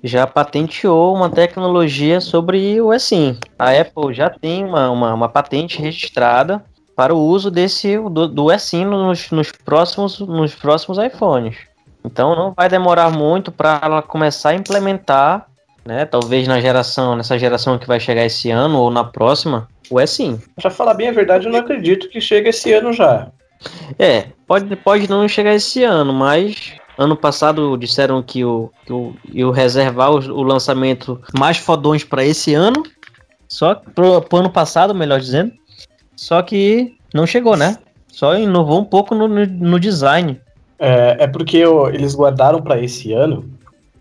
já 0.03 0.25
patenteou 0.25 1.13
uma 1.13 1.29
tecnologia 1.29 2.21
sobre 2.21 2.79
o 2.81 2.93
eSIM. 2.93 3.37
A 3.57 3.71
Apple 3.71 4.13
já 4.13 4.29
tem 4.29 4.63
uma, 4.63 4.89
uma, 4.89 5.13
uma 5.13 5.29
patente 5.29 5.81
registrada 5.81 6.63
para 6.95 7.13
o 7.13 7.19
uso 7.19 7.49
desse 7.49 7.97
do, 7.97 8.27
do 8.27 8.51
eSIM 8.51 8.85
nos, 8.85 9.31
nos, 9.31 9.51
próximos, 9.51 10.19
nos 10.19 10.53
próximos 10.55 10.97
iPhones. 10.97 11.57
Então 12.03 12.35
não 12.35 12.53
vai 12.53 12.69
demorar 12.69 13.09
muito 13.09 13.51
para 13.51 13.79
ela 13.81 14.01
começar 14.01 14.49
a 14.49 14.55
implementar, 14.55 15.47
né? 15.85 16.05
Talvez 16.05 16.47
na 16.47 16.59
geração, 16.59 17.15
nessa 17.15 17.37
geração 17.37 17.77
que 17.77 17.87
vai 17.87 17.99
chegar 17.99 18.25
esse 18.25 18.49
ano 18.49 18.79
ou 18.79 18.89
na 18.91 19.03
próxima, 19.03 19.67
o 19.89 19.99
eSIM. 19.99 20.41
Já 20.57 20.69
falar 20.69 20.93
bem 20.93 21.09
a 21.09 21.13
verdade, 21.13 21.45
eu 21.45 21.51
não 21.51 21.59
acredito 21.59 22.09
que 22.09 22.21
chegue 22.21 22.49
esse 22.49 22.71
ano 22.73 22.93
já. 22.93 23.27
É, 23.97 24.27
pode, 24.47 24.73
pode 24.77 25.09
não 25.09 25.27
chegar 25.27 25.53
esse 25.53 25.83
ano, 25.83 26.13
mas 26.13 26.78
Ano 26.99 27.15
passado 27.15 27.77
disseram 27.77 28.21
que 28.21 28.43
o, 28.43 28.69
que 28.85 28.91
o, 28.91 29.15
iam 29.31 29.51
reservar 29.51 30.11
o, 30.11 30.17
o 30.17 30.43
lançamento 30.43 31.17
mais 31.33 31.55
fodões 31.55 32.03
para 32.03 32.25
esse 32.25 32.53
ano. 32.53 32.83
Só 33.47 33.73
pro, 33.73 34.21
pro 34.21 34.39
ano 34.39 34.49
passado, 34.49 34.93
melhor 34.93 35.21
dizendo. 35.21 35.53
Só 36.13 36.41
que 36.41 36.97
não 37.13 37.25
chegou, 37.25 37.55
né? 37.55 37.77
Só 38.09 38.37
inovou 38.37 38.81
um 38.81 38.83
pouco 38.83 39.15
no, 39.15 39.29
no, 39.29 39.45
no 39.45 39.79
design. 39.79 40.41
É, 40.77 41.23
é 41.23 41.27
porque 41.27 41.63
eles 41.93 42.13
guardaram 42.13 42.61
para 42.61 42.77
esse 42.83 43.13
ano, 43.13 43.49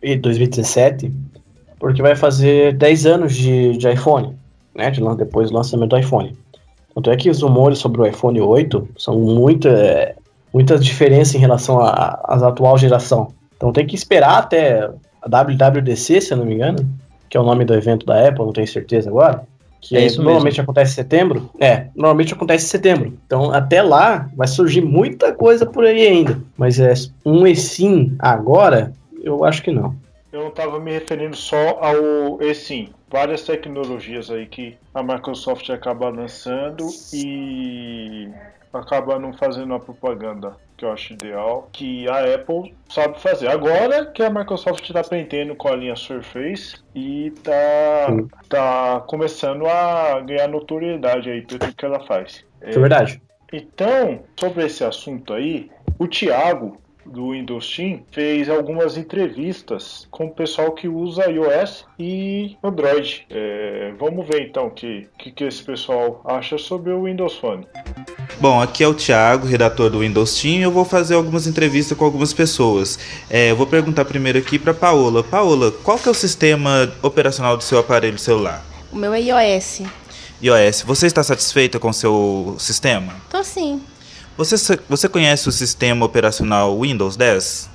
2017, 0.02 1.12
porque 1.78 2.02
vai 2.02 2.16
fazer 2.16 2.72
10 2.72 3.06
anos 3.06 3.36
de, 3.36 3.76
de 3.76 3.92
iPhone, 3.92 4.36
né? 4.74 4.90
De, 4.90 5.00
depois 5.16 5.50
do 5.50 5.56
lançamento 5.56 5.90
do 5.90 5.98
iPhone. 5.98 6.36
Tanto 6.96 7.12
é 7.12 7.16
que 7.16 7.30
os 7.30 7.42
rumores 7.42 7.78
sobre 7.78 8.00
o 8.00 8.06
iPhone 8.06 8.40
8 8.40 8.88
são 8.98 9.20
muito, 9.20 9.68
é, 9.68 10.16
muitas 10.52 10.84
diferenças 10.84 11.34
em 11.34 11.38
relação 11.38 11.80
à 11.80 12.20
atual 12.46 12.76
geração. 12.78 13.32
Então 13.56 13.72
tem 13.72 13.86
que 13.86 13.94
esperar 13.94 14.38
até 14.38 14.90
a 15.22 15.28
WWDC, 15.28 16.20
se 16.20 16.32
eu 16.32 16.38
não 16.38 16.44
me 16.44 16.54
engano, 16.54 16.88
que 17.28 17.36
é 17.36 17.40
o 17.40 17.44
nome 17.44 17.64
do 17.64 17.74
evento 17.74 18.06
da 18.06 18.26
Apple, 18.26 18.44
não 18.44 18.52
tenho 18.52 18.66
certeza 18.66 19.10
agora. 19.10 19.46
Que 19.80 19.96
é 19.96 20.04
isso 20.04 20.20
normalmente 20.22 20.54
mesmo. 20.54 20.64
acontece 20.64 20.92
em 20.92 20.94
setembro. 20.94 21.50
É, 21.60 21.86
normalmente 21.94 22.34
acontece 22.34 22.64
em 22.64 22.68
setembro. 22.68 23.18
Então, 23.26 23.52
até 23.52 23.80
lá, 23.80 24.28
vai 24.34 24.48
surgir 24.48 24.80
muita 24.80 25.32
coisa 25.32 25.64
por 25.64 25.84
aí 25.84 26.06
ainda. 26.06 26.38
Mas 26.56 26.80
é 26.80 26.92
um 27.24 27.46
eSIM 27.46 28.16
agora, 28.18 28.92
eu 29.22 29.44
acho 29.44 29.62
que 29.62 29.70
não. 29.70 29.94
Eu 30.32 30.40
não 30.40 30.48
estava 30.48 30.80
me 30.80 30.92
referindo 30.92 31.36
só 31.36 31.78
ao 31.80 32.42
eSIM. 32.42 32.90
Várias 33.10 33.42
tecnologias 33.42 34.30
aí 34.30 34.46
que 34.46 34.76
a 34.92 35.02
Microsoft 35.02 35.70
acaba 35.70 36.10
lançando 36.10 36.88
e 37.14 38.28
acaba 38.78 39.18
não 39.18 39.32
fazendo 39.32 39.74
a 39.74 39.80
propaganda 39.80 40.56
que 40.76 40.84
eu 40.84 40.92
acho 40.92 41.12
ideal, 41.12 41.68
que 41.72 42.08
a 42.08 42.34
Apple 42.34 42.74
sabe 42.88 43.20
fazer. 43.20 43.48
Agora 43.48 44.06
que 44.06 44.22
a 44.22 44.30
Microsoft 44.30 44.84
está 44.84 45.00
aprendendo 45.00 45.56
com 45.56 45.68
a 45.68 45.76
linha 45.76 45.96
Surface 45.96 46.76
e 46.94 47.32
tá, 47.42 48.06
tá 48.48 49.04
começando 49.06 49.66
a 49.66 50.20
ganhar 50.20 50.48
notoriedade 50.48 51.30
aí 51.30 51.42
pelo 51.42 51.72
que 51.74 51.84
ela 51.84 52.00
faz. 52.06 52.44
É, 52.60 52.70
é 52.70 52.78
verdade. 52.78 53.20
Então, 53.52 54.20
sobre 54.38 54.66
esse 54.66 54.84
assunto 54.84 55.32
aí, 55.32 55.70
o 55.98 56.06
Thiago 56.06 56.76
do 57.08 57.32
Windows 57.32 57.74
Team 57.74 58.02
fez 58.10 58.48
algumas 58.48 58.96
entrevistas 58.96 60.06
com 60.10 60.26
o 60.26 60.30
pessoal 60.30 60.72
que 60.72 60.88
usa 60.88 61.30
iOS 61.30 61.84
e 61.98 62.56
Android. 62.62 63.26
É, 63.30 63.92
vamos 63.98 64.26
ver 64.26 64.42
então 64.42 64.66
o 64.66 64.70
que, 64.70 65.08
que, 65.18 65.30
que 65.30 65.44
esse 65.44 65.62
pessoal 65.62 66.20
acha 66.24 66.58
sobre 66.58 66.92
o 66.92 67.04
Windows 67.04 67.36
Phone. 67.36 67.66
Bom, 68.40 68.60
aqui 68.60 68.84
é 68.84 68.88
o 68.88 68.94
Thiago, 68.94 69.46
redator 69.46 69.90
do 69.90 70.00
Windows 70.00 70.40
Team, 70.40 70.60
e 70.60 70.62
eu 70.62 70.70
vou 70.70 70.84
fazer 70.84 71.14
algumas 71.14 71.46
entrevistas 71.46 71.96
com 71.98 72.04
algumas 72.04 72.32
pessoas. 72.32 72.98
É, 73.28 73.50
eu 73.50 73.56
vou 73.56 73.66
perguntar 73.66 74.04
primeiro 74.04 74.38
aqui 74.38 74.58
para 74.58 74.72
Paola. 74.72 75.24
Paola, 75.24 75.72
qual 75.82 75.98
que 75.98 76.08
é 76.08 76.10
o 76.10 76.14
sistema 76.14 76.92
operacional 77.02 77.56
do 77.56 77.64
seu 77.64 77.78
aparelho 77.78 78.18
celular? 78.18 78.64
O 78.92 78.96
meu 78.96 79.12
é 79.12 79.20
iOS. 79.20 79.82
iOS. 80.40 80.82
Você 80.82 81.06
está 81.06 81.22
satisfeita 81.22 81.78
com 81.80 81.88
o 81.88 81.92
seu 81.92 82.54
sistema? 82.58 83.14
Tô 83.28 83.42
sim. 83.42 83.82
Você, 84.38 84.78
você 84.88 85.08
conhece 85.08 85.48
o 85.48 85.52
sistema 85.52 86.06
operacional 86.06 86.80
Windows 86.80 87.16
10? 87.16 87.68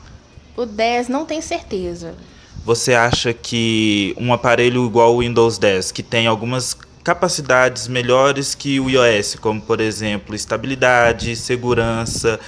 O 0.56 0.66
10 0.66 1.10
não 1.10 1.26
tenho 1.26 1.42
certeza. 1.42 2.16
Você 2.64 2.94
acha 2.94 3.34
que 3.34 4.16
um 4.18 4.32
aparelho 4.32 4.86
igual 4.86 5.10
ao 5.10 5.18
Windows 5.20 5.58
10, 5.58 5.92
que 5.92 6.02
tem 6.02 6.26
algumas 6.26 6.74
capacidades 7.04 7.90
melhores 7.90 8.56
que 8.56 8.80
o 8.80 8.90
iOS, 8.90 9.36
como 9.36 9.60
por 9.60 9.82
exemplo 9.82 10.34
estabilidade, 10.34 11.36
segurança, 11.36 12.40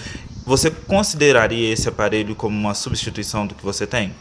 você 0.45 0.72
consideraria 0.72 1.74
esse 1.74 1.89
aparelho 1.89 2.36
como 2.36 2.57
uma 2.57 2.74
substituição 2.74 3.45
do 3.45 3.53
que 3.53 3.66
você 3.66 3.86
tem? 3.86 4.16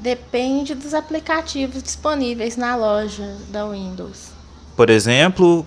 Depende 0.00 0.74
dos 0.74 0.92
aplicativos 0.92 1.84
disponíveis 1.84 2.56
na 2.56 2.74
loja 2.74 3.36
da 3.50 3.64
Windows. 3.64 4.30
Por 4.74 4.90
exemplo, 4.90 5.64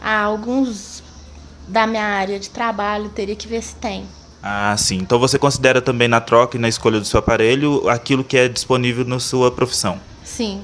há 0.00 0.22
alguns 0.22 1.01
da 1.68 1.86
minha 1.86 2.04
área 2.04 2.38
de 2.38 2.50
trabalho, 2.50 3.08
teria 3.08 3.36
que 3.36 3.48
ver 3.48 3.62
se 3.62 3.74
tem. 3.76 4.06
Ah, 4.42 4.74
sim. 4.76 4.96
Então 4.96 5.18
você 5.18 5.38
considera 5.38 5.80
também 5.80 6.08
na 6.08 6.20
troca 6.20 6.56
e 6.56 6.60
na 6.60 6.68
escolha 6.68 6.98
do 6.98 7.06
seu 7.06 7.20
aparelho 7.20 7.88
aquilo 7.88 8.24
que 8.24 8.36
é 8.36 8.48
disponível 8.48 9.04
na 9.04 9.20
sua 9.20 9.50
profissão? 9.52 10.00
Sim. 10.24 10.62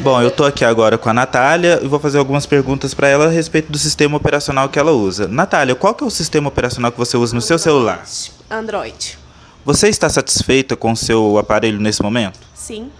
Bom, 0.00 0.20
eu 0.20 0.28
estou 0.28 0.44
aqui 0.44 0.64
agora 0.64 0.98
com 0.98 1.08
a 1.08 1.14
Natália 1.14 1.80
e 1.82 1.88
vou 1.88 1.98
fazer 1.98 2.18
algumas 2.18 2.44
perguntas 2.44 2.92
para 2.92 3.08
ela 3.08 3.26
a 3.26 3.30
respeito 3.30 3.72
do 3.72 3.78
sistema 3.78 4.16
operacional 4.16 4.68
que 4.68 4.78
ela 4.78 4.92
usa. 4.92 5.26
Natália, 5.26 5.74
qual 5.74 5.94
que 5.94 6.04
é 6.04 6.06
o 6.06 6.10
sistema 6.10 6.48
operacional 6.48 6.92
que 6.92 6.98
você 6.98 7.16
usa 7.16 7.34
no 7.34 7.40
seu 7.40 7.58
celular? 7.58 8.04
Android. 8.50 9.18
Você 9.64 9.88
está 9.88 10.10
satisfeita 10.10 10.76
com 10.76 10.92
o 10.92 10.96
seu 10.96 11.38
aparelho 11.38 11.80
nesse 11.80 12.02
momento? 12.02 12.38
Sim. 12.54 12.90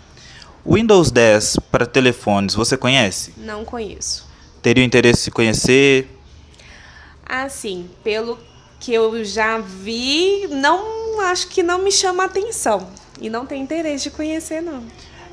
Windows 0.67 1.11
10 1.11 1.59
para 1.71 1.85
telefones, 1.85 2.55
você 2.55 2.75
conhece? 2.75 3.35
Não 3.37 3.67
conheço. 3.67 4.27
Teria 4.63 4.83
interesse 4.83 5.29
em 5.29 5.33
conhecer? 5.33 6.14
Assim, 7.27 7.89
pelo 8.03 8.39
que 8.81 8.93
eu 8.93 9.25
já 9.25 9.59
vi, 9.59 10.47
não 10.51 11.21
acho 11.23 11.49
que 11.49 11.63
não 11.63 11.83
me 11.83 11.91
chama 11.91 12.25
atenção. 12.25 12.87
E 13.21 13.31
não 13.31 13.47
tem 13.47 13.63
interesse 13.63 14.05
de 14.05 14.11
conhecer, 14.11 14.61
não. 14.61 14.83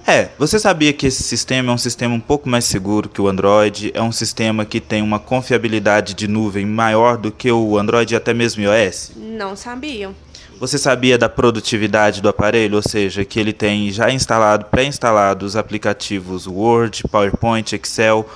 É, 0.06 0.30
você 0.38 0.58
sabia 0.58 0.92
que 0.94 1.06
esse 1.08 1.22
sistema 1.22 1.72
é 1.72 1.76
um 1.76 1.78
sistema 1.78 2.16
um 2.16 2.20
pouco 2.20 2.50
mais 2.50 2.66
seguro 2.66 3.08
que 3.08 3.22
o 3.22 3.28
Android? 3.28 3.92
É 3.94 4.02
um 4.02 4.12
sistema 4.12 4.66
que 4.66 4.80
tem 4.80 5.02
uma 5.02 5.20
confiabilidade 5.20 6.14
de 6.14 6.28
nuvem 6.28 6.66
maior 6.66 7.18
do 7.18 7.32
que 7.32 7.52
o 7.52 7.78
Android 7.78 8.14
e 8.14 8.18
até 8.18 8.34
mesmo 8.34 8.64
o 8.64 8.74
iOS? 8.74 9.12
Não 9.16 9.56
sabia. 9.56 10.12
Você 10.60 10.78
sabia 10.78 11.18
da 11.18 11.28
produtividade 11.28 12.22
do 12.22 12.30
aparelho, 12.30 12.76
ou 12.76 12.84
seja, 12.84 13.26
que 13.26 13.40
ele 13.40 13.52
tem 13.52 13.92
já 13.92 14.12
instalado, 14.12 14.66
pré-instalado 14.66 15.46
os 15.46 15.56
aplicativos 15.56 16.48
Word, 16.48 17.04
PowerPoint, 17.10 17.76
Excel? 17.76 18.28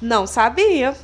Não 0.00 0.26
sabia. 0.26 0.94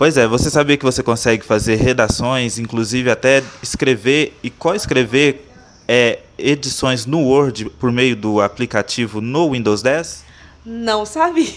Pois 0.00 0.16
é, 0.16 0.26
você 0.26 0.48
sabia 0.48 0.78
que 0.78 0.84
você 0.84 1.02
consegue 1.02 1.44
fazer 1.44 1.74
redações, 1.74 2.58
inclusive 2.58 3.10
até 3.10 3.44
escrever 3.62 4.34
e 4.42 4.48
co-escrever 4.48 5.46
é, 5.86 6.20
edições 6.38 7.04
no 7.04 7.18
Word 7.18 7.66
por 7.78 7.92
meio 7.92 8.16
do 8.16 8.40
aplicativo 8.40 9.20
no 9.20 9.50
Windows 9.50 9.82
10? 9.82 10.24
Não 10.64 11.04
sabia. 11.04 11.52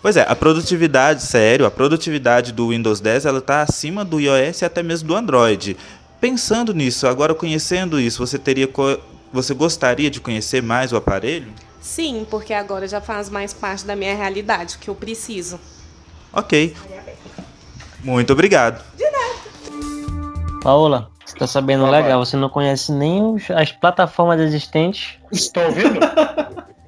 Pois 0.00 0.16
é, 0.16 0.24
a 0.26 0.34
produtividade, 0.34 1.22
sério, 1.22 1.66
a 1.66 1.70
produtividade 1.70 2.50
do 2.50 2.70
Windows 2.70 2.98
10 2.98 3.26
ela 3.26 3.40
está 3.40 3.60
acima 3.60 4.06
do 4.06 4.18
iOS 4.18 4.62
e 4.62 4.64
até 4.64 4.82
mesmo 4.82 5.08
do 5.08 5.14
Android. 5.14 5.76
Pensando 6.18 6.72
nisso, 6.72 7.06
agora 7.06 7.34
conhecendo 7.34 8.00
isso, 8.00 8.26
você 8.26 8.38
teria 8.38 8.70
você 9.30 9.52
gostaria 9.52 10.10
de 10.10 10.18
conhecer 10.18 10.62
mais 10.62 10.92
o 10.92 10.96
aparelho? 10.96 11.52
Sim, 11.78 12.26
porque 12.30 12.54
agora 12.54 12.88
já 12.88 13.02
faz 13.02 13.28
mais 13.28 13.52
parte 13.52 13.84
da 13.84 13.94
minha 13.94 14.16
realidade, 14.16 14.78
que 14.78 14.88
eu 14.88 14.94
preciso. 14.94 15.60
Ok. 16.32 16.74
Muito 18.02 18.32
obrigado. 18.32 18.82
De 18.96 19.04
nada. 19.04 20.60
Paola, 20.62 21.10
você 21.24 21.36
tá 21.36 21.46
sabendo 21.46 21.88
legal, 21.88 22.24
você 22.24 22.36
não 22.36 22.48
conhece 22.48 22.92
nem 22.92 23.22
os, 23.22 23.50
as 23.50 23.72
plataformas 23.72 24.40
existentes. 24.40 25.18
Estão 25.30 25.64
ouvindo? 25.66 25.98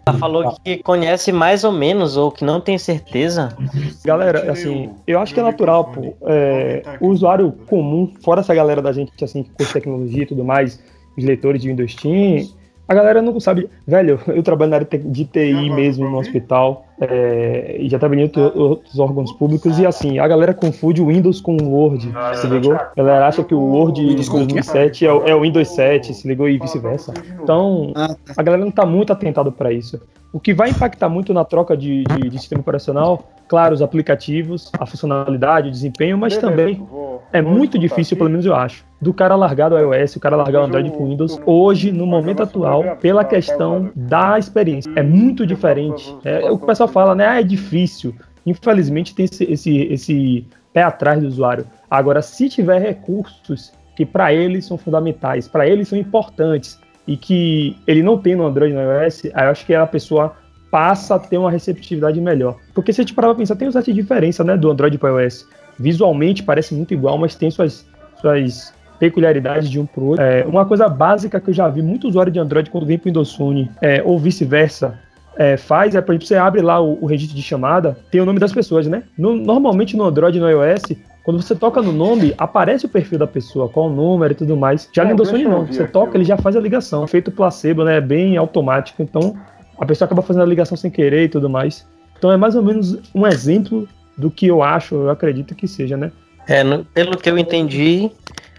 Ela 0.06 0.18
falou 0.18 0.56
que 0.62 0.82
conhece 0.82 1.32
mais 1.32 1.64
ou 1.64 1.72
menos, 1.72 2.16
ou 2.16 2.30
que 2.30 2.44
não 2.44 2.60
tem 2.60 2.76
certeza. 2.76 3.56
Galera, 4.04 4.52
assim, 4.52 4.90
eu 5.06 5.18
acho 5.18 5.32
que 5.32 5.40
é 5.40 5.42
natural, 5.42 5.86
pô. 5.86 6.14
É, 6.26 6.82
o 7.00 7.08
usuário 7.08 7.52
comum, 7.66 8.12
fora 8.22 8.40
essa 8.40 8.54
galera 8.54 8.82
da 8.82 8.92
gente 8.92 9.24
assim, 9.24 9.42
que 9.42 9.50
curte 9.50 9.72
tecnologia 9.72 10.24
e 10.24 10.26
tudo 10.26 10.44
mais, 10.44 10.78
os 11.16 11.24
leitores 11.24 11.62
de 11.62 11.68
Windows 11.68 11.94
Team, 11.94 12.46
a 12.86 12.94
galera 12.94 13.22
não 13.22 13.38
sabe. 13.40 13.68
Velho, 13.86 14.20
eu 14.26 14.42
trabalho 14.42 14.70
na 14.70 14.76
área 14.76 14.88
de 14.98 15.24
TI 15.24 15.70
mesmo 15.70 16.08
no 16.08 16.18
hospital. 16.18 16.86
É, 17.00 17.76
e 17.80 17.88
já 17.88 17.98
trabalhei 17.98 18.26
em 18.26 18.40
outros 18.40 18.98
órgãos 18.98 19.32
públicos. 19.32 19.78
E 19.78 19.86
assim, 19.86 20.18
a 20.18 20.28
galera 20.28 20.54
confunde 20.54 21.02
o 21.02 21.06
Windows 21.06 21.40
com 21.40 21.56
o 21.56 21.70
Word. 21.70 22.12
Se 22.34 22.46
ligou? 22.46 22.74
A 22.74 22.92
galera 22.96 23.26
acha 23.26 23.42
que 23.42 23.54
o 23.54 23.60
Word 23.60 24.06
de 24.06 24.14
2007 24.14 25.06
é, 25.06 25.08
é 25.08 25.34
o 25.34 25.40
Windows 25.40 25.68
7, 25.68 26.14
se 26.14 26.28
ligou? 26.28 26.48
E 26.48 26.58
vice-versa. 26.58 27.12
Então, 27.42 27.92
a 28.36 28.42
galera 28.42 28.62
não 28.62 28.70
está 28.70 28.86
muito 28.86 29.12
atentado 29.12 29.50
para 29.50 29.72
isso. 29.72 30.00
O 30.32 30.40
que 30.40 30.52
vai 30.52 30.70
impactar 30.70 31.08
muito 31.08 31.32
na 31.32 31.44
troca 31.44 31.76
de, 31.76 32.04
de, 32.04 32.28
de 32.28 32.38
sistema 32.38 32.60
operacional 32.60 33.24
claro, 33.48 33.74
os 33.74 33.82
aplicativos, 33.82 34.70
a 34.78 34.86
funcionalidade, 34.86 35.68
o 35.68 35.70
desempenho, 35.70 36.18
mas 36.18 36.36
também 36.36 36.86
é 37.32 37.42
muito 37.42 37.78
difícil, 37.78 38.16
pelo 38.16 38.30
menos 38.30 38.46
eu 38.46 38.54
acho, 38.54 38.84
do 39.04 39.12
cara 39.12 39.36
largar 39.36 39.70
o 39.70 39.78
iOS, 39.78 40.16
o 40.16 40.20
cara 40.20 40.34
largar 40.34 40.62
o 40.62 40.64
Android 40.64 40.90
com 40.90 41.06
Windows, 41.06 41.38
hoje, 41.44 41.92
no 41.92 42.06
momento 42.06 42.42
atual, 42.42 42.96
pela 42.96 43.22
questão 43.22 43.92
da 43.94 44.38
experiência. 44.38 44.90
É 44.96 45.02
muito 45.02 45.46
diferente. 45.46 46.16
É, 46.24 46.50
o 46.50 46.56
que 46.56 46.64
o 46.64 46.66
pessoal 46.66 46.88
fala, 46.88 47.14
né? 47.14 47.26
Ah, 47.26 47.40
é 47.40 47.42
difícil. 47.42 48.14
Infelizmente 48.46 49.14
tem 49.14 49.26
esse, 49.26 49.44
esse, 49.44 49.76
esse 49.92 50.46
pé 50.72 50.82
atrás 50.82 51.20
do 51.20 51.28
usuário. 51.28 51.66
Agora, 51.90 52.22
se 52.22 52.48
tiver 52.48 52.80
recursos 52.80 53.74
que 53.94 54.06
para 54.06 54.32
eles 54.32 54.64
são 54.64 54.78
fundamentais, 54.78 55.46
para 55.46 55.68
eles 55.68 55.88
são 55.88 55.98
importantes, 55.98 56.80
e 57.06 57.14
que 57.18 57.76
ele 57.86 58.02
não 58.02 58.16
tem 58.16 58.34
no 58.34 58.46
Android 58.46 58.72
e 58.72 58.74
no 58.74 58.80
iOS, 58.80 59.26
aí 59.34 59.44
eu 59.44 59.50
acho 59.50 59.66
que 59.66 59.74
a 59.74 59.86
pessoa 59.86 60.34
passa 60.70 61.16
a 61.16 61.18
ter 61.18 61.36
uma 61.36 61.50
receptividade 61.50 62.18
melhor. 62.22 62.56
Porque 62.74 62.90
se 62.90 63.02
a 63.02 63.04
gente 63.04 63.12
parar 63.12 63.28
pra 63.28 63.36
pensar, 63.36 63.54
tem 63.54 63.68
uma 63.68 63.72
certa 63.72 63.92
diferença 63.92 64.42
né, 64.42 64.56
do 64.56 64.70
Android 64.70 64.96
para 64.96 65.12
o 65.12 65.20
iOS. 65.20 65.46
Visualmente 65.78 66.42
parece 66.42 66.74
muito 66.74 66.94
igual, 66.94 67.18
mas 67.18 67.34
tem 67.34 67.50
suas, 67.50 67.86
suas 68.18 68.72
peculiaridades 68.98 69.70
de 69.70 69.78
um 69.78 69.86
pro 69.86 70.04
outro. 70.04 70.24
É, 70.24 70.44
uma 70.44 70.64
coisa 70.64 70.88
básica 70.88 71.40
que 71.40 71.50
eu 71.50 71.54
já 71.54 71.68
vi 71.68 71.82
muito 71.82 72.08
usuário 72.08 72.32
de 72.32 72.38
Android 72.38 72.70
quando 72.70 72.86
vem 72.86 72.98
pro 72.98 73.08
Windows 73.08 73.34
Phone, 73.34 73.70
é, 73.80 74.02
ou 74.04 74.18
vice-versa, 74.18 74.98
é, 75.36 75.56
faz 75.56 75.94
é, 75.94 76.00
por 76.00 76.12
exemplo, 76.12 76.26
você 76.26 76.36
abre 76.36 76.62
lá 76.62 76.80
o, 76.80 77.02
o, 77.02 77.06
registro 77.06 77.36
de 77.36 77.42
chamada, 77.42 77.96
tem 78.10 78.20
o 78.20 78.24
nome 78.24 78.38
das 78.38 78.52
pessoas, 78.52 78.86
né? 78.86 79.02
No, 79.18 79.34
normalmente 79.34 79.96
no 79.96 80.04
Android 80.04 80.38
e 80.38 80.40
no 80.40 80.48
iOS, 80.48 80.82
quando 81.24 81.42
você 81.42 81.54
toca 81.54 81.82
no 81.82 81.90
nome, 81.90 82.34
aparece 82.38 82.86
o 82.86 82.88
perfil 82.88 83.18
da 83.18 83.26
pessoa, 83.26 83.68
qual 83.68 83.86
o 83.86 83.92
número 83.92 84.32
e 84.32 84.36
tudo 84.36 84.56
mais. 84.56 84.88
Já 84.92 85.04
no 85.04 85.10
Windows 85.10 85.30
Phone 85.30 85.44
não, 85.44 85.66
você 85.66 85.86
toca, 85.86 86.16
ele 86.16 86.24
já 86.24 86.36
faz 86.36 86.54
a 86.54 86.60
ligação. 86.60 87.06
Feito 87.06 87.32
placebo, 87.32 87.82
né? 87.82 88.00
Bem 88.00 88.36
automático. 88.36 89.02
Então, 89.02 89.34
a 89.78 89.86
pessoa 89.86 90.06
acaba 90.06 90.22
fazendo 90.22 90.42
a 90.42 90.46
ligação 90.46 90.76
sem 90.76 90.90
querer 90.90 91.24
e 91.24 91.28
tudo 91.28 91.48
mais. 91.48 91.86
Então 92.16 92.30
é 92.30 92.36
mais 92.36 92.54
ou 92.54 92.62
menos 92.62 92.98
um 93.14 93.26
exemplo 93.26 93.88
do 94.16 94.30
que 94.30 94.46
eu 94.46 94.62
acho, 94.62 94.94
eu 94.94 95.10
acredito 95.10 95.54
que 95.54 95.66
seja, 95.66 95.96
né? 95.96 96.12
É, 96.46 96.62
no, 96.62 96.84
pelo 96.84 97.16
que 97.16 97.28
eu 97.28 97.38
entendi, 97.38 98.10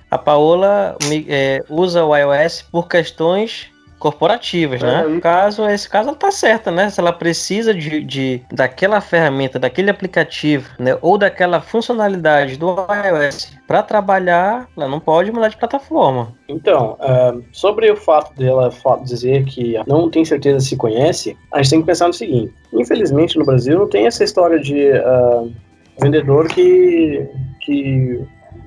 a 0.10 0.18
Paola 0.18 0.97
é, 1.28 1.64
usa 1.70 2.03
o 2.06 2.16
iOS 2.16 2.62
por 2.62 2.88
questões 2.88 3.70
corporativas, 3.97 4.82
né? 4.82 5.03
No 5.03 5.20
caso, 5.22 5.68
esse 5.68 5.89
caso 5.89 6.10
ela 6.10 6.18
tá 6.18 6.30
certa, 6.30 6.70
né? 6.70 6.89
Se 6.89 6.99
ela 6.99 7.14
precisa 7.14 7.74
de, 7.74 8.03
de 8.03 8.41
daquela 8.51 9.01
ferramenta, 9.01 9.58
daquele 9.58 9.89
aplicativo, 9.89 10.70
né? 10.78 10.97
Ou 11.01 11.18
daquela 11.18 11.62
funcionalidade 11.62 12.58
do 12.58 12.68
iOS 12.70 13.53
para 13.66 13.82
trabalhar, 13.82 14.68
ela 14.78 14.88
não 14.88 14.99
pode 14.99 15.32
mudar 15.32 15.47
de 15.47 15.58
plataforma. 15.58 16.34
Então, 16.47 16.97
uh, 16.99 17.43
sobre 17.51 17.89
o 17.89 17.95
fato 17.95 18.36
dela 18.36 18.70
dizer 19.03 19.45
que 19.45 19.76
não 19.88 20.10
tem 20.10 20.24
certeza 20.24 20.60
se 20.60 20.76
conhece, 20.76 21.36
a 21.51 21.58
gente 21.58 21.70
tem 21.72 21.80
que 21.80 21.88
pensar 21.88 22.08
no 22.08 22.14
seguinte: 22.14 22.53
infelizmente 22.74 23.39
no 23.39 23.45
Brasil 23.45 23.80
não 23.80 23.89
tem 23.89 24.06
essa 24.06 24.24
história 24.24 24.60
de 24.60 24.91
uh, 24.91 25.51
vendedor 25.99 26.47
que, 26.47 27.28
que 27.62 28.22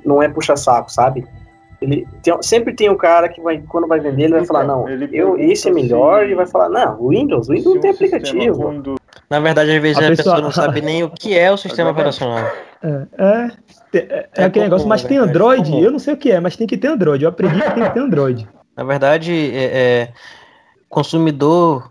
não 0.09 0.23
é 0.23 0.29
puxa-saco, 0.29 0.91
sabe? 0.91 1.27
Ele 1.81 2.07
tem, 2.23 2.37
sempre 2.43 2.75
tem 2.75 2.91
um 2.91 2.97
cara 2.97 3.29
que 3.29 3.41
vai, 3.41 3.63
quando 3.69 3.87
vai 3.87 4.01
vender, 4.01 4.25
ele 4.25 4.33
vai 4.33 4.45
falar, 4.45 4.65
não, 4.65 4.89
eu, 4.89 5.39
esse 5.39 5.69
é 5.69 5.73
melhor, 5.73 6.29
e 6.29 6.35
vai 6.35 6.47
falar, 6.47 6.69
não, 6.69 7.09
Windows, 7.09 7.49
Windows 7.49 7.75
não 7.75 7.81
tem 7.81 7.91
aplicativo. 7.93 8.99
Na 9.31 9.39
verdade, 9.39 9.71
às 9.71 9.83
vezes 9.83 10.03
a, 10.03 10.07
a 10.07 10.09
pessoa... 10.09 10.35
pessoa... 10.35 10.41
não 10.41 10.51
sabe 10.51 10.81
nem 10.81 11.05
o 11.05 11.11
que 11.11 11.39
é 11.39 11.53
o 11.53 11.57
sistema 11.59 11.91
operacional. 11.91 12.51
É, 12.83 13.07
é, 13.19 13.51
é, 13.95 14.29
é 14.35 14.45
aquele 14.45 14.65
negócio, 14.65 14.89
mas 14.89 15.05
tem 15.05 15.19
Android, 15.19 15.81
eu 15.81 15.93
não 15.93 15.99
sei 16.01 16.15
o 16.15 16.17
que 16.17 16.33
é, 16.33 16.41
mas 16.41 16.57
tem 16.57 16.67
que 16.67 16.77
ter 16.77 16.89
Android, 16.89 17.23
eu 17.23 17.31
aprendi 17.31 17.61
que 17.61 17.71
tem 17.75 17.85
que 17.85 17.91
ter 17.91 18.01
Android. 18.01 18.49
Na 18.77 18.85
verdade, 18.85 19.33
é, 19.33 19.65
é 19.65 20.09
consumidor 20.89 21.91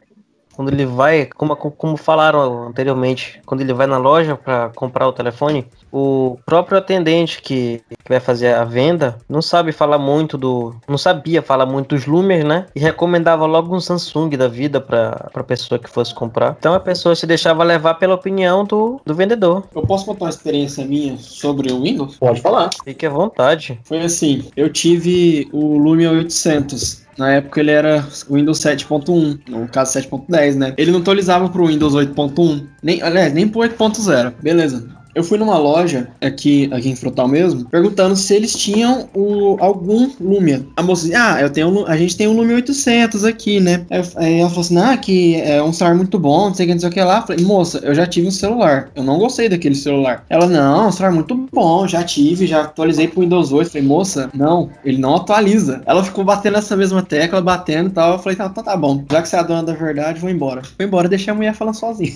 quando 0.58 0.70
ele 0.70 0.88
vai, 0.88 1.28
como, 1.38 1.55
como 1.55 1.95
falaram 1.95 2.68
anteriormente, 2.68 3.39
quando 3.45 3.62
ele 3.62 3.74
vai 3.74 3.86
na 3.86 3.99
loja 3.99 4.36
para 4.36 4.70
comprar 4.70 5.08
o 5.08 5.14
telefone, 5.14 5.68
o 5.91 6.39
próprio 6.47 6.80
atendente 6.80 7.39
que, 7.43 7.80
que, 7.88 8.10
vai 8.10 8.20
fazer 8.20 8.55
a 8.55 8.64
venda 8.64 9.20
não 9.30 9.39
sabe 9.39 9.72
falar 9.72 9.99
muito 9.99 10.36
do. 10.36 10.76
não 10.88 10.97
sabia 10.97 11.43
falar 11.43 11.68
muito 11.68 11.89
dos 11.89 12.08
Lumers, 12.08 12.43
né? 12.43 12.66
E 12.76 12.80
recomendava 12.80 13.45
logo 13.45 13.76
um 13.76 13.80
Samsung 13.80 14.32
da 14.32 14.47
vida 14.47 14.82
para 14.82 15.30
a 15.32 15.43
pessoa 15.43 15.78
que 15.78 15.88
fosse 15.88 16.12
comprar. 16.16 16.55
Então 16.58 16.74
a 16.74 16.80
pessoa 16.80 17.16
se 17.16 17.28
deixava 17.28 17.64
levar 17.64 17.93
pela 17.93 18.16
opinião 18.16 18.66
do, 18.66 18.99
do 19.05 19.14
vendedor. 19.14 19.64
Eu 19.76 19.84
posso 19.84 20.08
contar 20.08 20.26
uma 20.26 20.32
experiência 20.32 20.84
minha 20.84 21.20
sobre 21.20 21.72
o 21.72 21.84
Windows? 21.84 22.18
Pode 22.18 22.41
falar. 22.41 22.72
Fique 22.84 23.05
à 23.05 23.12
vontade. 23.12 23.80
Foi 23.84 23.99
assim: 23.99 24.49
eu 24.58 24.74
tive 24.74 25.47
o 25.53 25.78
Lumia 25.78 26.10
800 26.10 27.05
na 27.18 27.32
época 27.32 27.59
ele 27.59 27.72
era 27.72 28.05
Windows 28.30 28.59
7.1, 28.59 29.39
no 29.47 29.68
caso 29.68 29.97
7.10, 29.97 30.55
né? 30.55 30.74
Ele 30.78 30.91
não 30.91 30.99
atualizava 30.99 31.49
pro 31.49 31.68
Windows 31.68 31.93
8.1, 31.93 32.68
nem, 32.82 33.01
aliás, 33.01 33.34
nem 33.34 33.47
pro 33.47 33.61
8.0. 33.61 34.34
Beleza. 34.41 34.97
Eu 35.18 35.24
fui 35.24 35.39
numa 35.39 35.57
loja 35.57 36.09
aqui, 36.22 36.70
aqui 36.72 36.89
em 36.89 36.95
Frutal 36.95 37.28
mesmo, 37.28 37.65
perguntando 37.65 38.15
se 38.15 38.36
eles 38.36 38.53
tinham 38.55 39.09
o, 39.15 39.57
algum 39.59 40.11
Lumia. 40.22 40.63
A 40.76 40.84
moça 40.84 41.07
disse, 41.07 41.15
ah, 41.15 41.41
eu 41.41 41.49
tenho, 41.49 41.88
a 41.88 41.97
gente 41.97 42.15
tem 42.15 42.28
um 42.28 42.38
Lumia 42.38 42.57
800 42.57 43.26
aqui, 43.26 43.59
né? 43.59 43.84
Aí 44.15 44.39
ela 44.39 44.47
falou 44.47 44.61
assim, 44.61 44.78
ah, 44.78 44.95
que 44.95 45.41
é 45.41 45.59
um 45.63 45.74
celular 45.74 45.95
muito 45.95 46.20
bom, 46.20 46.49
não 46.49 46.53
sei 46.53 46.68
o 46.68 46.68
que, 46.68 46.74
não 46.76 46.80
sei 46.82 46.89
o 46.89 46.91
que 46.91 47.01
lá. 47.01 47.18
Eu 47.18 47.22
falei, 47.24 47.43
moça, 47.43 47.80
eu 47.80 47.95
já 47.95 48.05
tive 48.05 48.28
um 48.28 48.32
celular, 48.32 48.91
eu 48.95 49.01
não 49.01 49.18
gostei 49.18 49.49
daquele 49.49 49.74
celular. 49.74 50.24
Ela, 50.30 50.45
não, 50.45 50.84
é 50.84 50.88
um 50.89 50.91
celular 50.91 51.15
muito 51.15 51.36
bom, 51.51 51.88
já 51.88 52.03
tive, 52.03 52.45
já 52.45 52.61
atualizei 52.61 53.07
pro 53.07 53.22
Windows 53.22 53.51
8. 53.51 53.65
Eu 53.65 53.72
falei, 53.72 53.88
moça, 53.88 54.30
não, 54.36 54.70
ele 54.86 54.99
não 54.99 55.15
atualiza. 55.15 55.82
Ela 55.88 56.03
ficou 56.03 56.24
batendo 56.24 56.53
nessa 56.53 56.76
mesma 56.78 57.01
tecla, 57.01 57.41
batendo 57.41 57.89
e 57.89 57.93
tal. 57.93 58.13
Eu 58.13 58.20
falei, 58.20 58.36
tá, 58.36 58.49
tá, 58.49 58.61
tá 58.61 58.78
bom, 58.78 59.03
já 59.11 59.20
que 59.24 59.30
você 59.30 59.36
é 59.36 59.39
a 59.39 59.43
dona 59.43 59.63
da 59.63 59.74
verdade, 59.74 60.20
vou 60.20 60.30
embora. 60.30 60.61
Vou 60.78 60.88
embora, 60.88 61.09
deixei 61.09 61.34
a 61.34 61.36
mulher 61.36 61.55
falando 61.55 61.74
sozinha. 61.74 62.13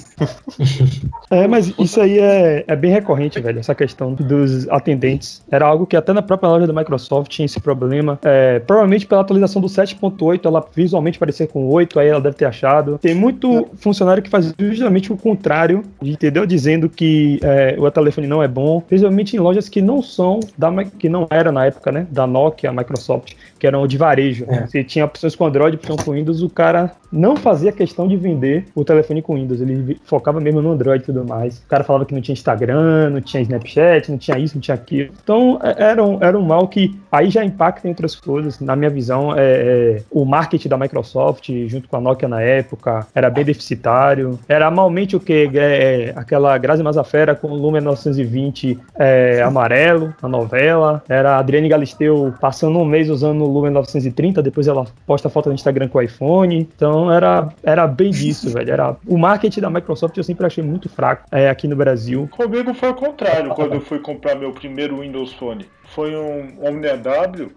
é, 1.32 1.48
mas 1.48 1.74
isso 1.80 2.00
aí 2.00 2.20
é, 2.20 2.64
é 2.68 2.76
bem 2.76 2.91
recorrente, 2.92 3.40
velho, 3.40 3.60
essa 3.60 3.76
questão 3.76 4.14
dos 4.14 4.68
atendentes. 4.70 5.42
Era 5.50 5.66
algo 5.66 5.86
que 5.86 5.96
até 5.96 6.14
na 6.14 6.22
própria 6.22 6.50
loja 6.50 6.68
da 6.68 6.74
Microsoft 6.74 7.32
tinha 7.32 7.46
esse 7.46 7.60
problema. 7.60 8.20
É, 8.24 8.60
provavelmente 8.60 9.06
pela 9.06 9.22
atualização 9.22 9.62
do 9.62 9.68
7.8, 9.68 10.46
ela 10.46 10.66
visualmente 10.76 11.18
parecia 11.18 11.48
com 11.48 11.68
8, 11.68 12.00
aí 12.00 12.08
ela 12.08 12.22
deve 12.22 12.36
ter 12.36 12.46
achado. 12.46 12.98
Tem 13.02 13.16
muito 13.16 13.68
funcionário 13.78 14.22
que 14.22 14.30
faz 14.30 14.54
justamente 14.58 15.12
o 15.12 15.18
contrário, 15.18 15.84
entendeu? 16.02 16.46
Dizendo 16.46 16.90
que 16.90 17.40
é, 17.44 17.76
o 17.78 17.90
telefone 17.92 18.28
não 18.28 18.42
é 18.42 18.48
bom, 18.48 18.82
principalmente 18.82 19.36
em 19.36 19.40
lojas 19.40 19.70
que 19.70 19.82
não 19.82 20.02
são, 20.02 20.40
da, 20.58 20.72
que 20.84 21.10
não 21.10 21.28
era 21.30 21.52
na 21.52 21.66
época, 21.66 21.92
né, 21.92 22.08
da 22.10 22.26
Nokia, 22.26 22.72
Microsoft, 22.72 23.34
que 23.62 23.68
eram 23.68 23.86
de 23.86 23.96
varejo. 23.96 24.44
É. 24.50 24.66
Se 24.66 24.84
tinha 24.84 25.06
opções 25.06 25.36
com 25.36 25.46
Android, 25.46 25.76
opções 25.76 26.02
com 26.04 26.14
Windows, 26.14 26.42
o 26.42 26.50
cara 26.50 26.92
não 27.12 27.36
fazia 27.36 27.72
questão 27.72 28.08
de 28.08 28.18
vender 28.18 28.66
o 28.74 28.84
telefone 28.84 29.22
com 29.22 29.36
Windows, 29.36 29.62
ele 29.62 30.00
focava 30.04 30.40
mesmo 30.40 30.64
no 30.64 30.72
Android 30.72 31.04
e 31.04 31.06
tudo 31.06 31.24
mais. 31.24 31.60
O 31.60 31.68
cara 31.68 31.84
falava 31.84 32.04
que 32.04 32.14
não 32.16 32.22
tinha 32.22 32.34
Instagram, 32.34 33.12
não 33.12 33.22
tinha 33.22 33.44
Snapchat, 33.44 34.10
não 34.10 34.18
tinha 34.18 34.40
isso, 34.40 34.56
não 34.56 34.62
tinha 34.62 34.74
aquilo. 34.74 35.14
Então 35.24 35.60
é, 35.62 35.92
era 35.92 36.04
um, 36.04 36.18
era 36.20 36.38
um 36.40 36.42
mal 36.42 36.68
que 36.68 37.00
aí 37.12 37.30
já 37.30 37.46
impacta 37.46 37.88
em 37.88 37.92
outras 37.92 38.16
coisas. 38.16 38.60
Na 38.60 38.76
minha 38.76 38.90
visão, 38.90 39.38
é, 39.38 39.42
é, 39.42 40.04
o 40.10 40.26
marketing 40.26 40.68
da 40.68 40.78
Microsoft, 40.78 41.52
junto 41.68 41.88
com 41.88 41.98
a 41.98 42.02
Nokia 42.02 42.28
na 42.28 42.42
época, 42.42 43.06
era 43.14 43.30
bem 43.30 43.46
deficitário. 43.46 44.40
Era 44.50 44.72
malmente 44.72 45.16
o 45.16 45.20
que? 45.20 45.52
É, 45.54 46.10
é, 46.10 46.14
aquela 46.16 46.58
Grazi 46.58 46.82
Mazafera 46.82 47.36
com 47.36 47.50
o 47.50 47.56
Lumia 47.56 47.82
920 47.82 48.80
é, 48.98 49.44
amarelo 49.44 50.16
na 50.20 50.30
novela. 50.30 51.04
Era 51.08 51.36
a 51.36 51.38
Adriane 51.38 51.70
Galisteu 51.70 52.34
passando 52.42 52.80
um 52.80 52.86
mês 52.86 53.08
usando 53.08 53.51
Lumia 53.52 53.72
930, 53.72 54.42
depois 54.42 54.68
ela 54.68 54.86
posta 55.06 55.30
foto 55.30 55.50
no 55.50 55.56
Instagram 55.56 55.88
com 55.88 55.98
o 55.98 56.02
iPhone. 56.02 56.60
Então 56.60 57.12
era, 57.12 57.50
era 57.64 57.88
bem 57.88 58.12
disso, 58.12 58.50
velho. 58.54 58.72
Era, 58.72 58.96
o 59.06 59.18
marketing 59.18 59.62
da 59.62 59.70
Microsoft 59.70 60.18
eu 60.18 60.24
sempre 60.24 60.46
achei 60.46 60.64
muito 60.64 60.90
fraco 60.90 61.28
é, 61.32 61.50
aqui 61.50 61.68
no 61.68 61.76
Brasil. 61.76 62.28
Comigo 62.32 62.74
foi 62.74 62.90
o 62.90 62.96
contrário, 62.96 63.54
quando 63.54 63.76
eu 63.76 63.82
fui 63.82 64.00
comprar 64.00 64.36
meu 64.36 64.52
primeiro 64.52 65.00
Windows 65.00 65.34
Phone. 65.34 65.66
Foi 65.86 66.16
um 66.16 66.66
OmniAW, 66.66 67.52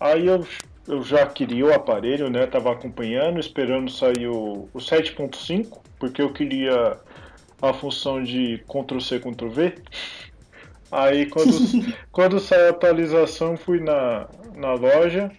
aí 0.00 0.26
eu, 0.26 0.46
eu 0.86 1.02
já 1.02 1.26
queria 1.26 1.66
o 1.66 1.74
aparelho, 1.74 2.30
né? 2.30 2.46
Tava 2.46 2.72
acompanhando, 2.72 3.40
esperando 3.40 3.90
sair 3.90 4.28
o, 4.28 4.68
o 4.72 4.78
7.5, 4.78 5.78
porque 5.98 6.22
eu 6.22 6.32
queria 6.32 6.96
a 7.60 7.72
função 7.72 8.22
de 8.22 8.62
Ctrl-C, 8.68 9.20
Ctrl-V. 9.20 9.74
Aí 10.90 11.26
quando, 11.26 11.52
quando 12.12 12.40
saiu 12.40 12.66
a 12.66 12.70
atualização, 12.70 13.56
fui 13.56 13.80
na, 13.80 14.28
na 14.56 14.72
loja, 14.72 15.30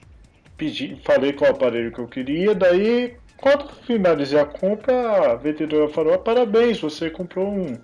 pedi, 0.56 1.02
falei 1.04 1.34
qual 1.34 1.52
aparelho 1.52 1.92
que 1.92 2.00
eu 2.00 2.08
queria, 2.08 2.56
daí 2.56 3.18
quando 3.38 3.68
finalizei 3.86 4.40
a 4.40 4.46
compra, 4.46 5.32
a 5.32 5.36
vendedora 5.36 5.88
falou: 5.90 6.14
ah, 6.14 6.18
parabéns, 6.18 6.80
você 6.80 7.10
comprou 7.10 7.48
um, 7.48 7.78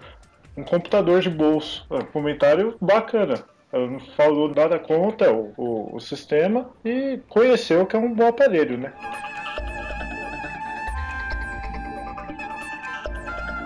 um 0.57 0.63
computador 0.63 1.21
de 1.21 1.29
bolso. 1.29 1.85
Um 1.89 2.01
comentário 2.05 2.75
bacana. 2.81 3.43
Ela 3.71 3.87
não 3.87 3.99
falou 3.99 4.53
nada 4.53 4.77
contra 4.77 5.33
o, 5.33 5.53
o, 5.57 5.95
o 5.95 5.99
sistema 5.99 6.69
e 6.85 7.19
conheceu 7.27 7.85
que 7.85 7.95
é 7.95 7.99
um 7.99 8.13
bom 8.13 8.27
aparelho, 8.27 8.77
né? 8.77 8.93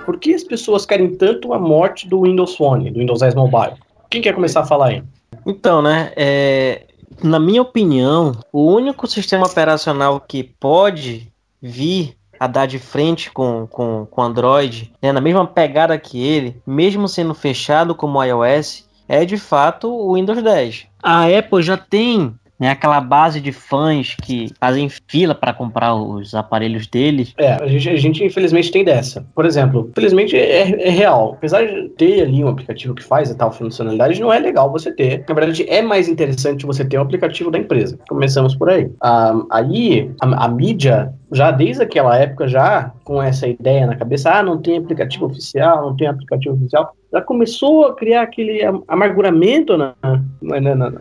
Por 0.06 0.18
que 0.18 0.34
as 0.34 0.44
pessoas 0.44 0.86
querem 0.86 1.16
tanto 1.16 1.54
a 1.54 1.60
morte 1.60 2.08
do 2.08 2.22
Windows 2.22 2.56
Phone, 2.56 2.90
do 2.90 3.00
Windows 3.00 3.20
10 3.20 3.36
Mobile? 3.36 3.76
Quem 4.10 4.22
quer 4.22 4.34
começar 4.34 4.62
a 4.62 4.66
falar 4.66 4.88
aí? 4.88 5.04
Então, 5.46 5.82
né, 5.82 6.14
é, 6.16 6.87
na 7.22 7.40
minha 7.40 7.62
opinião, 7.62 8.34
o 8.52 8.66
único 8.72 9.08
sistema 9.08 9.46
operacional 9.46 10.20
que 10.20 10.44
pode 10.44 11.32
vir 11.62 12.16
a 12.40 12.48
dar 12.48 12.68
de 12.68 12.78
frente 12.78 13.32
com, 13.32 13.68
com, 13.68 14.08
com 14.10 14.22
Android, 14.22 14.94
né, 15.02 15.12
na 15.12 15.22
mesma 15.22 15.46
pegada 15.46 15.98
que 15.98 16.24
ele, 16.24 16.62
mesmo 16.66 17.08
sendo 17.08 17.34
fechado 17.34 17.96
como 17.96 18.24
iOS, 18.24 18.88
é 19.08 19.26
de 19.26 19.38
fato 19.38 19.92
o 19.92 20.14
Windows 20.14 20.42
10. 20.42 20.88
A 21.02 21.26
Apple 21.26 21.64
já 21.64 21.78
tem 21.78 22.36
né, 22.60 22.70
aquela 22.70 23.00
base 23.00 23.40
de 23.40 23.52
fãs 23.52 24.16
que 24.16 24.52
fazem 24.60 24.90
fila 25.08 25.36
para 25.36 25.54
comprar 25.54 25.96
os 25.96 26.34
aparelhos 26.34 26.88
deles. 26.88 27.34
É, 27.38 27.54
a 27.54 27.68
gente, 27.68 27.90
a 27.90 27.96
gente, 27.98 28.24
infelizmente 28.24 28.72
tem 28.72 28.84
dessa. 28.84 29.26
Por 29.36 29.46
exemplo, 29.46 29.88
infelizmente 29.92 30.36
é, 30.36 30.88
é, 30.88 30.90
real. 30.90 31.34
Apesar 31.38 31.66
de 31.66 31.90
ter 31.90 32.24
ali 32.24 32.44
um 32.44 32.48
aplicativo 32.48 32.96
que 32.96 33.04
faz 33.04 33.34
tal 33.36 33.52
funcionalidade, 33.52 34.20
não 34.20 34.34
é 34.34 34.40
legal 34.40 34.72
você 34.72 34.92
ter. 34.92 35.24
Na 35.28 35.36
verdade, 35.36 35.66
é 35.70 35.82
mais 35.82 36.08
interessante 36.08 36.66
você 36.66 36.84
ter 36.84 36.98
um 36.98 37.02
aplicativo 37.02 37.52
da 37.52 37.60
empresa. 37.60 38.00
Começamos 38.10 38.56
por 38.56 38.70
aí. 38.70 38.90
Ah, 39.02 39.34
aí, 39.52 40.12
a, 40.22 40.46
a 40.46 40.48
mídia 40.48 41.14
já 41.32 41.52
desde 41.52 41.84
aquela 41.84 42.18
época, 42.18 42.48
já 42.48 42.92
com 43.04 43.22
essa 43.22 43.48
ideia 43.48 43.86
na 43.86 43.96
cabeça, 43.96 44.32
ah, 44.32 44.44
não 44.44 44.58
tem 44.58 44.78
aplicativo 44.78 45.26
oficial, 45.26 45.82
não 45.82 45.96
tem 45.96 46.08
aplicativo 46.08 46.56
oficial, 46.56 46.94
já 47.12 47.22
começou 47.22 47.86
a 47.86 47.96
criar 47.96 48.24
aquele 48.24 48.62
amarguramento 48.88 49.78
na, 49.78 49.96
na, 50.42 50.76
na, 50.76 50.94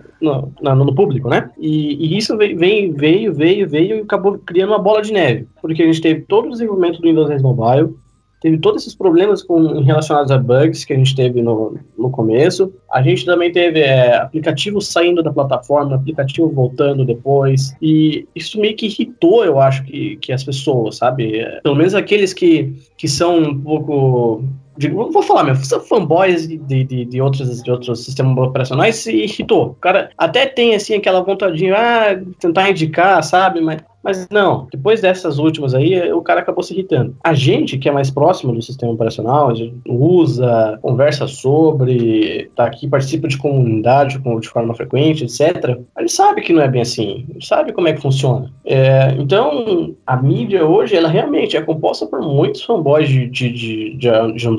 na 0.63 0.75
no, 0.75 0.95
público, 0.95 1.29
né? 1.29 1.51
E, 1.59 1.95
e, 1.95 2.17
isso 2.17 2.37
veio, 2.37 2.57
veio, 2.57 3.35
veio, 3.35 3.69
veio 3.69 3.97
e 3.97 4.01
acabou 4.01 4.39
criando 4.39 4.71
uma 4.71 4.79
bola 4.79 5.03
de 5.03 5.13
neve, 5.13 5.47
porque 5.61 5.83
a 5.83 5.87
gente 5.87 6.01
teve 6.01 6.23
todo 6.23 6.47
o 6.47 6.51
desenvolvimento 6.51 7.01
do 7.01 7.09
Windows 7.09 7.29
10 7.29 7.43
Mobile, 7.43 7.95
teve 8.41 8.59
todos 8.59 8.83
esses 8.83 8.95
problemas 8.95 9.43
com, 9.43 9.81
relacionados 9.83 10.31
a 10.31 10.39
bugs 10.39 10.85
que 10.85 10.93
a 10.93 10.97
gente 10.97 11.17
teve 11.17 11.43
no, 11.43 11.79
no 11.99 12.11
começo. 12.11 12.73
A 12.93 13.03
gente 13.03 13.25
também 13.25 13.51
teve 13.51 13.81
é, 13.81 14.17
aplicativo 14.17 14.81
saindo 14.81 15.23
da 15.23 15.33
plataforma, 15.33 15.97
aplicativo 15.97 16.49
voltando 16.49 17.05
depois. 17.05 17.75
E 17.81 18.27
isso 18.35 18.61
meio 18.61 18.77
que 18.77 18.87
irritou, 18.87 19.45
eu 19.45 19.59
acho, 19.59 19.83
que, 19.85 20.17
que 20.19 20.33
as 20.33 20.45
pessoas, 20.45 20.99
sabe? 20.99 21.39
É, 21.41 21.61
pelo 21.61 21.75
menos 21.75 21.95
aqueles 21.95 22.33
que, 22.33 22.75
que 22.97 23.09
são 23.09 23.39
um 23.39 23.61
pouco 23.61 24.45
Digo, 24.77 25.11
vou 25.11 25.23
falar 25.23 25.45
mesmo, 25.45 25.81
fanboys 25.81 26.47
de, 26.47 26.57
de, 26.59 27.05
de, 27.05 27.21
outros, 27.21 27.63
de 27.63 27.71
outros 27.71 28.05
sistemas 28.05 28.37
operacionais 28.37 28.97
se 28.97 29.13
irritou. 29.13 29.69
O 29.69 29.75
cara 29.75 30.11
até 30.19 30.47
tem 30.47 30.75
assim 30.75 30.95
aquela 30.95 31.23
vontade 31.23 31.71
ah, 31.71 32.21
tentar 32.39 32.71
indicar, 32.71 33.23
sabe? 33.23 33.61
Mas 33.61 33.83
mas 34.07 34.29
não, 34.31 34.69
depois 34.71 35.01
dessas 35.01 35.37
últimas 35.37 35.75
aí, 35.75 36.13
o 36.13 36.23
cara 36.23 36.39
acabou 36.39 36.63
se 36.63 36.73
irritando. 36.73 37.17
A 37.25 37.35
gente, 37.35 37.77
que 37.77 37.89
é 37.89 37.93
mais 37.93 38.09
próximo 38.09 38.53
do 38.53 38.63
sistema 38.63 38.93
operacional, 38.93 39.53
usa, 39.85 40.79
conversa 40.81 41.27
sobre, 41.27 42.49
tá 42.55 42.67
aqui, 42.67 42.87
participa 42.87 43.27
de 43.27 43.37
comunidade 43.37 44.23
de 44.41 44.49
forma 44.49 44.75
frequente, 44.75 45.25
etc. 45.25 45.77
A 45.97 46.03
gente 46.03 46.13
sabe 46.13 46.41
que 46.43 46.53
não 46.53 46.63
é 46.63 46.69
bem 46.69 46.83
assim, 46.83 47.27
sabe 47.41 47.73
como 47.73 47.89
é 47.89 47.95
que 47.95 48.01
funciona. 48.01 48.49
É, 48.65 49.13
então, 49.19 49.97
a 50.07 50.17
mídia 50.17 50.65
hoje, 50.65 50.95
ela 50.95 51.09
realmente 51.09 51.57
é 51.57 51.63
composta 51.63 52.07
por 52.07 52.21
muitos 52.21 52.63
fanboys 52.63 53.09
de, 53.09 53.27
de, 53.27 53.51
de, 53.51 53.97
de 53.97 54.09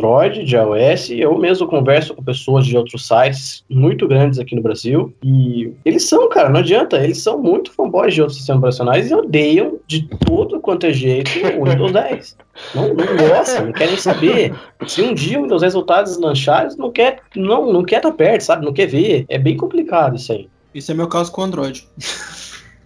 Android, 0.08 0.44
de 0.44 0.56
iOS. 0.56 1.10
Eu 1.12 1.38
mesmo 1.38 1.68
converso 1.68 2.16
com 2.16 2.24
pessoas 2.24 2.66
de 2.66 2.78
outros 2.78 3.06
sites 3.06 3.64
muito 3.70 4.08
grandes 4.08 4.40
aqui 4.40 4.56
no 4.56 4.62
Brasil. 4.62 5.14
E 5.22 5.74
eles 5.84 6.04
são, 6.08 6.30
cara, 6.30 6.50
não 6.50 6.60
adianta, 6.60 6.98
eles 6.98 7.22
são 7.22 7.38
muito 7.42 7.72
fanboys 7.72 8.14
de 8.14 8.22
outros 8.22 8.38
sistemas 8.38 8.60
operacionais 8.60 9.12
e 9.12 9.14
odeiam 9.14 9.80
de 9.86 10.08
tudo 10.26 10.60
quanto 10.60 10.86
é 10.86 10.94
jeito 10.94 11.30
o 11.60 11.66
Windows 11.66 11.92
10. 11.94 12.38
Não, 12.74 12.88
não 12.90 13.28
gostam, 13.30 13.66
não 13.66 13.74
querem 13.74 13.98
saber. 13.98 14.54
Se 14.88 15.02
um 15.02 15.14
dia 15.14 15.40
o 15.40 15.44
Windows 15.44 15.62
10 15.62 15.74
voltar 15.74 16.00
a 16.00 16.04
deslanchar, 16.04 16.70
não 16.78 16.92
quer, 16.92 17.20
não, 17.36 17.72
não 17.72 17.84
quer 17.84 17.98
estar 17.98 18.12
tá 18.12 18.16
perto, 18.16 18.42
sabe? 18.42 18.66
Não 18.66 18.74
quer 18.74 18.88
ver. 18.88 19.26
É 19.30 19.38
bem 19.38 19.58
complicado 19.58 20.16
isso 20.16 20.32
aí. 20.32 20.50
Isso 20.74 20.92
é 20.92 20.96
meu 20.96 21.08
caso 21.08 21.32
com 21.32 21.42
o 21.42 21.44
Android. 21.44 21.88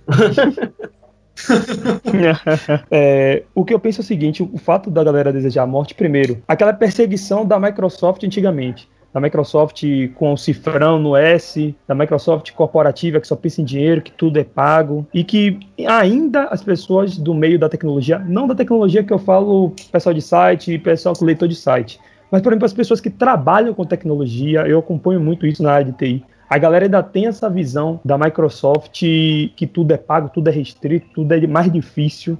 é, 2.89 3.43
o 3.53 3.65
que 3.65 3.73
eu 3.73 3.79
penso 3.79 4.01
é 4.01 4.03
o 4.03 4.05
seguinte: 4.05 4.43
o 4.43 4.57
fato 4.57 4.89
da 4.89 5.03
galera 5.03 5.33
desejar 5.33 5.63
a 5.63 5.67
morte, 5.67 5.93
primeiro, 5.93 6.41
aquela 6.47 6.73
perseguição 6.73 7.45
da 7.45 7.59
Microsoft 7.59 8.23
antigamente 8.23 8.89
da 9.13 9.19
Microsoft 9.19 9.83
com 10.15 10.31
o 10.31 10.37
cifrão 10.37 10.97
no 10.97 11.17
S, 11.17 11.75
da 11.85 11.93
Microsoft 11.93 12.51
corporativa 12.53 13.19
que 13.19 13.27
só 13.27 13.35
pensa 13.35 13.61
em 13.61 13.65
dinheiro, 13.65 14.01
que 14.01 14.11
tudo 14.11 14.39
é 14.39 14.43
pago, 14.45 15.05
e 15.13 15.21
que 15.21 15.59
ainda 15.85 16.45
as 16.45 16.63
pessoas 16.63 17.17
do 17.17 17.33
meio 17.33 17.59
da 17.59 17.67
tecnologia, 17.67 18.19
não 18.19 18.47
da 18.47 18.55
tecnologia 18.55 19.03
que 19.03 19.11
eu 19.11 19.19
falo 19.19 19.73
pessoal 19.91 20.13
de 20.13 20.21
site, 20.21 20.77
pessoal 20.79 21.13
com 21.13 21.25
leitor 21.25 21.49
de 21.49 21.55
site, 21.55 21.99
mas, 22.31 22.41
por 22.41 22.53
exemplo, 22.53 22.65
as 22.65 22.73
pessoas 22.73 23.01
que 23.01 23.09
trabalham 23.09 23.73
com 23.73 23.83
tecnologia, 23.83 24.61
eu 24.61 24.79
acompanho 24.79 25.19
muito 25.19 25.45
isso 25.45 25.61
na 25.61 25.73
área 25.73 25.91
de 25.91 25.91
TI. 25.91 26.23
A 26.51 26.57
galera 26.57 26.83
ainda 26.83 27.01
tem 27.01 27.27
essa 27.27 27.49
visão 27.49 27.97
da 28.03 28.17
Microsoft 28.17 28.99
que 28.99 29.65
tudo 29.71 29.93
é 29.93 29.97
pago, 29.97 30.27
tudo 30.27 30.49
é 30.49 30.51
restrito, 30.51 31.07
tudo 31.13 31.31
é 31.31 31.47
mais 31.47 31.71
difícil, 31.71 32.37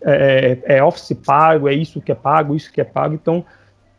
é, 0.00 0.58
é, 0.66 0.78
é 0.78 0.82
Office 0.82 1.16
pago, 1.24 1.68
é 1.68 1.72
isso 1.72 2.00
que 2.00 2.10
é 2.10 2.14
pago, 2.16 2.56
isso 2.56 2.72
que 2.72 2.80
é 2.80 2.84
pago. 2.84 3.14
Então, 3.14 3.44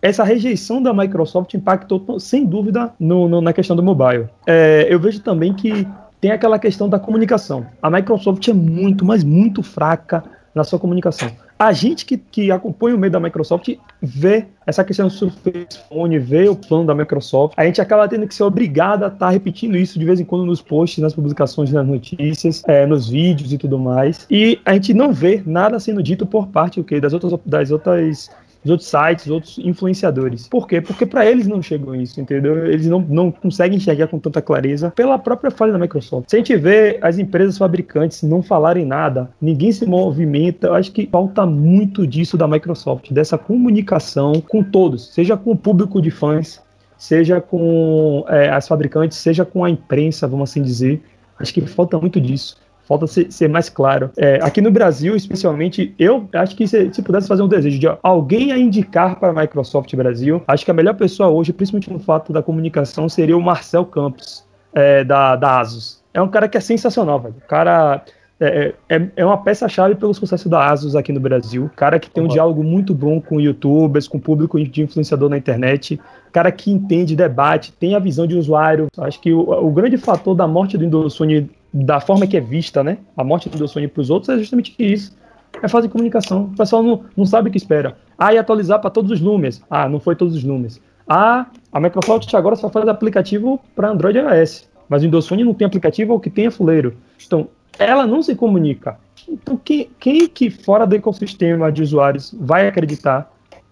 essa 0.01 0.21
rejeição 0.25 0.83
da 0.83 0.93
Microsoft 0.93 1.53
impactou 1.53 2.19
sem 2.19 2.45
dúvida 2.45 2.91
no, 2.99 3.29
no, 3.29 3.39
na 3.39 3.53
questão 3.53 3.73
do 3.73 3.81
mobile. 3.81 4.27
É, 4.45 4.85
eu 4.89 4.99
vejo 4.99 5.21
também 5.21 5.53
que 5.53 5.87
tem 6.19 6.31
aquela 6.31 6.59
questão 6.59 6.89
da 6.89 6.99
comunicação. 6.99 7.65
A 7.81 7.89
Microsoft 7.89 8.45
é 8.49 8.53
muito, 8.53 9.05
mas 9.05 9.23
muito 9.23 9.63
fraca 9.63 10.25
na 10.53 10.63
sua 10.63 10.79
comunicação. 10.79 11.29
A 11.57 11.71
gente 11.71 12.05
que, 12.05 12.17
que 12.17 12.51
acompanha 12.51 12.95
o 12.95 12.99
meio 12.99 13.11
da 13.11 13.19
Microsoft 13.19 13.69
vê 14.01 14.45
essa 14.65 14.83
questão 14.83 15.07
do 15.07 15.13
Surface 15.13 15.79
Phone, 15.89 16.19
vê 16.19 16.47
o 16.47 16.55
plano 16.55 16.85
da 16.85 16.95
Microsoft. 16.95 17.53
A 17.57 17.65
gente 17.65 17.81
acaba 17.81 18.07
tendo 18.07 18.27
que 18.27 18.35
ser 18.35 18.43
obrigado 18.43 19.03
a 19.03 19.07
estar 19.07 19.27
tá 19.27 19.29
repetindo 19.29 19.77
isso 19.77 19.97
de 19.97 20.05
vez 20.05 20.19
em 20.19 20.25
quando 20.25 20.45
nos 20.45 20.61
posts, 20.61 21.01
nas 21.01 21.13
publicações, 21.13 21.71
nas 21.71 21.85
notícias, 21.85 22.63
é, 22.67 22.85
nos 22.85 23.09
vídeos 23.09 23.51
e 23.51 23.57
tudo 23.57 23.79
mais. 23.79 24.25
E 24.29 24.59
a 24.65 24.73
gente 24.73 24.93
não 24.93 25.11
vê 25.11 25.41
nada 25.45 25.79
sendo 25.79 26.03
dito 26.03 26.25
por 26.25 26.47
parte 26.47 26.79
okay, 26.79 26.99
das 26.99 27.13
outras, 27.13 27.33
das 27.45 27.71
outras 27.71 28.29
os 28.63 28.71
outros 28.71 28.89
sites, 28.89 29.25
os 29.25 29.31
outros 29.31 29.57
influenciadores. 29.57 30.47
Por 30.47 30.67
quê? 30.67 30.81
Porque 30.81 31.05
para 31.05 31.25
eles 31.25 31.47
não 31.47 31.61
chegou 31.61 31.95
isso, 31.95 32.19
entendeu? 32.19 32.65
Eles 32.65 32.87
não, 32.87 32.99
não 32.99 33.31
conseguem 33.31 33.77
enxergar 33.77 34.07
com 34.07 34.19
tanta 34.19 34.41
clareza 34.41 34.91
pela 34.91 35.19
própria 35.19 35.51
falha 35.51 35.73
da 35.73 35.79
Microsoft. 35.79 36.29
Se 36.29 36.35
a 36.35 36.39
gente 36.39 36.55
vê 36.55 36.97
as 37.01 37.17
empresas 37.17 37.57
fabricantes 37.57 38.23
não 38.23 38.41
falarem 38.41 38.85
nada, 38.85 39.29
ninguém 39.41 39.71
se 39.71 39.85
movimenta, 39.85 40.67
eu 40.67 40.75
acho 40.75 40.91
que 40.91 41.07
falta 41.07 41.45
muito 41.45 42.07
disso 42.07 42.37
da 42.37 42.47
Microsoft, 42.47 43.11
dessa 43.11 43.37
comunicação 43.37 44.41
com 44.47 44.63
todos, 44.63 45.13
seja 45.13 45.35
com 45.35 45.51
o 45.51 45.57
público 45.57 46.01
de 46.01 46.09
fãs, 46.09 46.61
seja 46.97 47.41
com 47.41 48.23
é, 48.29 48.49
as 48.49 48.67
fabricantes, 48.67 49.17
seja 49.17 49.43
com 49.43 49.63
a 49.63 49.69
imprensa, 49.69 50.27
vamos 50.27 50.49
assim 50.49 50.61
dizer. 50.61 51.01
Acho 51.37 51.53
que 51.53 51.61
falta 51.61 51.97
muito 51.99 52.21
disso 52.21 52.62
Falta 52.85 53.07
ser, 53.07 53.31
ser 53.31 53.47
mais 53.47 53.69
claro. 53.69 54.11
É, 54.17 54.39
aqui 54.41 54.61
no 54.61 54.71
Brasil, 54.71 55.15
especialmente, 55.15 55.95
eu 55.97 56.27
acho 56.33 56.55
que 56.55 56.67
se, 56.67 56.93
se, 56.93 57.01
pudesse 57.01 57.27
fazer 57.27 57.41
um 57.41 57.47
desejo 57.47 57.79
de 57.79 57.87
alguém 58.03 58.51
a 58.51 58.57
indicar 58.57 59.19
para 59.19 59.29
a 59.29 59.41
Microsoft 59.41 59.93
Brasil, 59.95 60.41
acho 60.47 60.65
que 60.65 60.71
a 60.71 60.73
melhor 60.73 60.95
pessoa 60.95 61.29
hoje, 61.29 61.53
principalmente 61.53 61.91
no 61.91 61.99
fato 61.99 62.33
da 62.33 62.43
comunicação, 62.43 63.07
seria 63.07 63.37
o 63.37 63.41
Marcel 63.41 63.85
Campos, 63.85 64.45
é, 64.73 65.03
da, 65.03 65.35
da 65.35 65.59
Asus. 65.59 66.03
É 66.13 66.21
um 66.21 66.27
cara 66.27 66.47
que 66.47 66.57
é 66.57 66.61
sensacional, 66.61 67.19
velho. 67.19 67.35
O 67.37 67.47
cara 67.47 68.03
é, 68.39 68.73
é, 68.89 69.07
é 69.15 69.25
uma 69.25 69.37
peça-chave 69.37 69.95
pelo 69.95 70.13
sucesso 70.13 70.49
da 70.49 70.69
Asus 70.69 70.95
aqui 70.95 71.13
no 71.13 71.19
Brasil. 71.19 71.69
Cara 71.75 71.97
que 71.99 72.09
tem 72.09 72.23
um 72.23 72.27
diálogo 72.27 72.63
muito 72.63 72.93
bom 72.93 73.21
com 73.21 73.39
youtubers, 73.39 74.07
com 74.07 74.19
público 74.19 74.61
de 74.63 74.81
influenciador 74.81 75.29
na 75.29 75.37
internet. 75.37 75.99
Cara 76.31 76.51
que 76.51 76.71
entende, 76.71 77.15
debate, 77.15 77.71
tem 77.71 77.95
a 77.95 77.99
visão 77.99 78.27
de 78.27 78.35
usuário. 78.35 78.87
Acho 78.97 79.21
que 79.21 79.31
o, 79.31 79.49
o 79.49 79.71
grande 79.71 79.97
fator 79.97 80.35
da 80.35 80.47
morte 80.47 80.77
do 80.77 80.83
Windows 80.83 81.15
Phone 81.15 81.49
da 81.73 81.99
forma 81.99 82.27
que 82.27 82.37
é 82.37 82.39
vista, 82.39 82.83
né? 82.83 82.99
A 83.17 83.23
morte 83.23 83.49
do 83.49 83.67
Sony 83.67 83.87
para 83.87 84.01
os 84.01 84.09
outros 84.09 84.29
é 84.29 84.37
justamente 84.37 84.75
isso. 84.77 85.17
É 85.61 85.67
fase 85.67 85.87
de 85.87 85.91
comunicação. 85.91 86.45
O 86.45 86.57
pessoal 86.57 86.83
não, 86.83 87.03
não 87.17 87.25
sabe 87.25 87.49
o 87.49 87.51
que 87.51 87.57
espera. 87.57 87.97
Ah, 88.17 88.33
e 88.33 88.37
atualizar 88.37 88.79
para 88.79 88.89
todos 88.89 89.11
os 89.11 89.19
números. 89.19 89.61
Ah, 89.69 89.89
não 89.89 89.99
foi 89.99 90.15
todos 90.15 90.35
os 90.35 90.43
números. 90.43 90.79
Ah, 91.07 91.47
a 91.71 91.79
Microsoft 91.79 92.31
agora 92.33 92.55
só 92.55 92.69
faz 92.69 92.87
aplicativo 92.87 93.59
para 93.75 93.89
Android 93.89 94.17
e 94.17 94.21
iOS. 94.21 94.69
Mas 94.87 95.01
o 95.01 95.05
Windows 95.05 95.27
Phone 95.27 95.43
não 95.43 95.53
tem 95.53 95.65
aplicativo 95.65 96.13
ou 96.13 96.19
que 96.19 96.29
tem 96.29 96.45
é 96.45 96.51
fuleiro. 96.51 96.95
Então, 97.25 97.47
ela 97.79 98.05
não 98.05 98.21
se 98.21 98.35
comunica. 98.35 98.97
Então, 99.27 99.57
quem, 99.57 99.89
quem 99.99 100.27
que 100.27 100.49
fora 100.49 100.85
do 100.85 100.95
ecossistema 100.95 101.71
de 101.71 101.81
usuários 101.81 102.35
vai 102.39 102.67
acreditar 102.67 103.31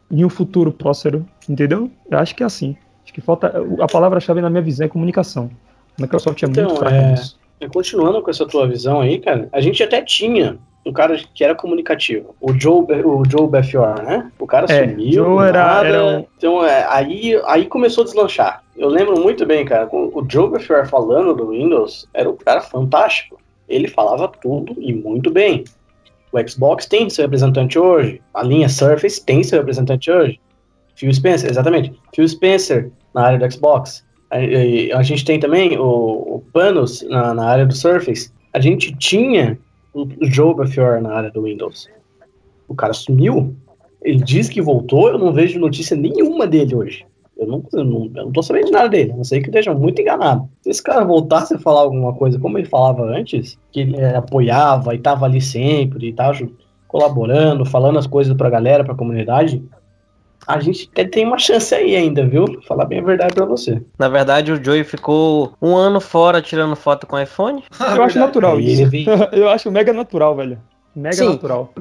em 0.10 0.26
um 0.26 0.30
futuro 0.30 0.72
próspero? 0.72 1.26
Entendeu? 1.48 1.92
Eu 2.10 2.18
acho 2.18 2.36
que 2.36 2.42
é 2.42 2.46
assim. 2.46 2.76
Acho 3.04 3.14
que 3.14 3.22
falta. 3.22 3.54
A 3.80 3.88
palavra-chave 3.88 4.42
na 4.42 4.50
minha 4.50 4.62
visão 4.62 4.86
é 4.86 4.90
comunicação. 4.90 5.50
A 6.00 6.02
Microsoft 6.02 6.42
é 6.42 6.48
então, 6.48 6.66
muito 6.66 6.80
fraca 6.80 6.96
é... 6.96 7.12
nisso. 7.12 7.41
Continuando 7.68 8.22
com 8.22 8.30
essa 8.30 8.46
tua 8.46 8.68
visão 8.68 9.02
aí, 9.02 9.20
cara, 9.20 9.50
a 9.52 9.62
gente 9.62 9.82
até 9.84 10.02
tinha 10.02 10.58
um 10.86 10.92
cara 10.92 11.20
que 11.34 11.44
era 11.44 11.54
comunicativo, 11.54 12.36
o 12.42 12.54
Joe, 12.54 12.86
o 13.04 13.24
Joe 13.30 13.48
Belfior, 13.48 14.02
né? 14.02 14.32
O 14.40 14.48
cara 14.48 14.66
é, 14.72 14.90
sumiu, 14.90 15.26
Joe 15.26 15.48
era, 15.48 15.86
era 15.86 16.06
um... 16.06 16.26
então 16.38 16.66
é, 16.66 16.86
aí, 16.90 17.40
aí 17.46 17.68
começou 17.68 18.04
a 18.04 18.06
deslanchar. 18.06 18.64
Eu 18.76 18.90
lembro 18.90 19.20
muito 19.20 19.46
bem, 19.46 19.64
cara, 19.64 19.88
o 19.92 20.26
Joe 20.28 20.50
Belfior 20.50 20.88
falando 20.88 21.36
do 21.36 21.50
Windows 21.50 22.08
era 22.14 22.30
um 22.30 22.36
cara 22.36 22.62
fantástico. 22.62 23.40
Ele 23.70 23.88
falava 23.88 24.28
tudo 24.28 24.76
e 24.80 24.92
muito 24.92 25.30
bem. 25.30 25.64
O 26.32 26.50
Xbox 26.50 26.86
tem 26.86 27.10
seu 27.10 27.24
representante 27.24 27.78
hoje, 27.78 28.22
a 28.34 28.42
linha 28.42 28.68
Surface 28.68 29.24
tem 29.24 29.44
seu 29.44 29.60
representante 29.60 30.10
hoje. 30.10 30.40
Phil 30.96 31.14
Spencer, 31.14 31.50
exatamente. 31.50 31.94
Phil 32.14 32.28
Spencer 32.28 32.92
na 33.14 33.24
área 33.24 33.40
do 33.40 33.52
Xbox. 33.52 34.06
A, 34.32 34.98
a 34.98 35.04
gente 35.04 35.26
tem 35.26 35.40
também 35.40 35.78
o, 35.78 35.84
o 35.84 36.44
Panos 36.54 37.02
na, 37.04 37.34
na, 37.34 37.46
área 37.46 37.66
do 37.66 37.76
Surface. 37.76 38.32
A 38.54 38.60
gente 38.62 38.96
tinha 38.96 39.60
o, 39.94 40.08
Joe 40.22 40.56
Belfior 40.56 41.02
na 41.02 41.14
área 41.14 41.30
do 41.30 41.44
Windows. 41.44 41.90
O 42.68 42.74
cara 42.74 42.94
sumiu. 42.94 43.54
Ele 44.02 44.24
diz 44.24 44.50
que 44.50 44.62
voltou, 44.62 45.10
eu 45.10 45.20
não 45.20 45.34
vejo 45.34 45.60
notícia 45.60 45.96
nenhuma 45.96 46.48
dele 46.48 46.74
hoje. 46.74 47.06
Eu 47.38 47.48
não, 47.48 47.64
eu 47.74 47.84
não, 47.84 48.12
eu 48.16 48.26
não 48.26 48.32
tô 48.32 48.42
sabendo 48.42 48.68
de 48.68 48.72
nada 48.72 48.88
dele, 48.88 49.14
não 49.14 49.24
sei 49.24 49.42
que 49.42 49.48
esteja 49.48 49.74
muito 49.74 50.00
enganado. 50.00 50.48
Se 50.62 50.70
esse 50.70 50.82
cara 50.82 51.04
voltasse 51.04 51.56
a 51.56 51.60
falar 51.60 51.82
alguma 51.82 52.14
coisa 52.14 52.40
como 52.40 52.58
ele 52.58 52.68
falava 52.68 53.04
antes, 53.04 53.60
que 53.72 53.82
ele 53.82 53.98
é, 53.98 54.16
apoiava 54.16 54.94
e 54.94 55.00
tava 55.00 55.26
ali 55.26 55.42
sempre, 55.42 56.10
e 56.10 56.14
tava 56.14 56.38
colaborando, 56.88 57.66
falando 57.66 57.98
as 57.98 58.06
coisas 58.06 58.36
pra 58.36 58.50
galera, 58.50 58.84
pra 58.84 58.94
comunidade, 58.94 59.64
a 60.48 60.60
gente 60.60 60.88
tem 60.88 61.26
uma 61.26 61.38
chance 61.38 61.74
aí 61.74 61.96
ainda, 61.96 62.26
viu? 62.26 62.46
Vou 62.46 62.62
falar 62.64 62.86
bem 62.86 63.00
a 63.00 63.04
verdade 63.04 63.34
pra 63.34 63.46
você. 63.46 63.82
Na 63.98 64.10
verdade, 64.10 64.52
o 64.52 64.64
Joey 64.64 64.84
ficou 64.84 65.54
um 65.62 65.76
ano 65.76 66.00
fora 66.02 66.42
tirando 66.42 66.76
foto 66.76 67.06
com 67.08 67.20
iPhone. 67.20 67.64
Eu 67.96 68.04
acho 68.04 68.20
natural 68.20 68.60
isso. 68.60 68.84
Eu 69.32 69.50
acho 69.50 69.72
mega 69.72 69.94
natural, 69.94 70.36
velho. 70.36 70.60
Mega 70.96 71.16
Sim, 71.16 71.30
natural. 71.30 71.74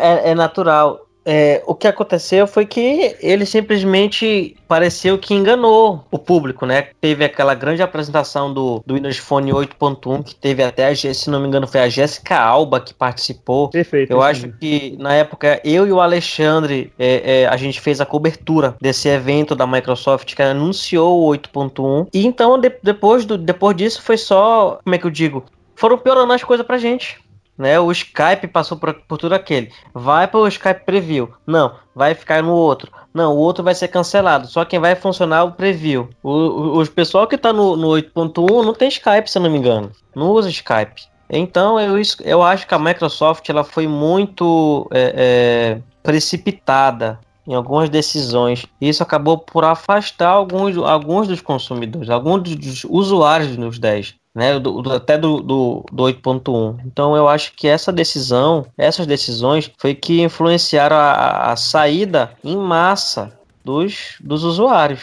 É, 0.00 0.30
é 0.30 0.34
natural 0.34 1.06
é, 1.24 1.62
o 1.66 1.74
que 1.74 1.86
aconteceu 1.86 2.46
foi 2.46 2.66
que 2.66 3.16
ele 3.20 3.46
simplesmente 3.46 4.56
pareceu 4.66 5.18
que 5.18 5.34
enganou 5.34 6.04
o 6.10 6.18
público, 6.18 6.66
né? 6.66 6.88
Teve 7.00 7.24
aquela 7.24 7.54
grande 7.54 7.82
apresentação 7.82 8.52
do, 8.52 8.82
do 8.84 8.94
Windows 8.94 9.18
Phone 9.18 9.52
8.1, 9.52 10.24
que 10.24 10.34
teve 10.34 10.62
até, 10.62 10.94
se 10.94 11.30
não 11.30 11.40
me 11.40 11.48
engano, 11.48 11.66
foi 11.66 11.80
a 11.80 11.88
Jéssica 11.88 12.38
Alba 12.38 12.80
que 12.80 12.92
participou. 12.92 13.68
Perfeito. 13.68 14.10
Eu 14.10 14.22
acho 14.22 14.48
que 14.52 14.96
na 14.98 15.14
época 15.14 15.60
eu 15.64 15.86
e 15.86 15.92
o 15.92 16.00
Alexandre, 16.00 16.92
é, 16.98 17.42
é, 17.42 17.46
a 17.46 17.56
gente 17.56 17.80
fez 17.80 18.00
a 18.00 18.06
cobertura 18.06 18.76
desse 18.80 19.08
evento 19.08 19.54
da 19.54 19.66
Microsoft 19.66 20.34
que 20.34 20.42
anunciou 20.42 21.22
o 21.24 21.32
8.1. 21.32 22.08
E 22.12 22.26
então, 22.26 22.58
de, 22.58 22.72
depois, 22.82 23.24
do, 23.24 23.38
depois 23.38 23.76
disso, 23.76 24.02
foi 24.02 24.16
só, 24.16 24.78
como 24.82 24.94
é 24.94 24.98
que 24.98 25.06
eu 25.06 25.10
digo? 25.10 25.44
Foram 25.74 25.98
piorando 25.98 26.32
as 26.32 26.42
coisas 26.44 26.66
pra 26.66 26.78
gente 26.78 27.20
né? 27.62 27.78
O 27.78 27.92
Skype 27.92 28.48
passou 28.48 28.76
por, 28.76 28.92
por 28.92 29.16
tudo 29.16 29.34
aquele. 29.34 29.70
Vai 29.94 30.26
para 30.26 30.40
o 30.40 30.48
Skype 30.48 30.84
Preview. 30.84 31.32
Não, 31.46 31.76
vai 31.94 32.12
ficar 32.12 32.42
no 32.42 32.52
outro. 32.52 32.90
Não, 33.14 33.32
o 33.32 33.38
outro 33.38 33.62
vai 33.62 33.74
ser 33.74 33.86
cancelado. 33.86 34.48
Só 34.48 34.64
quem 34.64 34.80
vai 34.80 34.96
funcionar 34.96 35.38
é 35.38 35.42
o 35.42 35.52
Preview. 35.52 36.10
O, 36.22 36.30
o, 36.30 36.82
o 36.82 36.90
pessoal 36.90 37.26
que 37.26 37.36
está 37.36 37.52
no, 37.52 37.76
no 37.76 37.86
8.1 37.88 38.64
não 38.64 38.74
tem 38.74 38.88
Skype, 38.88 39.30
se 39.30 39.38
eu 39.38 39.42
não 39.42 39.50
me 39.50 39.58
engano. 39.58 39.92
Não 40.14 40.30
usa 40.30 40.50
Skype. 40.50 41.02
Então 41.30 41.78
eu, 41.78 41.94
eu 42.24 42.42
acho 42.42 42.66
que 42.66 42.74
a 42.74 42.78
Microsoft 42.78 43.48
ela 43.48 43.62
foi 43.62 43.86
muito 43.86 44.88
é, 44.92 45.14
é, 45.16 45.82
precipitada 46.02 47.20
em 47.46 47.54
algumas 47.54 47.88
decisões. 47.88 48.66
Isso 48.80 49.04
acabou 49.04 49.38
por 49.38 49.64
afastar 49.64 50.30
alguns, 50.30 50.76
alguns 50.76 51.28
dos 51.28 51.40
consumidores, 51.40 52.10
alguns 52.10 52.42
dos 52.42 52.84
usuários 52.84 53.56
dos 53.56 53.78
10 53.78 54.21
né, 54.34 54.58
do, 54.58 54.80
do, 54.82 54.92
até 54.92 55.18
do, 55.18 55.40
do, 55.40 55.84
do 55.92 56.02
8.1. 56.04 56.80
Então 56.86 57.16
eu 57.16 57.28
acho 57.28 57.52
que 57.54 57.68
essa 57.68 57.92
decisão, 57.92 58.66
essas 58.76 59.06
decisões, 59.06 59.70
foi 59.78 59.94
que 59.94 60.22
influenciaram 60.22 60.96
a, 60.96 61.52
a 61.52 61.56
saída 61.56 62.32
em 62.42 62.56
massa 62.56 63.36
dos, 63.64 64.16
dos 64.20 64.44
usuários. 64.44 65.00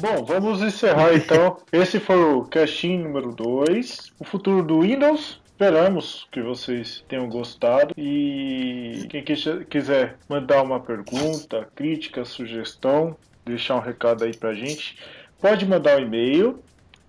Bom, 0.00 0.24
vamos 0.24 0.60
encerrar 0.60 1.14
então. 1.14 1.58
Esse 1.72 1.98
foi 1.98 2.16
o 2.16 2.44
casting 2.44 2.98
número 2.98 3.32
2. 3.32 4.12
O 4.18 4.24
futuro 4.24 4.62
do 4.62 4.80
Windows. 4.80 5.40
Esperamos 5.52 6.26
que 6.30 6.42
vocês 6.42 7.02
tenham 7.08 7.30
gostado. 7.30 7.94
E 7.96 9.06
quem 9.08 9.24
quiser 9.24 10.18
mandar 10.28 10.62
uma 10.62 10.78
pergunta, 10.78 11.66
crítica, 11.74 12.26
sugestão, 12.26 13.16
deixar 13.42 13.76
um 13.76 13.80
recado 13.80 14.24
aí 14.24 14.36
pra 14.36 14.52
gente, 14.52 14.98
pode 15.40 15.64
mandar 15.64 15.96
um 15.96 16.02
e-mail 16.02 16.62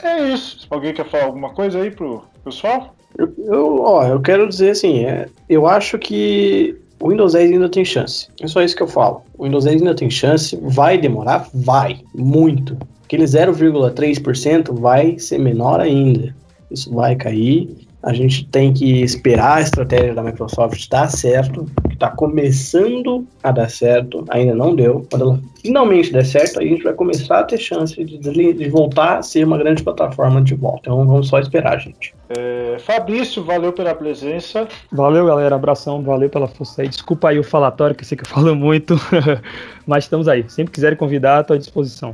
é 0.01 0.29
isso. 0.29 0.65
Alguém 0.69 0.93
quer 0.93 1.05
falar 1.05 1.25
alguma 1.25 1.51
coisa 1.51 1.79
aí 1.79 1.91
pro 1.91 2.23
pessoal? 2.43 2.95
Eu, 3.17 3.33
eu, 3.37 3.81
ó, 3.81 4.05
eu 4.07 4.19
quero 4.21 4.49
dizer 4.49 4.71
assim, 4.71 5.05
é, 5.05 5.27
eu 5.47 5.67
acho 5.67 5.99
que 5.99 6.75
o 7.03 7.09
Windows 7.09 7.33
10 7.33 7.51
ainda 7.51 7.67
tem 7.67 7.83
chance. 7.83 8.29
É 8.39 8.47
só 8.47 8.61
isso 8.61 8.77
que 8.77 8.81
eu 8.81 8.87
falo. 8.87 9.23
O 9.37 9.43
Windows 9.43 9.65
10 9.65 9.81
ainda 9.81 9.93
tem 9.93 10.09
chance. 10.09 10.57
Vai 10.61 10.97
demorar? 10.97 11.49
Vai. 11.53 11.99
Muito. 12.15 12.77
Aquele 13.03 13.25
0,3% 13.25 14.73
vai 14.79 15.19
ser 15.19 15.37
menor 15.37 15.81
ainda. 15.81 16.33
Isso 16.71 16.89
vai 16.93 17.13
cair. 17.17 17.69
A 18.01 18.13
gente 18.13 18.45
tem 18.45 18.73
que 18.73 19.01
esperar 19.01 19.57
a 19.57 19.61
estratégia 19.61 20.15
da 20.15 20.23
Microsoft 20.23 20.87
dar 20.89 21.09
certo, 21.09 21.69
está 22.03 22.09
começando 22.09 23.25
a 23.41 23.51
dar 23.51 23.69
certo, 23.69 24.25
ainda 24.29 24.53
não 24.53 24.75
deu. 24.75 25.05
Quando 25.09 25.21
ela 25.21 25.39
finalmente 25.61 26.11
der 26.11 26.25
certo, 26.25 26.59
aí 26.59 26.67
a 26.67 26.69
gente 26.69 26.83
vai 26.83 26.93
começar 26.93 27.39
a 27.39 27.43
ter 27.43 27.57
chance 27.57 27.95
de, 28.03 28.17
de 28.17 28.69
voltar 28.69 29.19
a 29.19 29.21
ser 29.21 29.45
uma 29.45 29.57
grande 29.57 29.81
plataforma 29.81 30.41
de 30.41 30.53
volta. 30.53 30.81
Então 30.81 31.05
vamos 31.05 31.29
só 31.29 31.39
esperar, 31.39 31.79
gente. 31.79 32.13
É, 32.27 32.77
Fabrício, 32.79 33.43
valeu 33.43 33.71
pela 33.71 33.95
presença. 33.95 34.67
Valeu, 34.91 35.25
galera. 35.25 35.55
Abração, 35.55 36.03
valeu 36.03 36.29
pela 36.29 36.47
força 36.47 36.81
aí. 36.81 36.89
Desculpa 36.89 37.29
aí 37.29 37.39
o 37.39 37.43
falatório, 37.43 37.95
que 37.95 38.03
eu 38.03 38.07
sei 38.07 38.17
que 38.17 38.25
eu 38.25 38.29
falo 38.29 38.53
muito, 38.53 38.95
mas 39.87 40.03
estamos 40.03 40.27
aí. 40.27 40.43
Sempre 40.49 40.73
quiserem 40.73 40.97
convidar, 40.97 41.41
estou 41.41 41.55
à 41.55 41.57
disposição. 41.57 42.13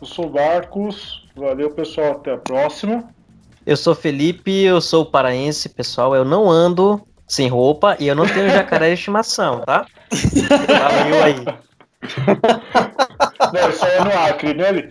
Eu 0.00 0.06
sou 0.06 0.28
Marcos. 0.28 1.26
Valeu, 1.34 1.70
pessoal. 1.70 2.12
Até 2.12 2.32
a 2.32 2.36
próxima. 2.36 3.04
Eu 3.66 3.78
sou 3.78 3.94
Felipe, 3.94 4.62
eu 4.62 4.78
sou 4.78 5.06
paraense, 5.06 5.70
pessoal. 5.70 6.14
Eu 6.14 6.24
não 6.24 6.50
ando 6.50 7.00
sem 7.26 7.48
roupa 7.48 7.96
e 7.98 8.06
eu 8.06 8.14
não 8.14 8.26
tenho 8.26 8.50
jacaré 8.50 8.88
de 8.88 8.94
estimação, 8.94 9.60
tá? 9.60 9.86
Valeu 10.10 11.24
aí. 11.24 11.44
Não, 13.52 13.70
isso 13.70 13.84
aí 13.84 13.92
é 13.92 14.04
no 14.04 14.18
Acre, 14.18 14.54
né, 14.54 14.68
ali? 14.68 14.90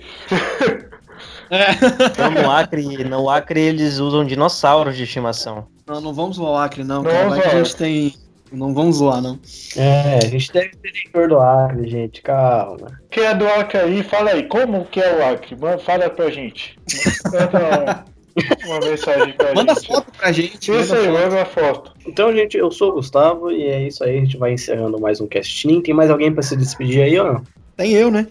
Então, 2.12 2.32
no 2.32 2.52
Acre, 2.52 3.04
no 3.04 3.30
Acre 3.30 3.60
eles 3.60 4.00
usam 4.00 4.26
dinossauros 4.26 4.96
de 4.96 5.04
estimação. 5.04 5.68
Não, 5.86 6.02
não 6.02 6.14
vamos 6.14 6.38
zoar 6.38 6.52
o 6.52 6.58
Acre, 6.58 6.84
não. 6.84 7.04
não 7.04 7.12
cara, 7.12 7.30
vai 7.30 7.42
que 7.42 7.48
a 7.48 7.64
gente 7.64 7.76
tem. 7.76 8.16
Não 8.52 8.74
vamos 8.74 8.98
zoar, 8.98 9.22
não. 9.22 9.40
É, 9.76 10.20
a 10.24 10.28
gente 10.28 10.52
deve 10.52 10.76
ter 10.76 10.90
interior 10.90 11.28
do 11.28 11.40
Acre, 11.40 11.90
gente. 11.90 12.22
Calma. 12.22 13.00
Quem 13.10 13.24
é 13.24 13.34
do 13.34 13.48
Acre 13.48 13.80
aí, 13.80 14.04
fala 14.04 14.32
aí. 14.32 14.44
Como 14.44 14.86
que 14.86 15.00
é 15.00 15.16
o 15.16 15.26
Acre? 15.26 15.58
Fala 15.84 16.10
pra 16.10 16.30
gente. 16.30 16.78
Manda 18.36 18.66
uma 18.66 18.80
mensagem 18.80 19.34
pra 19.34 19.54
manda 19.54 19.74
gente. 19.76 19.90
Manda 19.90 20.02
foto 20.02 20.18
pra 20.18 20.32
gente. 20.32 20.72
Isso 20.72 20.96
aí, 20.96 21.08
manda 21.08 21.46
foto. 21.46 21.94
Então, 22.06 22.34
gente, 22.36 22.58
eu 22.58 22.72
sou 22.72 22.90
o 22.90 22.94
Gustavo 22.94 23.52
e 23.52 23.64
é 23.64 23.88
isso 23.88 24.04
aí. 24.04 24.18
A 24.18 24.20
gente 24.20 24.38
vai 24.38 24.54
encerrando 24.54 25.00
mais 25.00 25.22
um 25.22 25.28
casting. 25.28 25.82
Tem 25.82 25.94
mais 25.94 26.10
alguém 26.10 26.34
pra 26.34 26.42
se 26.42 26.56
despedir 26.56 27.04
aí, 27.04 27.18
ó? 27.20 27.40
Tem 27.78 27.94
eu, 27.94 28.12
né? 28.12 28.28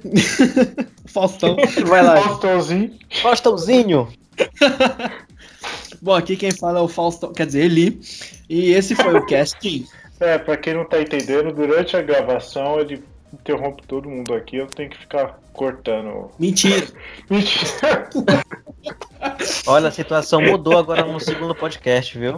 Faustão. 1.07 1.57
Vai 1.87 2.03
lá. 2.03 2.21
Faustãozinho. 2.21 2.91
Faustãozinho. 3.23 4.09
Bom, 6.01 6.15
aqui 6.15 6.37
quem 6.37 6.51
fala 6.51 6.79
é 6.79 6.83
o 6.83 6.89
Faustão, 6.89 7.33
quer 7.33 7.47
dizer, 7.47 7.65
Eli. 7.65 8.01
E 8.49 8.73
esse 8.73 8.95
foi 8.95 9.15
o 9.15 9.27
casting. 9.27 9.87
É, 10.19 10.39
pra 10.39 10.57
quem 10.57 10.75
não 10.75 10.85
tá 10.85 11.01
entendendo, 11.01 11.53
durante 11.53 11.97
a 11.97 12.03
gravação 12.03 12.81
ele 12.81 13.03
interrompe 13.33 13.87
todo 13.87 14.09
mundo 14.09 14.35
aqui, 14.35 14.57
eu 14.57 14.67
tenho 14.67 14.91
que 14.91 14.99
ficar 14.99 15.39
cortando. 15.53 16.31
Mentira. 16.39 16.87
Mentira. 17.31 18.11
Olha, 19.67 19.89
a 19.89 19.93
situação 19.93 20.41
mudou 20.41 20.79
agora 20.79 21.05
no 21.05 21.21
segundo 21.21 21.55
podcast, 21.55 22.19
viu? 22.19 22.35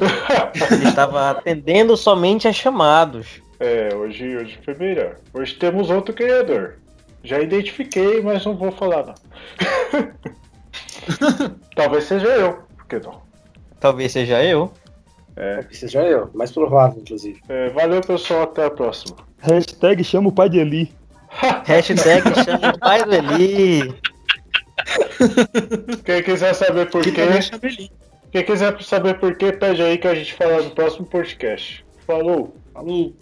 Ele 0.70 0.88
estava 0.88 1.30
atendendo 1.30 1.96
somente 1.96 2.46
a 2.46 2.52
chamados. 2.52 3.42
É, 3.58 3.94
hoje, 3.94 4.36
hoje 4.36 4.58
foi 4.64 4.74
melhor. 4.74 5.16
Hoje 5.32 5.54
temos 5.54 5.90
outro 5.90 6.14
criador. 6.14 6.78
Já 7.22 7.40
identifiquei, 7.40 8.20
mas 8.20 8.44
não 8.44 8.54
vou 8.54 8.70
falar 8.70 9.06
não. 9.06 9.14
Talvez 11.74 12.04
seja 12.04 12.28
eu, 12.28 12.58
por 12.76 12.86
que 12.86 13.00
não? 13.00 13.22
Talvez 13.80 14.12
seja 14.12 14.44
eu. 14.44 14.70
É. 15.36 15.56
Talvez 15.56 15.78
seja 15.78 16.02
eu, 16.02 16.30
mais 16.34 16.52
provável, 16.52 17.00
inclusive. 17.00 17.40
É, 17.48 17.70
valeu, 17.70 18.02
pessoal, 18.02 18.42
até 18.42 18.66
a 18.66 18.70
próxima. 18.70 19.16
Hashtag 19.44 20.02
chama 20.02 20.30
o 20.30 20.32
pai 20.32 20.48
de 20.48 20.58
Eli. 20.58 20.92
Hashtag 21.64 22.22
chama 22.44 22.72
o 22.74 22.78
pai 22.78 23.04
do 23.04 23.14
Eli. 23.14 23.94
Quem 26.04 26.22
quiser 26.22 26.54
saber 26.54 26.90
por 26.90 27.02
quê, 27.02 27.12
quem 28.32 28.44
quiser 28.44 28.82
saber 28.82 29.18
por 29.18 29.36
quê, 29.36 29.52
pede 29.52 29.82
aí 29.82 29.98
que 29.98 30.08
a 30.08 30.14
gente 30.14 30.32
fala 30.32 30.62
no 30.62 30.70
próximo 30.70 31.06
podcast. 31.06 31.84
Falou! 32.06 32.56
Falou! 32.72 33.14